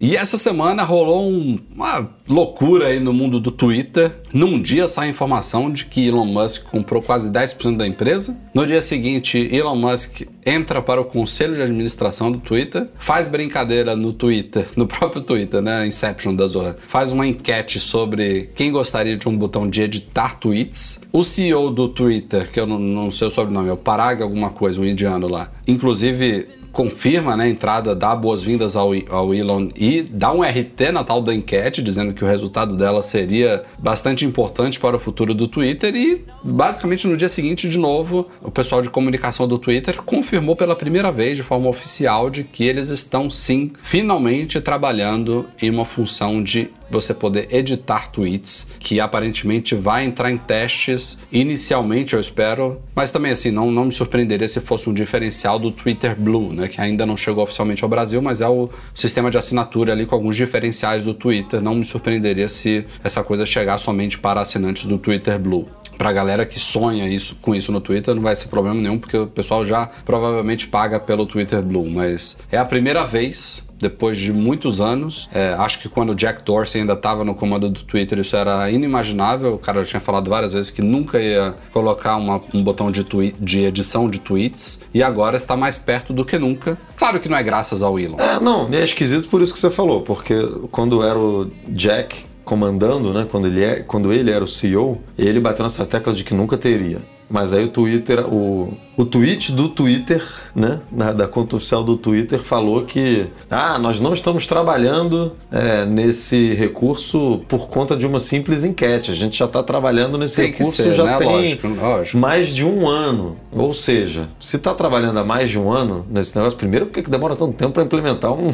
E 0.00 0.14
essa 0.14 0.38
semana 0.38 0.84
rolou 0.84 1.28
um, 1.28 1.58
uma 1.74 2.08
loucura 2.28 2.86
aí 2.86 3.00
no 3.00 3.12
mundo 3.12 3.40
do 3.40 3.50
Twitter. 3.50 4.12
Num 4.32 4.62
dia 4.62 4.86
sai 4.86 5.08
a 5.08 5.10
informação 5.10 5.72
de 5.72 5.86
que 5.86 6.06
Elon 6.06 6.24
Musk 6.24 6.66
comprou 6.70 7.02
quase 7.02 7.32
10% 7.32 7.76
da 7.76 7.84
empresa. 7.84 8.38
No 8.54 8.64
dia 8.64 8.80
seguinte, 8.80 9.48
Elon 9.50 9.74
Musk 9.74 10.22
entra 10.46 10.80
para 10.80 11.00
o 11.00 11.04
conselho 11.04 11.56
de 11.56 11.62
administração 11.62 12.30
do 12.30 12.38
Twitter, 12.38 12.86
faz 12.96 13.28
brincadeira 13.28 13.96
no 13.96 14.12
Twitter, 14.12 14.68
no 14.76 14.86
próprio 14.86 15.20
Twitter, 15.20 15.60
né? 15.60 15.84
Inception 15.84 16.34
da 16.34 16.46
Zohan. 16.46 16.76
Faz 16.88 17.10
uma 17.10 17.26
enquete 17.26 17.80
sobre 17.80 18.50
quem 18.54 18.70
gostaria 18.70 19.16
de 19.16 19.28
um 19.28 19.36
botão 19.36 19.68
de 19.68 19.82
editar 19.82 20.38
tweets. 20.38 21.00
O 21.12 21.24
CEO 21.24 21.70
do 21.70 21.88
Twitter, 21.88 22.52
que 22.52 22.60
eu 22.60 22.66
não, 22.66 22.78
não 22.78 23.10
sei 23.10 23.26
o 23.26 23.30
sobrenome, 23.30 23.68
é 23.68 23.72
o 23.72 23.76
Parag 23.76 24.22
alguma 24.22 24.50
coisa, 24.50 24.80
um 24.80 24.84
indiano 24.84 25.26
lá. 25.26 25.50
Inclusive 25.66 26.57
confirma 26.72 27.36
né, 27.36 27.44
a 27.44 27.48
entrada, 27.48 27.94
dá 27.94 28.14
boas-vindas 28.14 28.76
ao, 28.76 28.90
ao 29.10 29.34
Elon 29.34 29.68
e 29.76 30.02
dá 30.02 30.32
um 30.32 30.42
RT 30.42 30.92
na 30.92 31.04
tal 31.04 31.20
da 31.20 31.34
enquete, 31.34 31.82
dizendo 31.82 32.12
que 32.12 32.24
o 32.24 32.26
resultado 32.26 32.76
dela 32.76 33.02
seria 33.02 33.62
bastante 33.78 34.24
importante 34.24 34.78
para 34.78 34.96
o 34.96 34.98
futuro 34.98 35.34
do 35.34 35.48
Twitter. 35.48 35.94
E 35.94 36.24
basicamente 36.42 37.06
no 37.06 37.16
dia 37.16 37.28
seguinte, 37.28 37.68
de 37.68 37.78
novo, 37.78 38.28
o 38.42 38.50
pessoal 38.50 38.82
de 38.82 38.90
comunicação 38.90 39.48
do 39.48 39.58
Twitter 39.58 40.02
confirmou 40.02 40.56
pela 40.56 40.76
primeira 40.76 41.10
vez 41.10 41.36
de 41.36 41.42
forma 41.42 41.68
oficial 41.68 42.30
de 42.30 42.44
que 42.44 42.64
eles 42.64 42.88
estão 42.88 43.30
sim 43.30 43.72
finalmente 43.82 44.60
trabalhando 44.60 45.46
em 45.60 45.70
uma 45.70 45.84
função 45.84 46.42
de 46.42 46.70
você 46.90 47.12
poder 47.12 47.48
editar 47.50 48.10
tweets, 48.10 48.68
que 48.78 49.00
aparentemente 49.00 49.74
vai 49.74 50.04
entrar 50.04 50.30
em 50.30 50.38
testes 50.38 51.18
inicialmente, 51.30 52.14
eu 52.14 52.20
espero, 52.20 52.80
mas 52.94 53.10
também 53.10 53.32
assim, 53.32 53.50
não, 53.50 53.70
não 53.70 53.86
me 53.86 53.92
surpreenderia 53.92 54.48
se 54.48 54.60
fosse 54.60 54.88
um 54.88 54.94
diferencial 54.94 55.58
do 55.58 55.70
Twitter 55.70 56.14
Blue, 56.18 56.52
né, 56.52 56.68
que 56.68 56.80
ainda 56.80 57.04
não 57.04 57.16
chegou 57.16 57.44
oficialmente 57.44 57.82
ao 57.82 57.90
Brasil, 57.90 58.20
mas 58.22 58.40
é 58.40 58.48
o 58.48 58.68
sistema 58.94 59.30
de 59.30 59.38
assinatura 59.38 59.92
ali 59.92 60.06
com 60.06 60.14
alguns 60.14 60.36
diferenciais 60.36 61.04
do 61.04 61.14
Twitter, 61.14 61.60
não 61.60 61.74
me 61.74 61.84
surpreenderia 61.84 62.48
se 62.48 62.84
essa 63.02 63.22
coisa 63.22 63.44
chegar 63.44 63.78
somente 63.78 64.18
para 64.18 64.40
assinantes 64.40 64.86
do 64.86 64.98
Twitter 64.98 65.38
Blue. 65.38 65.66
Pra 65.98 66.12
galera 66.12 66.46
que 66.46 66.60
sonha 66.60 67.08
isso 67.08 67.36
com 67.42 67.54
isso 67.54 67.72
no 67.72 67.80
Twitter, 67.80 68.14
não 68.14 68.22
vai 68.22 68.36
ser 68.36 68.48
problema 68.48 68.80
nenhum, 68.80 68.98
porque 68.98 69.18
o 69.18 69.26
pessoal 69.26 69.66
já 69.66 69.90
provavelmente 70.06 70.68
paga 70.68 71.00
pelo 71.00 71.26
Twitter 71.26 71.60
Blue. 71.60 71.90
Mas 71.90 72.38
é 72.50 72.56
a 72.56 72.64
primeira 72.64 73.04
vez 73.04 73.68
depois 73.80 74.16
de 74.18 74.32
muitos 74.32 74.80
anos. 74.80 75.28
É, 75.32 75.54
acho 75.58 75.78
que 75.80 75.88
quando 75.88 76.10
o 76.10 76.14
Jack 76.14 76.42
Dorsey 76.44 76.80
ainda 76.80 76.94
estava 76.94 77.24
no 77.24 77.34
comando 77.34 77.68
do 77.70 77.80
Twitter, 77.84 78.18
isso 78.18 78.36
era 78.36 78.70
inimaginável. 78.70 79.54
O 79.54 79.58
cara 79.58 79.82
já 79.84 79.90
tinha 79.90 80.00
falado 80.00 80.28
várias 80.28 80.52
vezes 80.52 80.70
que 80.70 80.82
nunca 80.82 81.20
ia 81.20 81.54
colocar 81.72 82.16
uma, 82.16 82.40
um 82.52 82.62
botão 82.62 82.90
de, 82.90 83.04
de 83.38 83.64
edição 83.64 84.10
de 84.10 84.20
tweets. 84.20 84.80
E 84.92 85.02
agora 85.02 85.36
está 85.36 85.56
mais 85.56 85.78
perto 85.78 86.12
do 86.12 86.24
que 86.24 86.38
nunca. 86.38 86.78
Claro 86.96 87.20
que 87.20 87.28
não 87.28 87.36
é 87.36 87.42
graças 87.42 87.82
ao 87.82 87.98
Elon. 87.98 88.18
É, 88.18 88.40
não, 88.40 88.68
é 88.72 88.82
esquisito 88.82 89.28
por 89.28 89.40
isso 89.40 89.52
que 89.52 89.58
você 89.58 89.70
falou, 89.70 90.02
porque 90.02 90.34
quando 90.70 91.02
era 91.02 91.18
o 91.18 91.50
Jack 91.68 92.27
comandando, 92.48 93.12
né, 93.12 93.26
quando 93.30 93.46
ele, 93.46 93.62
é, 93.62 93.80
quando 93.80 94.10
ele 94.10 94.30
era 94.30 94.42
o 94.42 94.48
CEO, 94.48 94.98
ele 95.18 95.38
bateu 95.38 95.62
nessa 95.62 95.84
tecla 95.84 96.14
de 96.14 96.24
que 96.24 96.32
nunca 96.32 96.56
teria. 96.56 96.96
Mas 97.28 97.52
aí 97.52 97.62
o 97.62 97.68
Twitter, 97.68 98.26
o, 98.26 98.72
o 98.98 99.04
tweet 99.06 99.52
do 99.52 99.68
Twitter, 99.68 100.20
né, 100.54 100.80
da, 100.90 101.12
da 101.12 101.28
conta 101.28 101.54
oficial 101.54 101.84
do 101.84 101.96
Twitter, 101.96 102.40
falou 102.40 102.82
que 102.84 103.26
ah, 103.48 103.78
nós 103.78 104.00
não 104.00 104.12
estamos 104.12 104.44
trabalhando 104.46 105.32
é, 105.52 105.86
nesse 105.86 106.52
recurso 106.54 107.40
por 107.48 107.68
conta 107.68 107.96
de 107.96 108.04
uma 108.04 108.18
simples 108.18 108.64
enquete. 108.64 109.12
A 109.12 109.14
gente 109.14 109.38
já 109.38 109.44
está 109.44 109.62
trabalhando 109.62 110.18
nesse 110.18 110.34
Tem 110.36 110.46
recurso 110.50 110.82
ser, 110.82 110.92
já 110.94 111.04
né? 111.04 111.16
tem 111.16 111.26
Lógico, 111.28 111.68
lógico. 111.68 112.18
mais 112.18 112.48
de 112.48 112.64
um 112.64 112.88
ano. 112.88 113.36
Ou 113.52 113.72
seja, 113.72 114.28
se 114.40 114.56
está 114.56 114.74
trabalhando 114.74 115.18
há 115.20 115.24
mais 115.24 115.48
de 115.48 115.58
um 115.58 115.70
ano 115.70 116.04
nesse 116.10 116.34
negócio, 116.36 116.58
primeiro, 116.58 116.86
por 116.86 116.92
que 117.00 117.08
demora 117.08 117.36
tanto 117.36 117.52
tempo 117.52 117.70
para 117.72 117.84
implementar 117.84 118.32
um- 118.32 118.52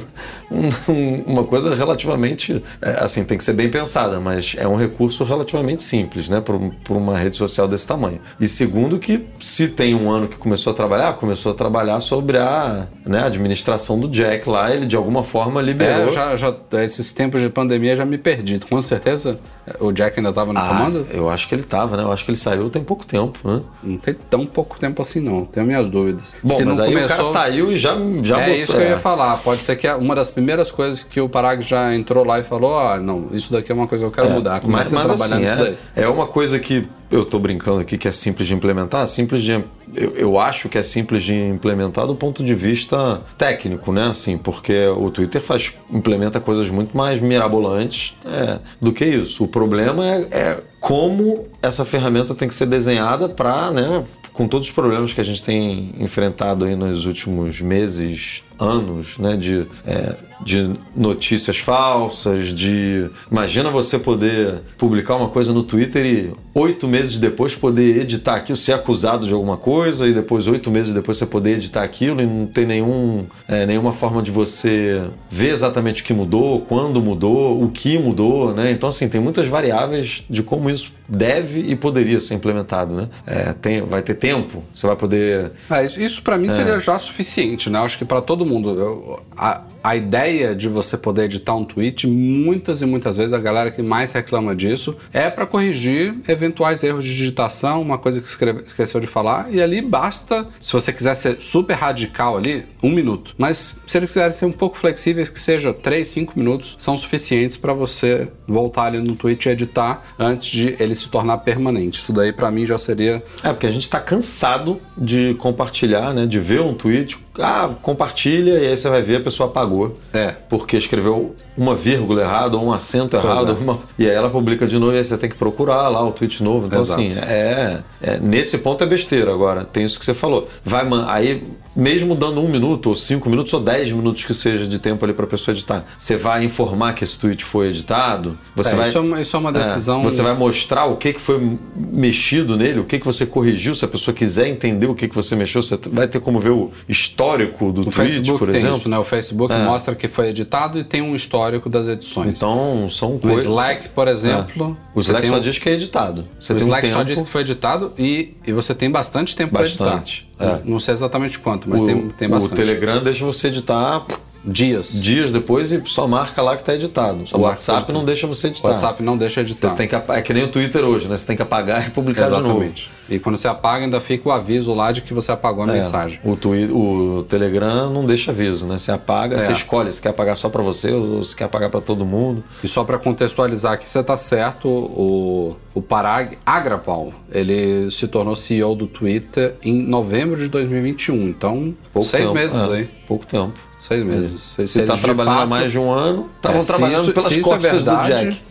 um- 0.51 1.23
uma 1.27 1.45
coisa 1.45 1.75
relativamente. 1.75 2.63
é, 2.83 3.03
assim, 3.03 3.25
tem 3.25 3.39
que 3.39 3.45
ser 3.45 3.55
bem 3.55 3.71
pensada, 3.71 4.21
mas 4.21 4.55
é 4.59 4.69
um 4.69 4.77
recurso 4.77 5.25
relativamente 5.25 5.83
simples, 5.83 6.29
né, 6.29 6.41
para 6.41 6.55
uma 6.95 7.17
rede 7.17 7.37
social 7.37 7.67
desse 7.67 7.87
tamanho. 7.87 8.21
E 8.39 8.47
segundo, 8.47 8.99
que 8.99 9.25
se 9.41 9.69
tem 9.69 9.95
um 9.95 10.11
ano 10.11 10.29
que 10.35 10.39
começou 10.41 10.73
a 10.73 10.77
trabalhar, 10.77 11.15
começou 11.15 11.53
a 11.53 11.55
trabalhar 11.55 11.99
sobre 12.01 12.37
a 12.39 12.87
né, 13.07 13.25
administração 13.25 13.99
do 13.99 14.09
Jack 14.09 14.49
lá, 14.49 14.71
ele 14.75 14.87
de 14.87 14.97
alguma 14.97 15.23
forma 15.23 15.61
liberou. 15.63 16.09
É, 16.09 16.11
já, 16.11 16.37
já, 16.37 16.55
esses 16.83 17.13
tempos 17.13 17.41
de 17.41 17.49
pandemia 17.49 17.97
já 17.97 18.05
me 18.05 18.19
perdi. 18.19 18.59
Com 18.69 18.81
certeza 18.83 19.39
o 19.81 19.91
Jack 19.93 20.19
ainda 20.19 20.29
estava 20.29 20.53
no 20.53 20.59
Ah, 20.59 20.69
comando? 20.69 21.07
eu 21.11 21.31
acho 21.31 21.49
que 21.49 21.55
ele 21.55 21.63
tava, 21.63 21.97
né? 21.97 22.03
Eu 22.03 22.13
acho 22.13 22.23
que 22.25 22.31
ele 22.31 22.37
saiu 22.37 22.69
tem 22.69 22.85
pouco 22.85 23.07
tempo, 23.07 23.39
né? 23.45 23.63
Não 23.83 23.97
tem 23.97 24.15
tão 24.29 24.45
pouco 24.45 24.79
tempo 24.79 25.01
assim, 25.01 25.21
não. 25.21 25.45
Tenho 25.47 25.65
minhas 25.67 25.89
dúvidas. 25.89 26.25
Bom, 26.43 26.55
Se 26.55 26.65
mas 26.65 26.77
não 26.77 26.85
aí 26.85 26.91
o 26.95 26.95
cara 26.99 27.09
começou- 27.15 27.33
saiu 27.33 27.73
e 27.73 27.79
já, 27.79 27.97
já 28.23 28.41
é 28.41 28.47
botou. 28.47 28.63
isso 28.63 28.73
que 28.73 28.79
eu 28.83 28.89
ia 28.91 28.99
falar. 28.99 29.39
Pode 29.39 29.61
ser 29.63 29.77
que 29.77 29.89
uma 29.89 30.15
das 30.15 30.29
primeiras 30.29 30.71
coisas 30.71 31.03
que 31.03 31.19
o 31.21 31.29
Parag 31.31 31.63
já 31.63 31.95
entrou 31.95 32.25
lá 32.27 32.39
e 32.41 32.43
falou: 32.43 32.79
ah, 32.79 32.99
não, 32.99 33.29
isso 33.33 33.51
daqui 33.53 33.73
é 33.73 33.75
uma 33.75 33.87
coisa 33.87 34.05
que 34.05 34.09
eu 34.09 34.13
quero 34.15 34.29
É, 34.29 34.33
mudar. 34.35 34.61
Começa 34.61 34.95
mas 34.95 35.11
a 35.11 35.15
trabalhar 35.15 35.37
assim, 35.37 35.45
nisso 35.63 35.77
daí. 35.77 35.79
é, 35.97 36.03
é 36.05 36.09
uma 36.09 36.27
coisa 36.27 36.59
que 36.59 36.87
eu 37.11 37.25
tô 37.25 37.39
brincando 37.39 37.79
aqui 37.81 37.97
que 37.97 38.09
é 38.09 38.13
simples 38.13 38.47
de 38.49 38.53
implementar, 38.55 39.07
simples 39.07 39.43
de 39.43 39.63
eu, 39.95 40.17
eu 40.17 40.39
acho 40.39 40.69
que 40.69 40.79
é 40.79 40.83
simples 40.83 41.23
de 41.23 41.35
implementar 41.35 42.07
do 42.07 42.15
ponto 42.15 42.43
de 42.43 42.55
vista 42.55 43.23
técnico, 43.39 43.93
né? 43.93 44.09
Assim, 44.09 44.37
porque 44.37 44.87
o 44.89 45.11
Twitter 45.11 45.41
faz 45.41 45.73
implementa 45.91 46.41
coisas 46.41 46.71
muito 46.71 46.97
mais 46.97 47.21
mirabolantes 47.21 48.15
é, 48.25 48.59
do 48.81 48.93
que 48.93 49.05
isso. 49.05 49.45
O 49.45 49.49
problema 49.49 50.07
é, 50.07 50.29
é 50.31 50.61
como 50.85 51.45
essa 51.63 51.83
ferramenta 51.83 52.35
tem 52.35 52.47
que 52.47 52.55
ser 52.55 52.67
desenhada 52.67 53.27
para, 53.27 53.71
né? 53.71 54.05
Com 54.35 54.47
todos 54.47 54.69
os 54.69 54.75
problemas 54.75 55.15
que 55.15 55.21
a 55.21 55.25
gente 55.25 55.43
tem 55.43 55.95
enfrentado 55.99 56.67
aí 56.67 56.77
nos 56.77 57.07
últimos 57.07 57.59
meses, 57.63 58.45
anos, 58.59 59.19
né? 59.19 59.35
De, 59.37 59.67
é, 59.87 60.15
de 60.45 60.71
notícias 60.95 61.59
falsas, 61.59 62.49
de. 62.53 63.09
Imagina 63.31 63.71
você 63.71 63.99
poder 63.99 64.61
publicar 64.77 65.17
uma 65.17 65.29
coisa 65.29 65.53
no 65.53 65.63
Twitter 65.63 66.05
e 66.05 66.33
oito 66.55 66.87
meses 66.87 67.19
depois 67.19 67.55
poder 67.55 68.03
editar 68.03 68.35
aquilo, 68.37 68.57
ser 68.57 68.73
acusado 68.73 69.27
de 69.27 69.33
alguma 69.33 69.57
coisa, 69.57 70.07
e 70.07 70.13
depois, 70.13 70.47
oito 70.47 70.71
meses 70.71 70.93
depois, 70.93 71.17
você 71.17 71.27
poder 71.27 71.57
editar 71.57 71.83
aquilo 71.83 72.21
e 72.21 72.27
não 72.27 72.47
ter 72.47 72.67
nenhum, 72.67 73.27
é, 73.49 73.67
nenhuma 73.67 73.93
forma 73.93 74.23
de 74.23 74.31
você 74.31 75.03
ver 75.29 75.51
exatamente 75.51 76.03
o 76.03 76.05
que 76.05 76.13
mudou, 76.13 76.61
quando 76.61 77.01
mudou, 77.01 77.63
o 77.63 77.71
que 77.71 77.99
mudou, 77.99 78.55
né? 78.55 78.71
Então, 78.71 78.89
assim, 78.89 79.09
tem 79.09 79.21
muitas 79.21 79.47
variáveis 79.47 80.25
de 80.31 80.43
como 80.43 80.71
isso 80.75 80.93
deve 81.09 81.61
e 81.61 81.75
poderia 81.77 82.19
ser 82.21 82.35
implementado, 82.35 82.95
né? 82.95 83.09
É, 83.27 83.53
tem, 83.53 83.83
vai 83.83 84.03
ter 84.03 84.15
tempo, 84.15 84.63
você 84.75 84.87
vai 84.87 84.97
poder. 84.97 85.53
É, 85.71 85.85
isso, 85.85 86.01
isso 86.01 86.23
para 86.23 86.37
mim 86.37 86.49
seria 86.51 86.79
já 86.79 86.99
suficiente, 86.99 87.71
né? 87.71 87.79
Acho 87.79 87.99
que 87.99 88.05
para 88.05 88.21
todo 88.21 88.45
mundo. 88.45 88.71
eu- 88.79 89.23
a, 89.37 89.63
a 89.85 89.95
ideia 89.95 90.55
de 90.55 90.67
você 90.67 90.97
poder 90.97 91.25
editar 91.25 91.55
um 91.55 91.63
tweet, 91.63 92.07
muitas 92.07 92.81
e 92.81 92.87
muitas 92.87 93.19
vezes 93.19 93.35
a 93.35 93.39
galera 93.39 93.71
que 93.71 93.83
mais 93.83 94.13
reclama 94.13 94.57
disso 94.57 94.97
é 95.13 95.29
para 95.29 95.47
corrigir 95.47 96.15
eventuais 96.27 96.83
erros 96.83 97.05
de 97.05 97.15
digitação, 97.15 97.83
uma 97.83 97.99
coisa 97.99 98.23
que 98.23 98.29
esqueceu 98.65 98.99
de 98.99 99.07
falar, 99.07 99.49
e 99.51 99.61
ali 99.61 99.83
basta, 99.83 100.49
se 100.59 100.73
você 100.73 100.91
quiser 100.91 101.15
ser 101.15 101.37
super 101.43 101.75
radical 101.75 102.39
ali, 102.39 102.65
um 102.83 102.89
minuto. 102.89 103.35
Mas 103.37 103.79
se 103.87 103.99
eles 103.99 104.09
quiserem 104.09 104.35
ser 104.35 104.47
um 104.47 104.53
pouco 104.53 104.79
flexíveis, 104.79 105.29
que 105.29 105.39
seja 105.39 105.75
3, 105.75 106.09
5 106.09 106.33
minutos, 106.35 106.75
são 106.79 106.97
suficientes 106.97 107.59
para 107.59 107.75
você 107.75 108.29
voltar 108.49 108.85
ali 108.85 109.01
no 109.01 109.15
tweet 109.15 109.47
e 109.47 109.53
editar 109.53 110.03
antes 110.19 110.47
de 110.47 110.77
ele 110.79 110.95
se 110.95 111.11
tornar 111.11 111.39
permanente. 111.39 111.99
Isso 111.99 112.13
daí 112.13 112.33
para 112.33 112.51
mim 112.51 112.65
já 112.65 112.79
seria 112.79 113.23
É, 113.43 113.51
porque 113.51 113.67
a 113.67 113.71
gente 113.71 113.83
está 113.83 114.01
cansado 114.01 114.81
de 114.97 115.35
compartilhar, 115.35 116.15
né? 116.15 116.25
De 116.25 116.41
ver 116.41 116.63
um 116.63 116.73
tweet, 116.73 117.19
ah, 117.39 117.71
compartilha, 117.83 118.59
e 118.59 118.67
aí 118.67 118.77
você 118.77 118.89
vai 118.89 119.03
ver 119.03 119.17
a 119.17 119.21
pessoa 119.21 119.49
apagou. 119.49 119.95
É. 120.13 120.35
Porque 120.49 120.77
escreveu 120.77 121.35
uma 121.57 121.75
vírgula 121.75 122.23
errada, 122.23 122.57
ou 122.57 122.65
um 122.67 122.73
acento 122.73 123.17
errado, 123.17 123.51
é. 123.53 123.63
uma- 123.63 123.79
e 123.99 124.09
aí 124.09 124.15
ela 124.15 124.29
publica 124.31 124.67
de 124.67 124.79
novo 124.79 124.93
e 124.95 124.99
aí 124.99 125.05
você 125.05 125.17
tem 125.17 125.31
que 125.31 125.37
procurar 125.37 125.89
lá 125.89 126.05
o 126.07 126.11
tweet 126.13 126.43
novo. 126.43 126.67
Então, 126.67 126.81
Exato. 126.81 127.01
assim, 127.01 127.13
é, 127.19 127.79
é- 128.03 128.19
Nesse 128.19 128.59
ponto 128.59 128.83
é 128.83 128.87
besteira. 128.87 129.33
Agora, 129.33 129.65
tem 129.65 129.85
isso 129.85 129.99
que 129.99 130.05
você 130.05 130.15
falou. 130.15 130.49
Vai, 130.65 130.85
man- 130.85 131.07
aí, 131.09 131.43
mesmo 131.77 132.15
dando 132.15 132.41
um 132.43 132.49
minuto, 132.49 132.89
ou 132.91 132.97
cinco 132.97 133.29
minutos, 133.31 133.53
ou 133.53 133.61
dez 133.61 133.91
minutos 133.93 134.25
que 134.25 134.35
seja 134.35 134.67
de 134.67 134.79
tempo 134.79 135.05
ali 135.05 135.15
para 135.15 135.25
a 135.25 135.29
pessoa 135.29 135.53
editar, 135.55 135.85
você 135.97 136.17
vai 136.17 136.45
informar 136.45 136.93
que 136.95 137.05
esse 137.05 137.19
tweet 137.19 137.45
foi 137.45 137.69
editado? 137.69 138.39
Você 138.57 138.73
É, 138.73 138.77
vai. 138.77 138.89
isso 138.89 138.99
é 138.99 139.01
uma- 139.01 139.21
isso 139.21 139.37
é 139.37 139.39
uma 139.39 139.53
decisão- 139.53 140.03
você 140.03 140.23
vai 140.23 140.35
mostrar 140.37 140.87
o 140.87 140.97
que, 140.97 141.13
que 141.13 141.21
foi 141.21 141.57
mexido 141.77 142.57
nele, 142.57 142.81
o 142.81 142.85
que, 142.85 142.99
que 142.99 143.07
você 143.07 143.25
corrigiu. 143.27 143.75
Se 143.75 143.85
a 143.85 143.89
pessoa 143.89 144.15
quiser 144.15 144.49
entender 144.49 144.87
o 144.87 144.95
que, 144.95 145.09
que 145.09 145.15
você 145.15 145.35
mexeu, 145.37 145.63
você 145.63 145.79
vai 145.91 146.09
ter 146.09 146.21
como 146.21 146.39
ver 146.41 146.51
o 146.51 146.71
histórico 146.89 147.73
do 147.73 147.83
O 147.83 147.85
tweet, 147.85 147.97
Facebook 147.97 148.39
por 148.39 148.49
tem 148.49 148.57
exemplo. 148.57 148.77
isso, 148.79 148.89
né? 148.89 148.99
O 148.99 149.05
Facebook 149.05 149.53
É. 149.53 149.63
mostra 149.65 149.95
que 149.95 150.09
foi 150.09 150.29
editado 150.29 150.79
e 150.79 150.85
tem 150.85 151.01
um 151.03 151.15
histórico 151.15 151.44
das 151.71 151.89
edições. 151.89 152.29
Então, 152.29 152.89
são 152.91 153.19
coisas. 153.19 153.47
Slack, 153.47 153.89
por 153.91 154.09
exemplo, 154.09 154.77
O 154.95 155.03
você 155.03 155.11
Slack 155.11 155.29
só 155.29 155.37
um- 155.37 155.41
diz 155.41 155.59
que 155.59 155.69
é 155.69 155.73
editado. 155.73 156.25
Você 156.41 156.53
o 156.53 156.57
tem 156.57 156.65
um 156.65 156.69
Slack 156.69 156.89
só 156.89 156.99
tempo- 156.99 157.05
diz 157.07 157.23
que 157.23 157.29
foi 157.31 157.41
editado 157.43 157.93
e, 157.99 158.35
e 158.47 158.53
você 158.53 158.75
tem 158.75 158.91
bastante 158.91 159.35
tempo 159.37 159.53
para 159.53 159.65
editar. 159.67 160.03
É. 160.39 160.59
Não 160.65 160.81
sei 160.81 160.93
exatamente 160.95 161.39
quanto, 161.39 161.69
mas 161.69 161.81
o, 161.83 161.87
tem, 161.87 162.09
tem 162.11 162.29
o 162.29 162.31
bastante. 162.33 162.55
Telegram 162.55 163.03
deixa 163.03 163.25
você 163.25 163.49
editar 163.49 164.05
Dias. 164.45 165.03
dias 165.03 165.33
depois 165.33 165.73
e 165.73 165.83
só 165.87 166.07
marca 166.07 166.43
lá 166.43 166.55
que 166.57 166.63
está 166.63 166.75
editado. 166.75 167.27
Só 167.27 167.37
o 167.37 167.41
WhatsApp 167.41 167.91
não 167.93 168.05
deixa 168.05 168.27
você 168.27 168.49
O 168.49 168.51
editar. 168.51 168.69
WhatsApp 168.69 169.03
não 169.03 169.17
deixa 169.17 169.41
editar. 169.41 169.69
Você 169.71 169.75
tem 169.75 169.89
que, 169.89 169.95
é 169.95 170.23
que 170.23 170.35
nem 170.35 170.45
o 170.45 170.49
Twitter 170.49 170.85
hoje, 170.85 171.09
né? 171.09 171.17
Você 171.17 171.27
tem 171.27 171.37
que 171.37 171.43
apagar 171.43 171.87
e 171.87 171.91
publicar 171.91 172.25
de 172.27 172.31
novo. 172.33 172.47
Exatamente. 172.49 172.91
E 173.09 173.19
quando 173.19 173.37
você 173.37 173.47
apaga, 173.49 173.85
ainda 173.85 174.01
fica 174.01 174.29
o 174.29 174.33
aviso 174.33 174.73
lá 174.73 174.91
de 174.91 175.03
que 175.03 175.13
você 175.13 175.31
apagou 175.31 175.65
a 175.65 175.69
É, 175.69 175.73
mensagem. 175.75 176.19
O, 176.25 176.37
Twi- 176.37 176.71
o 176.73 177.25
Telegram 177.29 177.91
não 177.93 178.07
deixa 178.07 178.31
aviso, 178.31 178.67
né? 178.67 178.79
Você 178.79 178.91
apaga, 178.93 179.37
É. 179.37 179.39
você 179.39 179.53
escolhe 179.53 179.93
se 179.93 180.01
quer 180.01 180.09
apagar 180.11 180.37
só 180.37 180.49
para 180.49 180.63
você 180.63 180.91
ou 180.91 181.23
se 181.23 181.37
quer 181.37 181.45
apagar 181.45 181.69
para 181.71 181.83
todo 181.83 182.05
mundo. 182.07 182.43
E 182.63 182.69
só 182.69 182.83
para 182.83 182.97
contextualizar 182.99 183.73
aqui, 183.75 183.89
você 183.89 184.03
tá 184.03 184.17
certo, 184.17 184.69
o, 184.69 185.55
o 185.75 185.83
Parag 185.83 186.39
Agrawal, 186.47 187.13
ele 187.31 187.91
se 187.91 188.09
tornou 188.09 188.35
CEO 188.37 188.75
do 188.75 188.87
Twitter 188.87 189.55
em 189.63 189.83
novembro 189.83 190.39
de 190.39 190.49
2021. 190.49 191.29
Então, 191.29 191.75
Pouco 191.93 192.09
seis 192.09 192.23
tempo, 192.25 192.35
meses 192.35 192.71
é, 192.71 192.75
aí. 192.75 192.89
Pouco 193.07 193.27
tempo. 193.27 193.53
Seis 193.87 194.03
meses. 194.03 194.41
Se, 194.41 194.67
Se 194.67 194.81
está 194.81 194.97
trabalhando 194.97 195.41
há 195.41 195.47
mais 195.47 195.71
de 195.71 195.79
um 195.79 195.91
ano, 195.93 196.31
estavam 196.37 196.61
É, 196.63 196.65
trabalhando 196.65 197.03
isso- 197.05 197.13
pelas 197.13 197.33
é 197.33 197.41
costas 197.41 197.85
do 197.85 197.91
verdade, 197.91 198.09
Jack. 198.09 198.43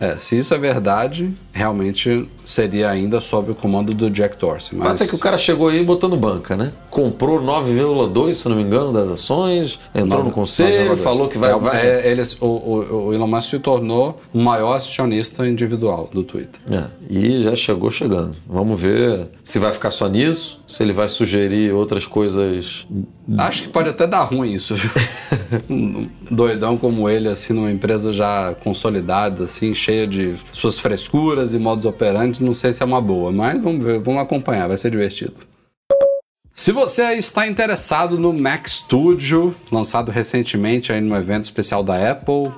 É, 0.00 0.16
se 0.16 0.38
isso 0.38 0.54
é 0.54 0.58
verdade, 0.58 1.30
realmente 1.52 2.26
seria 2.44 2.88
ainda 2.88 3.20
sob 3.20 3.52
o 3.52 3.54
comando 3.54 3.92
do 3.92 4.08
Jack 4.10 4.36
Dorsey. 4.38 4.76
Mas 4.78 4.92
Até 4.92 5.06
que 5.06 5.14
o 5.14 5.18
cara 5.18 5.36
chegou 5.36 5.68
aí 5.68 5.84
botando 5.84 6.16
banca, 6.16 6.56
né? 6.56 6.72
Comprou 6.90 7.40
9,2, 7.40 8.34
se 8.34 8.48
não 8.48 8.56
me 8.56 8.62
engano, 8.62 8.92
das 8.92 9.08
ações, 9.08 9.78
entrou 9.94 10.20
no 10.20 10.24
Nove- 10.24 10.30
conselho, 10.34 10.92
9,2. 10.92 10.96
falou 11.02 11.28
que 11.28 11.36
vai. 11.36 11.52
É, 11.76 12.06
é, 12.06 12.10
ele, 12.10 12.22
o, 12.40 12.46
o, 12.46 13.06
o 13.08 13.14
Elon 13.14 13.26
Musk 13.26 13.50
se 13.50 13.58
tornou 13.58 14.18
o 14.32 14.38
maior 14.38 14.74
acionista 14.74 15.46
individual 15.46 16.08
do 16.10 16.24
Twitter. 16.24 16.58
É, 16.70 16.84
e 17.08 17.42
já 17.42 17.54
chegou 17.54 17.90
chegando. 17.90 18.34
Vamos 18.48 18.80
ver 18.80 19.28
se 19.44 19.58
vai 19.58 19.72
ficar 19.72 19.90
só 19.90 20.08
nisso, 20.08 20.60
se 20.66 20.82
ele 20.82 20.94
vai 20.94 21.08
sugerir 21.10 21.72
outras 21.72 22.06
coisas. 22.06 22.86
Acho 23.36 23.64
que 23.64 23.68
pode 23.68 23.90
até 23.90 24.06
dar 24.06 24.22
ruim 24.24 24.52
isso. 24.54 24.74
um 25.68 26.08
doidão 26.30 26.76
como 26.76 27.08
ele, 27.08 27.28
assim, 27.28 27.52
numa 27.52 27.70
empresa 27.70 28.12
já 28.12 28.54
consolidada, 28.64 29.44
assim, 29.44 29.74
cheia 29.74 29.89
de 30.06 30.36
suas 30.52 30.78
frescuras 30.78 31.54
e 31.54 31.58
modos 31.58 31.84
operantes, 31.84 32.40
não 32.40 32.54
sei 32.54 32.72
se 32.72 32.82
é 32.82 32.86
uma 32.86 33.00
boa, 33.00 33.30
mas 33.32 33.60
vamos 33.62 33.84
ver, 33.84 33.98
vamos 34.00 34.22
acompanhar, 34.22 34.68
vai 34.68 34.76
ser 34.76 34.90
divertido. 34.90 35.34
Se 36.60 36.72
você 36.72 37.14
está 37.14 37.48
interessado 37.48 38.18
no 38.18 38.34
Mac 38.34 38.68
Studio, 38.68 39.54
lançado 39.72 40.10
recentemente 40.12 40.92
aí 40.92 41.00
no 41.00 41.16
evento 41.16 41.44
especial 41.44 41.82
da 41.82 42.10
Apple, 42.10 42.52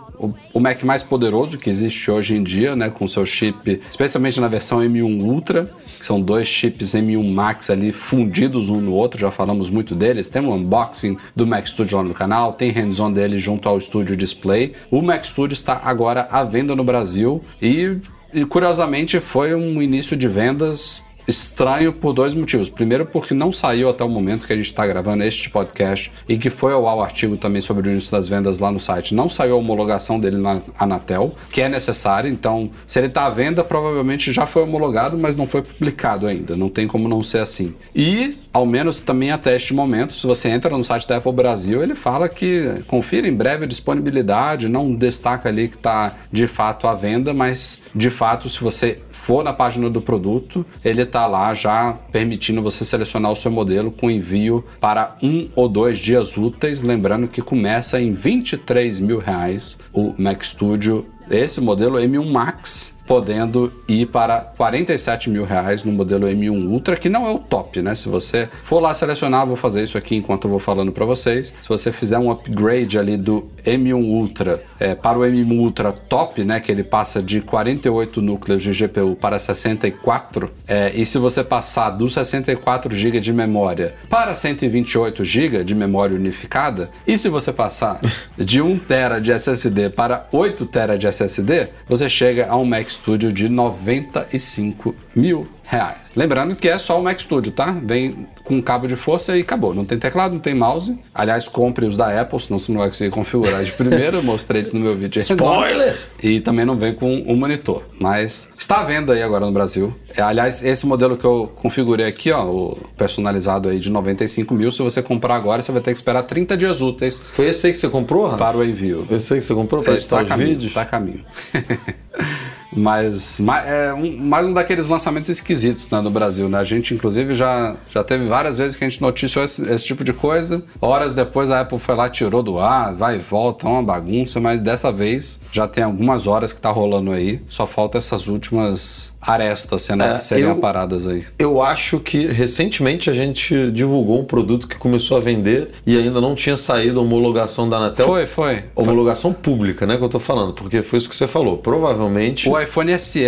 o, 0.53 0.59
Mac 0.59 0.82
mais 0.82 1.05
poderoso 1.05 1.57
que 1.57 1.70
existe 1.70 2.11
hoje 2.11 2.34
em 2.34 2.42
dia, 2.42 2.74
né, 2.74 2.90
com 2.90 3.07
seu 3.07 3.24
chip, 3.24 3.80
especialmente 3.88 4.40
na 4.40 4.48
versão 4.48 4.80
M1 4.80 5.22
Ultra, 5.22 5.70
que 6.00 6.05
são 6.05 6.20
dois 6.20 6.48
chips 6.48 6.96
M1 6.96 7.32
Max 7.32 7.70
ali 7.70 7.92
fundidos 7.92 8.68
um 8.68 8.80
no 8.80 8.92
outro, 8.92 9.20
já 9.20 9.30
falamos 9.30 9.70
muito 9.70 9.94
deles. 9.94 10.28
Tem 10.28 10.42
um 10.42 10.53
unboxing 10.53 11.16
do 11.36 11.46
Mac 11.46 11.64
Studio 11.68 11.98
lá 11.98 12.03
no 12.03 12.12
canal, 12.12 12.55
tem 12.55 12.72
hands-on 12.72 13.12
dele 13.12 13.38
junto 13.38 13.68
ao 13.68 13.80
Studio 13.80 14.16
Display. 14.16 14.72
O 14.90 15.00
Mac 15.00 15.24
Studio 15.24 15.55
está 15.55 15.80
agora 15.84 16.26
à 16.28 16.42
venda 16.42 16.74
no 16.74 16.82
Brasil 16.82 17.40
e, 17.62 17.98
e 18.34 18.44
curiosamente 18.46 19.20
foi 19.20 19.55
um 19.55 19.80
início 19.80 20.16
de 20.16 20.26
vendas 20.26 21.05
estranho 21.26 21.92
por 21.92 22.12
dois 22.12 22.34
motivos. 22.34 22.68
Primeiro, 22.68 23.06
porque 23.06 23.34
não 23.34 23.52
saiu 23.52 23.88
até 23.88 24.04
o 24.04 24.08
momento 24.08 24.46
que 24.46 24.52
a 24.52 24.56
gente 24.56 24.66
está 24.66 24.86
gravando 24.86 25.22
este 25.24 25.50
podcast 25.50 26.12
e 26.28 26.36
que 26.36 26.50
foi 26.50 26.72
ao 26.72 27.02
artigo 27.02 27.36
também 27.36 27.60
sobre 27.60 27.88
o 27.88 27.92
início 27.92 28.10
das 28.10 28.28
vendas 28.28 28.58
lá 28.58 28.70
no 28.70 28.80
site. 28.80 29.14
Não 29.14 29.28
saiu 29.28 29.54
a 29.54 29.58
homologação 29.58 30.18
dele 30.18 30.36
na 30.36 30.60
Anatel, 30.78 31.34
que 31.50 31.60
é 31.60 31.68
necessária. 31.68 32.28
Então, 32.28 32.70
se 32.86 32.98
ele 32.98 33.08
está 33.08 33.26
à 33.26 33.30
venda, 33.30 33.62
provavelmente 33.62 34.32
já 34.32 34.46
foi 34.46 34.62
homologado, 34.62 35.18
mas 35.18 35.36
não 35.36 35.46
foi 35.46 35.62
publicado 35.62 36.26
ainda. 36.26 36.56
Não 36.56 36.68
tem 36.68 36.86
como 36.86 37.08
não 37.08 37.22
ser 37.22 37.38
assim. 37.38 37.74
E, 37.94 38.38
ao 38.52 38.66
menos 38.66 39.00
também 39.02 39.30
até 39.30 39.56
este 39.56 39.74
momento, 39.74 40.14
se 40.14 40.26
você 40.26 40.48
entra 40.48 40.76
no 40.76 40.84
site 40.84 41.08
da 41.08 41.16
Apple 41.16 41.32
Brasil, 41.32 41.82
ele 41.82 41.94
fala 41.94 42.28
que 42.28 42.82
confira 42.86 43.28
em 43.28 43.34
breve 43.34 43.64
a 43.64 43.68
disponibilidade, 43.68 44.68
não 44.68 44.94
destaca 44.94 45.48
ali 45.48 45.68
que 45.68 45.76
está 45.76 46.16
de 46.30 46.46
fato 46.46 46.86
à 46.86 46.94
venda, 46.94 47.32
mas 47.32 47.80
de 47.94 48.10
fato, 48.10 48.48
se 48.48 48.60
você 48.60 48.98
for 49.22 49.44
na 49.44 49.52
página 49.52 49.88
do 49.88 50.02
produto, 50.02 50.66
ele 50.84 51.02
está 51.02 51.28
lá 51.28 51.54
já 51.54 51.96
permitindo 52.10 52.60
você 52.60 52.84
selecionar 52.84 53.30
o 53.30 53.36
seu 53.36 53.52
modelo 53.52 53.92
com 53.92 54.10
envio 54.10 54.64
para 54.80 55.16
um 55.22 55.48
ou 55.54 55.68
dois 55.68 55.98
dias 55.98 56.36
úteis. 56.36 56.82
Lembrando 56.82 57.28
que 57.28 57.40
começa 57.40 58.00
em 58.00 58.12
23 58.12 58.98
mil 58.98 59.20
reais 59.20 59.78
o 59.92 60.12
Mac 60.18 60.42
Studio. 60.42 61.06
Esse 61.30 61.60
modelo 61.60 61.98
M1 61.98 62.32
Max 62.32 62.98
podendo 63.07 63.72
ir 63.88 64.07
para 64.07 64.40
47 64.40 65.30
mil 65.30 65.44
reais 65.44 65.84
no 65.84 65.92
modelo 65.92 66.26
M1 66.26 66.68
Ultra, 66.68 66.96
que 66.96 67.09
não 67.09 67.26
é 67.26 67.30
o 67.30 67.38
top, 67.38 67.82
né? 67.82 67.94
Se 67.94 68.09
você 68.09 68.48
for 68.64 68.80
lá 68.80 68.94
selecionar, 68.94 69.46
vou 69.46 69.57
fazer 69.57 69.82
isso 69.82 69.98
aqui 69.98 70.16
enquanto 70.16 70.44
eu 70.44 70.50
vou 70.50 70.61
falando 70.61 70.92
para 70.92 71.05
vocês. 71.05 71.55
Se 71.61 71.68
você 71.68 71.92
fizer 71.92 72.18
um 72.18 72.30
upgrade 72.30 72.98
ali 72.98 73.16
do 73.16 73.50
M1 73.64 73.94
Ultra 73.94 74.62
é, 74.78 74.94
para 74.94 75.18
o 75.18 75.22
M1 75.22 75.59
Ultra 75.59 75.92
Top, 75.92 76.42
né? 76.44 76.61
Que 76.61 76.70
ele 76.70 76.84
passa 76.84 77.22
de 77.22 77.40
48 77.40 78.22
núcleos 78.22 78.62
de 78.62 78.72
GPU 78.72 79.16
para 79.16 79.38
64, 79.38 80.50
é, 80.68 80.92
e 80.94 81.05
se 81.05 81.18
você 81.18 81.42
passar 81.42 81.90
dos 81.90 82.14
64 82.14 82.94
GB 82.94 83.20
de 83.20 83.32
memória 83.32 83.94
para 84.09 84.34
128 84.34 85.24
GB 85.24 85.64
de 85.64 85.74
memória 85.74 86.16
unificada, 86.16 86.90
e 87.07 87.18
se 87.18 87.28
você 87.28 87.53
passar 87.53 88.00
de 88.38 88.61
1 88.61 88.78
TB 88.78 89.20
de 89.22 89.32
SSD 89.32 89.90
para 89.90 90.26
8 90.32 90.66
TB 90.66 90.98
de 90.98 91.07
SSD, 91.07 91.68
você 91.88 92.09
chega 92.09 92.46
a 92.48 92.57
um 92.57 92.64
Mac 92.64 92.92
Studio 93.03 93.32
de 93.32 93.48
95 93.48 94.94
mil 95.14 95.48
reais. 95.64 95.98
Lembrando 96.14 96.55
que 96.55 96.68
é 96.68 96.78
só 96.78 97.00
o 97.00 97.03
Mac 97.03 97.18
Studio, 97.18 97.50
tá? 97.50 97.72
Vem 97.82 98.28
com 98.44 98.62
cabo 98.62 98.86
de 98.86 98.94
força 98.94 99.36
e 99.36 99.40
acabou. 99.40 99.74
Não 99.74 99.84
tem 99.84 99.98
teclado, 99.98 100.34
não 100.34 100.40
tem 100.40 100.55
mouse. 100.55 100.98
Aliás, 101.12 101.48
compre 101.48 101.86
os 101.86 101.96
da 101.96 102.20
Apple, 102.20 102.38
senão 102.40 102.59
você 102.59 102.70
não 102.70 102.80
vai 102.80 102.88
conseguir 102.88 103.11
configurar 103.11 103.64
de 103.64 103.72
primeira. 103.72 104.18
Eu 104.18 104.22
mostrei 104.22 104.61
isso 104.61 104.76
no 104.76 104.84
meu 104.84 104.94
vídeo. 104.94 105.20
Spoiler! 105.20 105.96
E 106.22 106.40
também 106.40 106.64
não 106.64 106.76
vem 106.76 106.94
com 106.94 107.11
um 107.26 107.34
monitor. 107.34 107.82
Mas 107.98 108.53
está 108.57 108.80
à 108.80 108.84
venda 108.84 109.14
aí 109.14 109.22
agora 109.22 109.46
no 109.46 109.53
Brasil. 109.53 109.94
É, 110.14 110.22
aliás, 110.22 110.62
esse 110.62 110.86
modelo 110.86 111.16
que 111.16 111.24
eu 111.24 111.50
configurei 111.57 112.07
aqui, 112.07 112.30
ó, 112.30 112.44
o 112.44 112.78
personalizado 112.96 113.68
aí 113.68 113.80
de 113.80 113.90
95 113.90 114.55
mil, 114.55 114.70
se 114.70 114.82
você 114.82 115.03
comprar 115.03 115.34
agora, 115.34 115.62
você 115.62 115.72
vai 115.72 115.80
ter 115.80 115.92
que 115.92 115.98
esperar 115.98 116.22
30 116.22 116.57
dias 116.57 116.80
úteis. 116.80 117.18
Foi 117.18 117.48
esse 117.48 117.66
aí 117.66 117.72
que 117.72 117.78
você 117.78 117.88
comprou, 117.88 118.26
Rafa? 118.26 118.36
Para 118.36 118.59
o 118.59 118.64
envio. 118.64 119.09
Esse 119.11 119.34
aí 119.34 119.40
que 119.40 119.46
você 119.46 119.55
comprou 119.55 119.82
para 119.82 119.94
editar 119.94 120.18
tá 120.18 120.22
os 120.22 120.28
caminho, 120.28 120.50
vídeos? 120.50 120.72
Tá 120.72 120.82
a 120.82 120.86
caminho. 120.86 121.24
Mas, 122.74 123.38
é 123.66 123.92
um, 123.92 124.16
mais 124.16 124.46
um 124.46 124.52
daqueles 124.52 124.88
lançamentos 124.88 125.28
esquisitos 125.28 125.90
né, 125.90 126.00
no 126.00 126.10
Brasil, 126.10 126.48
né? 126.48 126.58
A 126.58 126.64
gente, 126.64 126.94
inclusive, 126.94 127.34
já, 127.34 127.76
já 127.90 128.02
teve 128.02 128.26
várias 128.26 128.58
vezes 128.58 128.76
que 128.76 128.84
a 128.84 128.88
gente 128.88 129.00
noticiou 129.00 129.44
esse, 129.44 129.62
esse 129.70 129.84
tipo 129.84 130.02
de 130.02 130.12
coisa. 130.12 130.62
Horas 130.80 131.14
depois 131.14 131.50
a 131.50 131.60
Apple 131.60 131.78
foi 131.78 131.94
lá, 131.94 132.08
tirou 132.08 132.42
do 132.42 132.58
ar, 132.58 132.94
vai 132.94 133.16
e 133.16 133.18
volta, 133.18 133.66
é 133.66 133.70
uma 133.70 133.82
bagunça, 133.82 134.40
mas 134.40 134.60
dessa 134.60 134.90
vez 134.90 135.40
já 135.52 135.68
tem 135.68 135.84
algumas 135.84 136.26
horas 136.26 136.52
que 136.52 136.60
tá 136.60 136.70
rolando 136.70 137.12
aí. 137.12 137.42
Só 137.48 137.66
falta 137.66 137.98
essas 137.98 138.26
últimas 138.26 139.11
arestas 139.22 139.82
sendo, 139.82 140.02
É, 140.02 140.18
serem 140.18 140.44
eu- 140.44 140.52
aparadas 140.52 141.06
aí. 141.06 141.24
Eu 141.38 141.62
acho 141.62 142.00
que 142.00 142.26
recentemente 142.26 143.08
a 143.08 143.12
gente 143.12 143.70
divulgou 143.70 144.20
um 144.20 144.24
produto 144.24 144.66
que 144.66 144.76
começou 144.76 145.16
a 145.16 145.20
vender 145.20 145.70
e 145.86 145.96
ainda 145.96 146.20
não 146.20 146.34
tinha 146.34 146.56
saído 146.56 146.98
a 146.98 147.02
homologação 147.02 147.68
da 147.68 147.76
Anatel. 147.76 148.06
Foi, 148.06 148.26
foi. 148.26 148.64
Homologação 148.74 149.32
pública, 149.32 149.86
né, 149.86 149.96
que 149.96 150.02
eu 150.04 150.08
tô 150.08 150.18
falando, 150.18 150.52
porque 150.52 150.82
foi 150.82 150.98
isso 150.98 151.08
que 151.08 151.14
você 151.16 151.26
falou. 151.26 151.58
Provavelmente 151.58 152.48
O 152.48 152.60
iPhone 152.60 152.92
SE 152.98 153.20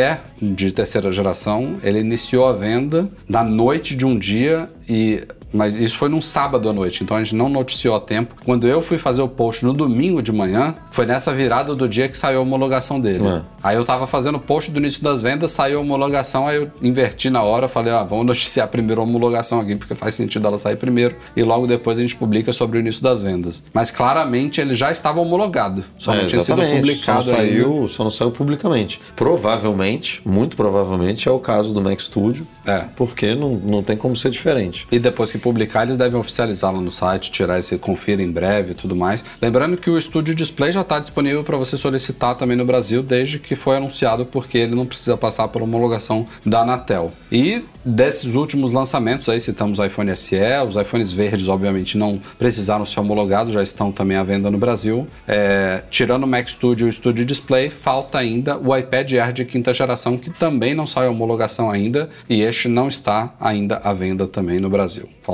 de 0.43 0.73
terceira 0.73 1.11
geração, 1.13 1.77
ele 1.83 2.01
iniciou 2.01 2.47
a 2.47 2.53
venda 2.53 3.09
na 3.29 3.43
noite 3.45 3.95
de 3.97 4.05
um 4.05 4.19
dia 4.19 4.69
e 4.89 5.23
mas 5.55 5.75
isso 5.75 5.97
foi 5.97 6.09
num 6.09 6.21
sábado 6.21 6.69
à 6.69 6.73
noite, 6.73 7.03
então 7.05 7.17
a 7.17 7.23
gente 7.23 7.35
não 7.35 7.49
noticiou 7.49 7.95
a 7.95 8.01
tempo. 8.01 8.35
Quando 8.45 8.67
eu 8.69 8.83
fui 8.83 8.99
fazer 8.99 9.23
o 9.23 9.29
post 9.29 9.65
no 9.65 9.73
domingo 9.73 10.21
de 10.23 10.33
manhã, 10.33 10.75
foi 10.91 11.07
nessa 11.07 11.33
virada 11.33 11.75
do 11.75 11.89
dia 11.89 12.09
que 12.09 12.17
saiu 12.19 12.39
a 12.41 12.43
homologação 12.43 13.01
dele. 13.01 13.27
É. 13.27 13.41
Aí 13.63 13.77
eu 13.77 13.85
tava 13.85 14.07
fazendo 14.07 14.35
o 14.37 14.41
post 14.41 14.71
do 14.71 14.79
início 14.79 15.03
das 15.03 15.23
vendas, 15.23 15.53
saiu 15.53 15.79
a 15.79 15.81
homologação, 15.81 16.47
aí 16.47 16.57
eu 16.57 16.71
inverti 16.83 17.31
na 17.31 17.43
hora, 17.43 17.69
falei, 17.69 17.93
ah, 17.93 18.03
vamos 18.03 18.27
noticiar 18.27 18.69
primeiro 18.69 19.01
a 19.01 19.05
homologação 19.05 19.61
aqui, 19.61 19.77
porque 19.77 19.95
faz 19.95 20.15
sentido 20.15 20.47
ela 20.47 20.59
sair 20.59 20.77
primeiro, 20.77 21.15
e 21.37 21.43
logo 21.43 21.67
depois 21.67 21.99
a 21.99 22.03
gente 22.03 22.17
publica 22.17 22.53
sobre 22.53 22.79
o 22.79 22.81
início 22.81 23.03
das 23.03 23.23
vendas. 23.23 23.63
Mas 23.73 23.91
claramente 23.91 24.61
ele 24.61 24.75
já 24.75 24.91
estava 24.91 25.21
homologado, 25.21 25.85
só 25.97 26.13
É, 26.15 26.19
não 26.23 26.27
tinha 26.27 26.41
sido 26.41 26.57
publicado 26.63 27.23
só 27.25 27.37
ainda. 27.37 27.49
saiu, 27.53 27.89
só 27.89 28.03
não 28.05 28.11
saiu 28.11 28.31
publicamente. 28.31 29.01
Provavelmente, 29.17 30.23
muito 30.25 30.57
provavelmente, 30.57 31.29
é 31.29 31.31
o 31.31 31.39
caso 31.39 31.73
do 31.73 31.81
Mac 31.81 32.01
Studio, 32.01 32.47
É. 32.67 32.85
porque 32.97 33.35
não, 33.35 33.51
não 33.57 33.83
tem 33.83 33.97
como 33.97 34.17
ser 34.17 34.31
diferente. 34.31 34.87
E 34.91 34.99
depois 34.99 35.31
que 35.31 35.39
publicar, 35.45 35.83
eles 35.83 35.99
devem 35.99 36.19
oficializá-lo 36.19 36.81
no 36.81 36.91
site, 36.91 37.31
tirar 37.31 37.59
esse 37.59 37.77
confira 37.77 38.23
em 38.23 38.31
breve 38.31 38.71
e 38.71 38.75
tudo 38.75 38.97
mais. 38.97 39.23
Lembrando 39.43 39.77
que 39.77 39.91
o 39.91 40.01
Studio 40.01 40.35
Display 40.35 40.73
já 40.73 40.81
está 40.81 40.99
disponível 40.99 41.45
para 41.45 41.59
você 41.59 41.77
solicitar 41.77 42.35
também 42.35 42.57
no 42.57 42.65
Brasil, 42.65 43.03
desde 43.03 43.39
que 43.39 43.55
foi 43.55 43.77
anunciado, 43.77 44.25
porque 44.25 44.57
ele 44.57 44.75
não 44.75 44.87
precisa 44.87 45.19
passar 45.19 45.49
por 45.49 45.61
homologação 45.61 46.27
da 46.47 46.63
Anatel. 46.63 47.13
E 47.31 47.63
desses 47.85 48.35
últimos 48.35 48.73
lançamentos, 48.73 49.29
aí 49.29 49.39
citamos 49.39 49.79
o 49.79 49.85
iPhone 49.85 50.17
SE, 50.17 50.37
os 50.67 50.77
iPhones 50.77 51.13
verdes, 51.13 51.49
obviamente, 51.49 51.99
não 51.99 52.19
precisaram 52.39 52.87
ser 52.87 53.01
homologados, 53.01 53.53
já 53.53 53.63
estão 53.63 53.93
também 53.93 54.17
à 54.17 54.23
venda 54.23 54.51
no 54.51 54.57
Brasil. 54.57 55.07
É, 55.29 55.83
tirando 55.91 56.25
o 56.25 56.27
Mac 56.27 56.49
Studio 56.49 56.87
e 56.87 56.91
o 56.91 56.93
Studio 56.93 57.27
Display, 57.27 57.69
falta 57.69 58.17
ainda 58.17 58.57
o 58.57 58.75
iPad 58.75 59.13
Air 59.13 59.33
de 59.35 59.45
quinta 59.45 59.75
geração, 59.75 60.17
que 60.17 60.31
também 60.31 60.75
não 60.75 60.87
saiu 60.87 61.11
homologação 61.11 61.71
ainda, 61.71 62.09
e 62.31 62.41
este 62.41 62.67
não 62.67 62.89
está 62.89 63.35
ainda 63.39 63.77
à 63.85 63.93
venda 63.93 64.27
também 64.27 64.59
no 64.59 64.71
Brasil. 64.71 65.07
Falta 65.23 65.34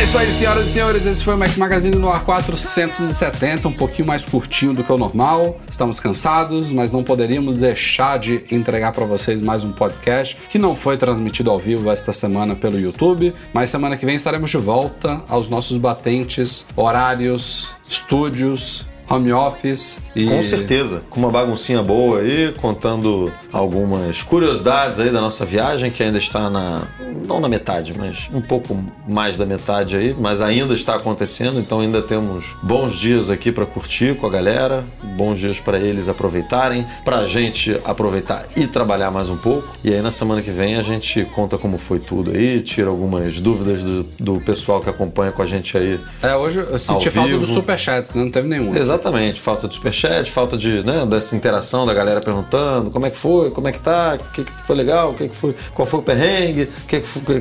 É 0.00 0.04
isso 0.04 0.16
aí, 0.16 0.32
senhoras 0.32 0.70
e 0.70 0.72
senhores. 0.72 1.04
Esse 1.04 1.22
foi 1.22 1.34
o 1.34 1.36
Mac 1.36 1.54
Magazine 1.58 1.94
no 1.94 2.08
ar 2.08 2.24
470, 2.24 3.68
um 3.68 3.72
pouquinho 3.72 4.08
mais 4.08 4.24
curtinho 4.24 4.72
do 4.72 4.82
que 4.82 4.90
o 4.90 4.96
normal. 4.96 5.60
Estamos 5.70 6.00
cansados, 6.00 6.72
mas 6.72 6.90
não 6.90 7.04
poderíamos 7.04 7.58
deixar 7.58 8.18
de 8.18 8.42
entregar 8.50 8.92
para 8.92 9.04
vocês 9.04 9.42
mais 9.42 9.62
um 9.62 9.72
podcast 9.72 10.38
que 10.48 10.58
não 10.58 10.74
foi 10.74 10.96
transmitido 10.96 11.50
ao 11.50 11.58
vivo 11.58 11.90
esta 11.90 12.14
semana 12.14 12.56
pelo 12.56 12.80
YouTube, 12.80 13.34
mas 13.52 13.68
semana 13.68 13.94
que 13.94 14.06
vem 14.06 14.14
estaremos 14.14 14.48
de 14.48 14.56
volta 14.56 15.22
aos 15.28 15.50
nossos 15.50 15.76
batentes, 15.76 16.64
horários, 16.74 17.76
estúdios, 17.86 18.86
home 19.10 19.32
office 19.32 19.98
e 20.14 20.26
Com 20.26 20.42
certeza, 20.42 21.02
com 21.10 21.18
uma 21.18 21.30
baguncinha 21.30 21.82
boa 21.82 22.20
aí, 22.20 22.52
contando 22.60 23.30
algumas 23.52 24.22
curiosidades 24.22 25.00
aí 25.00 25.10
da 25.10 25.20
nossa 25.20 25.44
viagem, 25.44 25.90
que 25.90 26.02
ainda 26.02 26.18
está 26.18 26.48
na. 26.48 26.82
não 27.26 27.40
na 27.40 27.48
metade, 27.48 27.92
mas 27.96 28.28
um 28.32 28.40
pouco 28.40 28.78
mais 29.08 29.36
da 29.36 29.44
metade 29.44 29.96
aí, 29.96 30.14
mas 30.18 30.40
ainda 30.40 30.74
está 30.74 30.94
acontecendo, 30.94 31.58
então 31.58 31.80
ainda 31.80 32.00
temos 32.00 32.44
bons 32.62 32.94
dias 32.94 33.30
aqui 33.30 33.50
para 33.50 33.66
curtir 33.66 34.16
com 34.16 34.26
a 34.26 34.30
galera, 34.30 34.84
bons 35.16 35.38
dias 35.38 35.58
para 35.58 35.78
eles 35.78 36.08
aproveitarem, 36.08 36.86
para 37.04 37.18
a 37.18 37.26
gente 37.26 37.78
aproveitar 37.84 38.46
e 38.56 38.66
trabalhar 38.66 39.10
mais 39.10 39.28
um 39.28 39.36
pouco. 39.36 39.76
E 39.82 39.92
aí 39.92 40.00
na 40.00 40.10
semana 40.10 40.40
que 40.42 40.50
vem 40.50 40.76
a 40.76 40.82
gente 40.82 41.24
conta 41.34 41.58
como 41.58 41.78
foi 41.78 41.98
tudo 41.98 42.30
aí, 42.32 42.60
tira 42.60 42.88
algumas 42.88 43.40
dúvidas 43.40 43.82
do, 43.82 44.02
do 44.18 44.40
pessoal 44.40 44.80
que 44.80 44.88
acompanha 44.88 45.32
com 45.32 45.42
a 45.42 45.46
gente 45.46 45.76
aí. 45.76 45.98
É, 46.22 46.34
hoje 46.36 46.58
eu 46.58 46.78
senti 46.78 47.10
falta 47.10 47.28
vivo. 47.28 47.40
dos 47.44 47.54
superchats, 47.54 48.12
né? 48.12 48.22
não 48.22 48.30
teve 48.30 48.46
nenhum. 48.48 48.76
Exatamente. 48.76 48.99
Exatamente, 49.00 49.40
falta 49.40 49.66
de 49.66 49.74
superchat, 49.74 50.30
falta 50.30 50.58
de, 50.58 50.84
né, 50.84 51.06
dessa 51.06 51.34
interação 51.34 51.86
da 51.86 51.94
galera 51.94 52.20
perguntando 52.20 52.90
como 52.90 53.06
é 53.06 53.10
que 53.10 53.16
foi, 53.16 53.50
como 53.50 53.66
é 53.66 53.72
que 53.72 53.80
tá, 53.80 54.18
o 54.20 54.32
que, 54.32 54.44
que 54.44 54.52
foi 54.66 54.76
legal, 54.76 55.14
que, 55.14 55.28
que 55.28 55.34
foi, 55.34 55.56
qual 55.74 55.86
foi 55.86 56.00
o 56.00 56.02
perrengue, 56.02 56.64
o 56.64 56.86
que, 56.86 57.00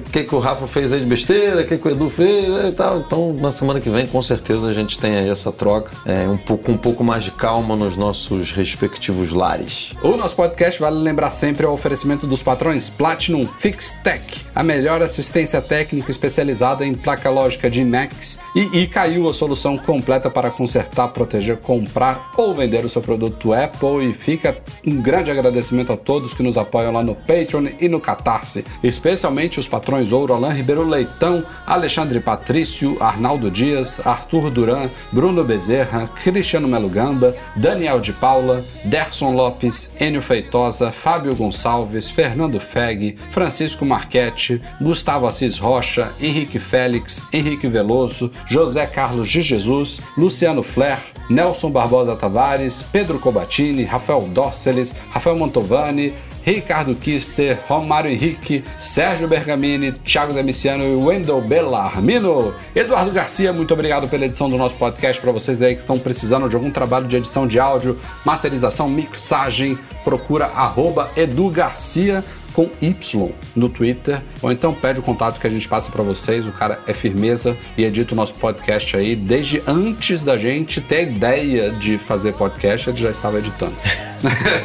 que, 0.09 0.23
que, 0.23 0.35
o 0.35 0.39
Rafa 0.39 0.65
fez 0.67 0.93
aí 0.93 1.01
de 1.01 1.05
besteira, 1.05 1.61
o 1.61 1.67
que, 1.67 1.75
o 1.75 1.91
Edu 1.91 2.09
fez 2.09 2.47
e 2.65 2.71
tal. 2.71 2.99
Então, 2.99 3.33
na 3.33 3.51
semana 3.51 3.81
que 3.81 3.89
vem, 3.89 4.07
com 4.07 4.21
certeza, 4.21 4.67
a 4.67 4.73
gente 4.73 4.97
tem 4.97 5.17
aí 5.17 5.27
essa 5.27 5.51
troca, 5.51 5.91
é, 6.05 6.29
um 6.29 6.37
pouco, 6.37 6.71
um 6.71 6.77
pouco 6.77 7.03
mais 7.03 7.25
de 7.25 7.31
calma 7.31 7.75
nos 7.75 7.97
nossos 7.97 8.53
respectivos 8.53 9.31
lares. 9.31 9.91
O 10.01 10.15
nosso 10.15 10.37
podcast, 10.37 10.79
vale 10.79 10.97
lembrar 10.97 11.29
sempre, 11.29 11.65
é 11.65 11.69
o 11.69 11.73
oferecimento 11.73 12.25
dos 12.25 12.41
patrões 12.41 12.87
Platinum 12.89 13.45
Fix 13.45 13.91
Tech, 14.01 14.45
a 14.55 14.63
melhor 14.63 15.01
assistência 15.01 15.61
técnica 15.61 16.09
especializada 16.09 16.85
em 16.85 16.93
placa 16.93 17.29
lógica 17.29 17.69
de 17.69 17.83
Macs 17.83 18.39
e 18.55 18.83
iCaiu, 18.83 19.27
a 19.27 19.33
solução 19.33 19.77
completa 19.77 20.29
para 20.29 20.49
consertar, 20.49 21.09
proteger, 21.09 21.48
comprar 21.57 22.31
ou 22.37 22.53
vender 22.53 22.85
o 22.85 22.89
seu 22.89 23.01
produto 23.01 23.53
Apple. 23.53 24.09
E 24.09 24.13
fica 24.13 24.57
um 24.85 25.01
grande 25.01 25.31
agradecimento 25.31 25.91
a 25.91 25.97
todos 25.97 26.33
que 26.33 26.43
nos 26.43 26.57
apoiam 26.57 26.93
lá 26.93 27.03
no 27.03 27.15
Patreon 27.15 27.67
e 27.79 27.87
no 27.87 27.99
Catarse, 27.99 28.65
especialmente 28.83 29.59
os 29.59 29.67
patrões 29.67 30.11
Ouro, 30.11 30.33
Alain 30.33 30.53
Ribeiro 30.53 30.87
Leitão, 30.87 31.43
Alexandre 31.65 32.19
Patrício, 32.19 32.97
Arnaldo 32.99 33.49
Dias, 33.49 34.05
Arthur 34.05 34.49
Duran, 34.49 34.89
Bruno 35.11 35.43
Bezerra, 35.43 36.07
Cristiano 36.23 36.67
Melo 36.67 36.89
Gamba, 36.89 37.35
Daniel 37.55 37.99
de 37.99 38.13
Paula, 38.13 38.63
Derson 38.85 39.31
Lopes, 39.33 39.91
Enio 39.99 40.21
Feitosa, 40.21 40.91
Fábio 40.91 41.35
Gonçalves, 41.35 42.09
Fernando 42.09 42.59
Feg, 42.59 43.17
Francisco 43.31 43.85
Marchetti, 43.85 44.59
Gustavo 44.81 45.27
Assis 45.27 45.57
Rocha, 45.57 46.11
Henrique 46.21 46.59
Félix, 46.59 47.23
Henrique 47.31 47.67
Veloso, 47.67 48.31
José 48.47 48.85
Carlos 48.87 49.29
de 49.29 49.41
Jesus, 49.41 49.99
Luciano 50.17 50.63
Flair, 50.63 50.99
Nelson 51.39 51.71
Barbosa 51.71 52.17
Tavares, 52.17 52.83
Pedro 52.83 53.17
Cobatini, 53.17 53.85
Rafael 53.85 54.27
Dosseles, 54.27 54.93
Rafael 55.09 55.37
Mantovani, 55.37 56.13
Ricardo 56.43 56.93
Kister, 56.95 57.57
Romário 57.65 58.11
Henrique, 58.11 58.61
Sérgio 58.81 59.25
Bergamini, 59.25 59.93
Thiago 59.93 60.33
Demiciano 60.33 60.83
e 60.83 60.95
Wendel 60.95 61.39
Bellarmino. 61.39 62.53
Eduardo 62.75 63.11
Garcia, 63.11 63.53
muito 63.53 63.73
obrigado 63.73 64.09
pela 64.09 64.25
edição 64.25 64.49
do 64.49 64.57
nosso 64.57 64.75
podcast. 64.75 65.21
Para 65.21 65.31
vocês 65.31 65.61
aí 65.61 65.75
que 65.75 65.81
estão 65.81 65.97
precisando 65.97 66.49
de 66.49 66.57
algum 66.57 66.71
trabalho 66.71 67.07
de 67.07 67.15
edição 67.15 67.47
de 67.47 67.57
áudio, 67.57 67.97
masterização, 68.25 68.89
mixagem, 68.89 69.79
procura 70.03 70.47
arroba 70.47 71.09
Edu 71.15 71.49
Garcia 71.49 72.21
com 72.59 72.69
Y 72.81 73.33
no 73.55 73.69
Twitter, 73.69 74.21
ou 74.41 74.51
então 74.51 74.73
pede 74.73 74.99
o 74.99 75.01
contato 75.01 75.39
que 75.39 75.47
a 75.47 75.49
gente 75.49 75.65
passa 75.65 75.89
para 75.89 76.03
vocês. 76.03 76.45
O 76.45 76.51
cara 76.51 76.81
é 76.85 76.93
firmeza 76.93 77.55
e 77.77 77.85
edita 77.85 78.13
o 78.13 78.17
nosso 78.17 78.33
podcast 78.33 78.97
aí 78.97 79.15
desde 79.15 79.63
antes 79.65 80.25
da 80.25 80.37
gente 80.37 80.81
ter 80.81 80.97
a 80.97 81.01
ideia 81.03 81.71
de 81.71 81.97
fazer 81.97 82.33
podcast, 82.33 82.89
ele 82.89 82.99
já 82.99 83.11
estava 83.11 83.37
editando. 83.37 83.75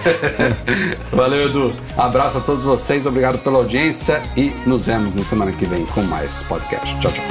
Valeu, 1.13 1.47
Edu. 1.47 1.73
Abraço 1.97 2.39
a 2.39 2.41
todos 2.41 2.65
vocês, 2.65 3.07
obrigado 3.07 3.39
pela 3.39 3.59
audiência 3.59 4.21
e 4.37 4.51
nos 4.67 4.87
vemos 4.87 5.15
na 5.15 5.23
semana 5.23 5.53
que 5.53 5.65
vem 5.65 5.87
com 5.87 6.03
mais 6.03 6.43
podcast. 6.43 6.99
Tchau, 6.99 7.13
tchau. 7.13 7.25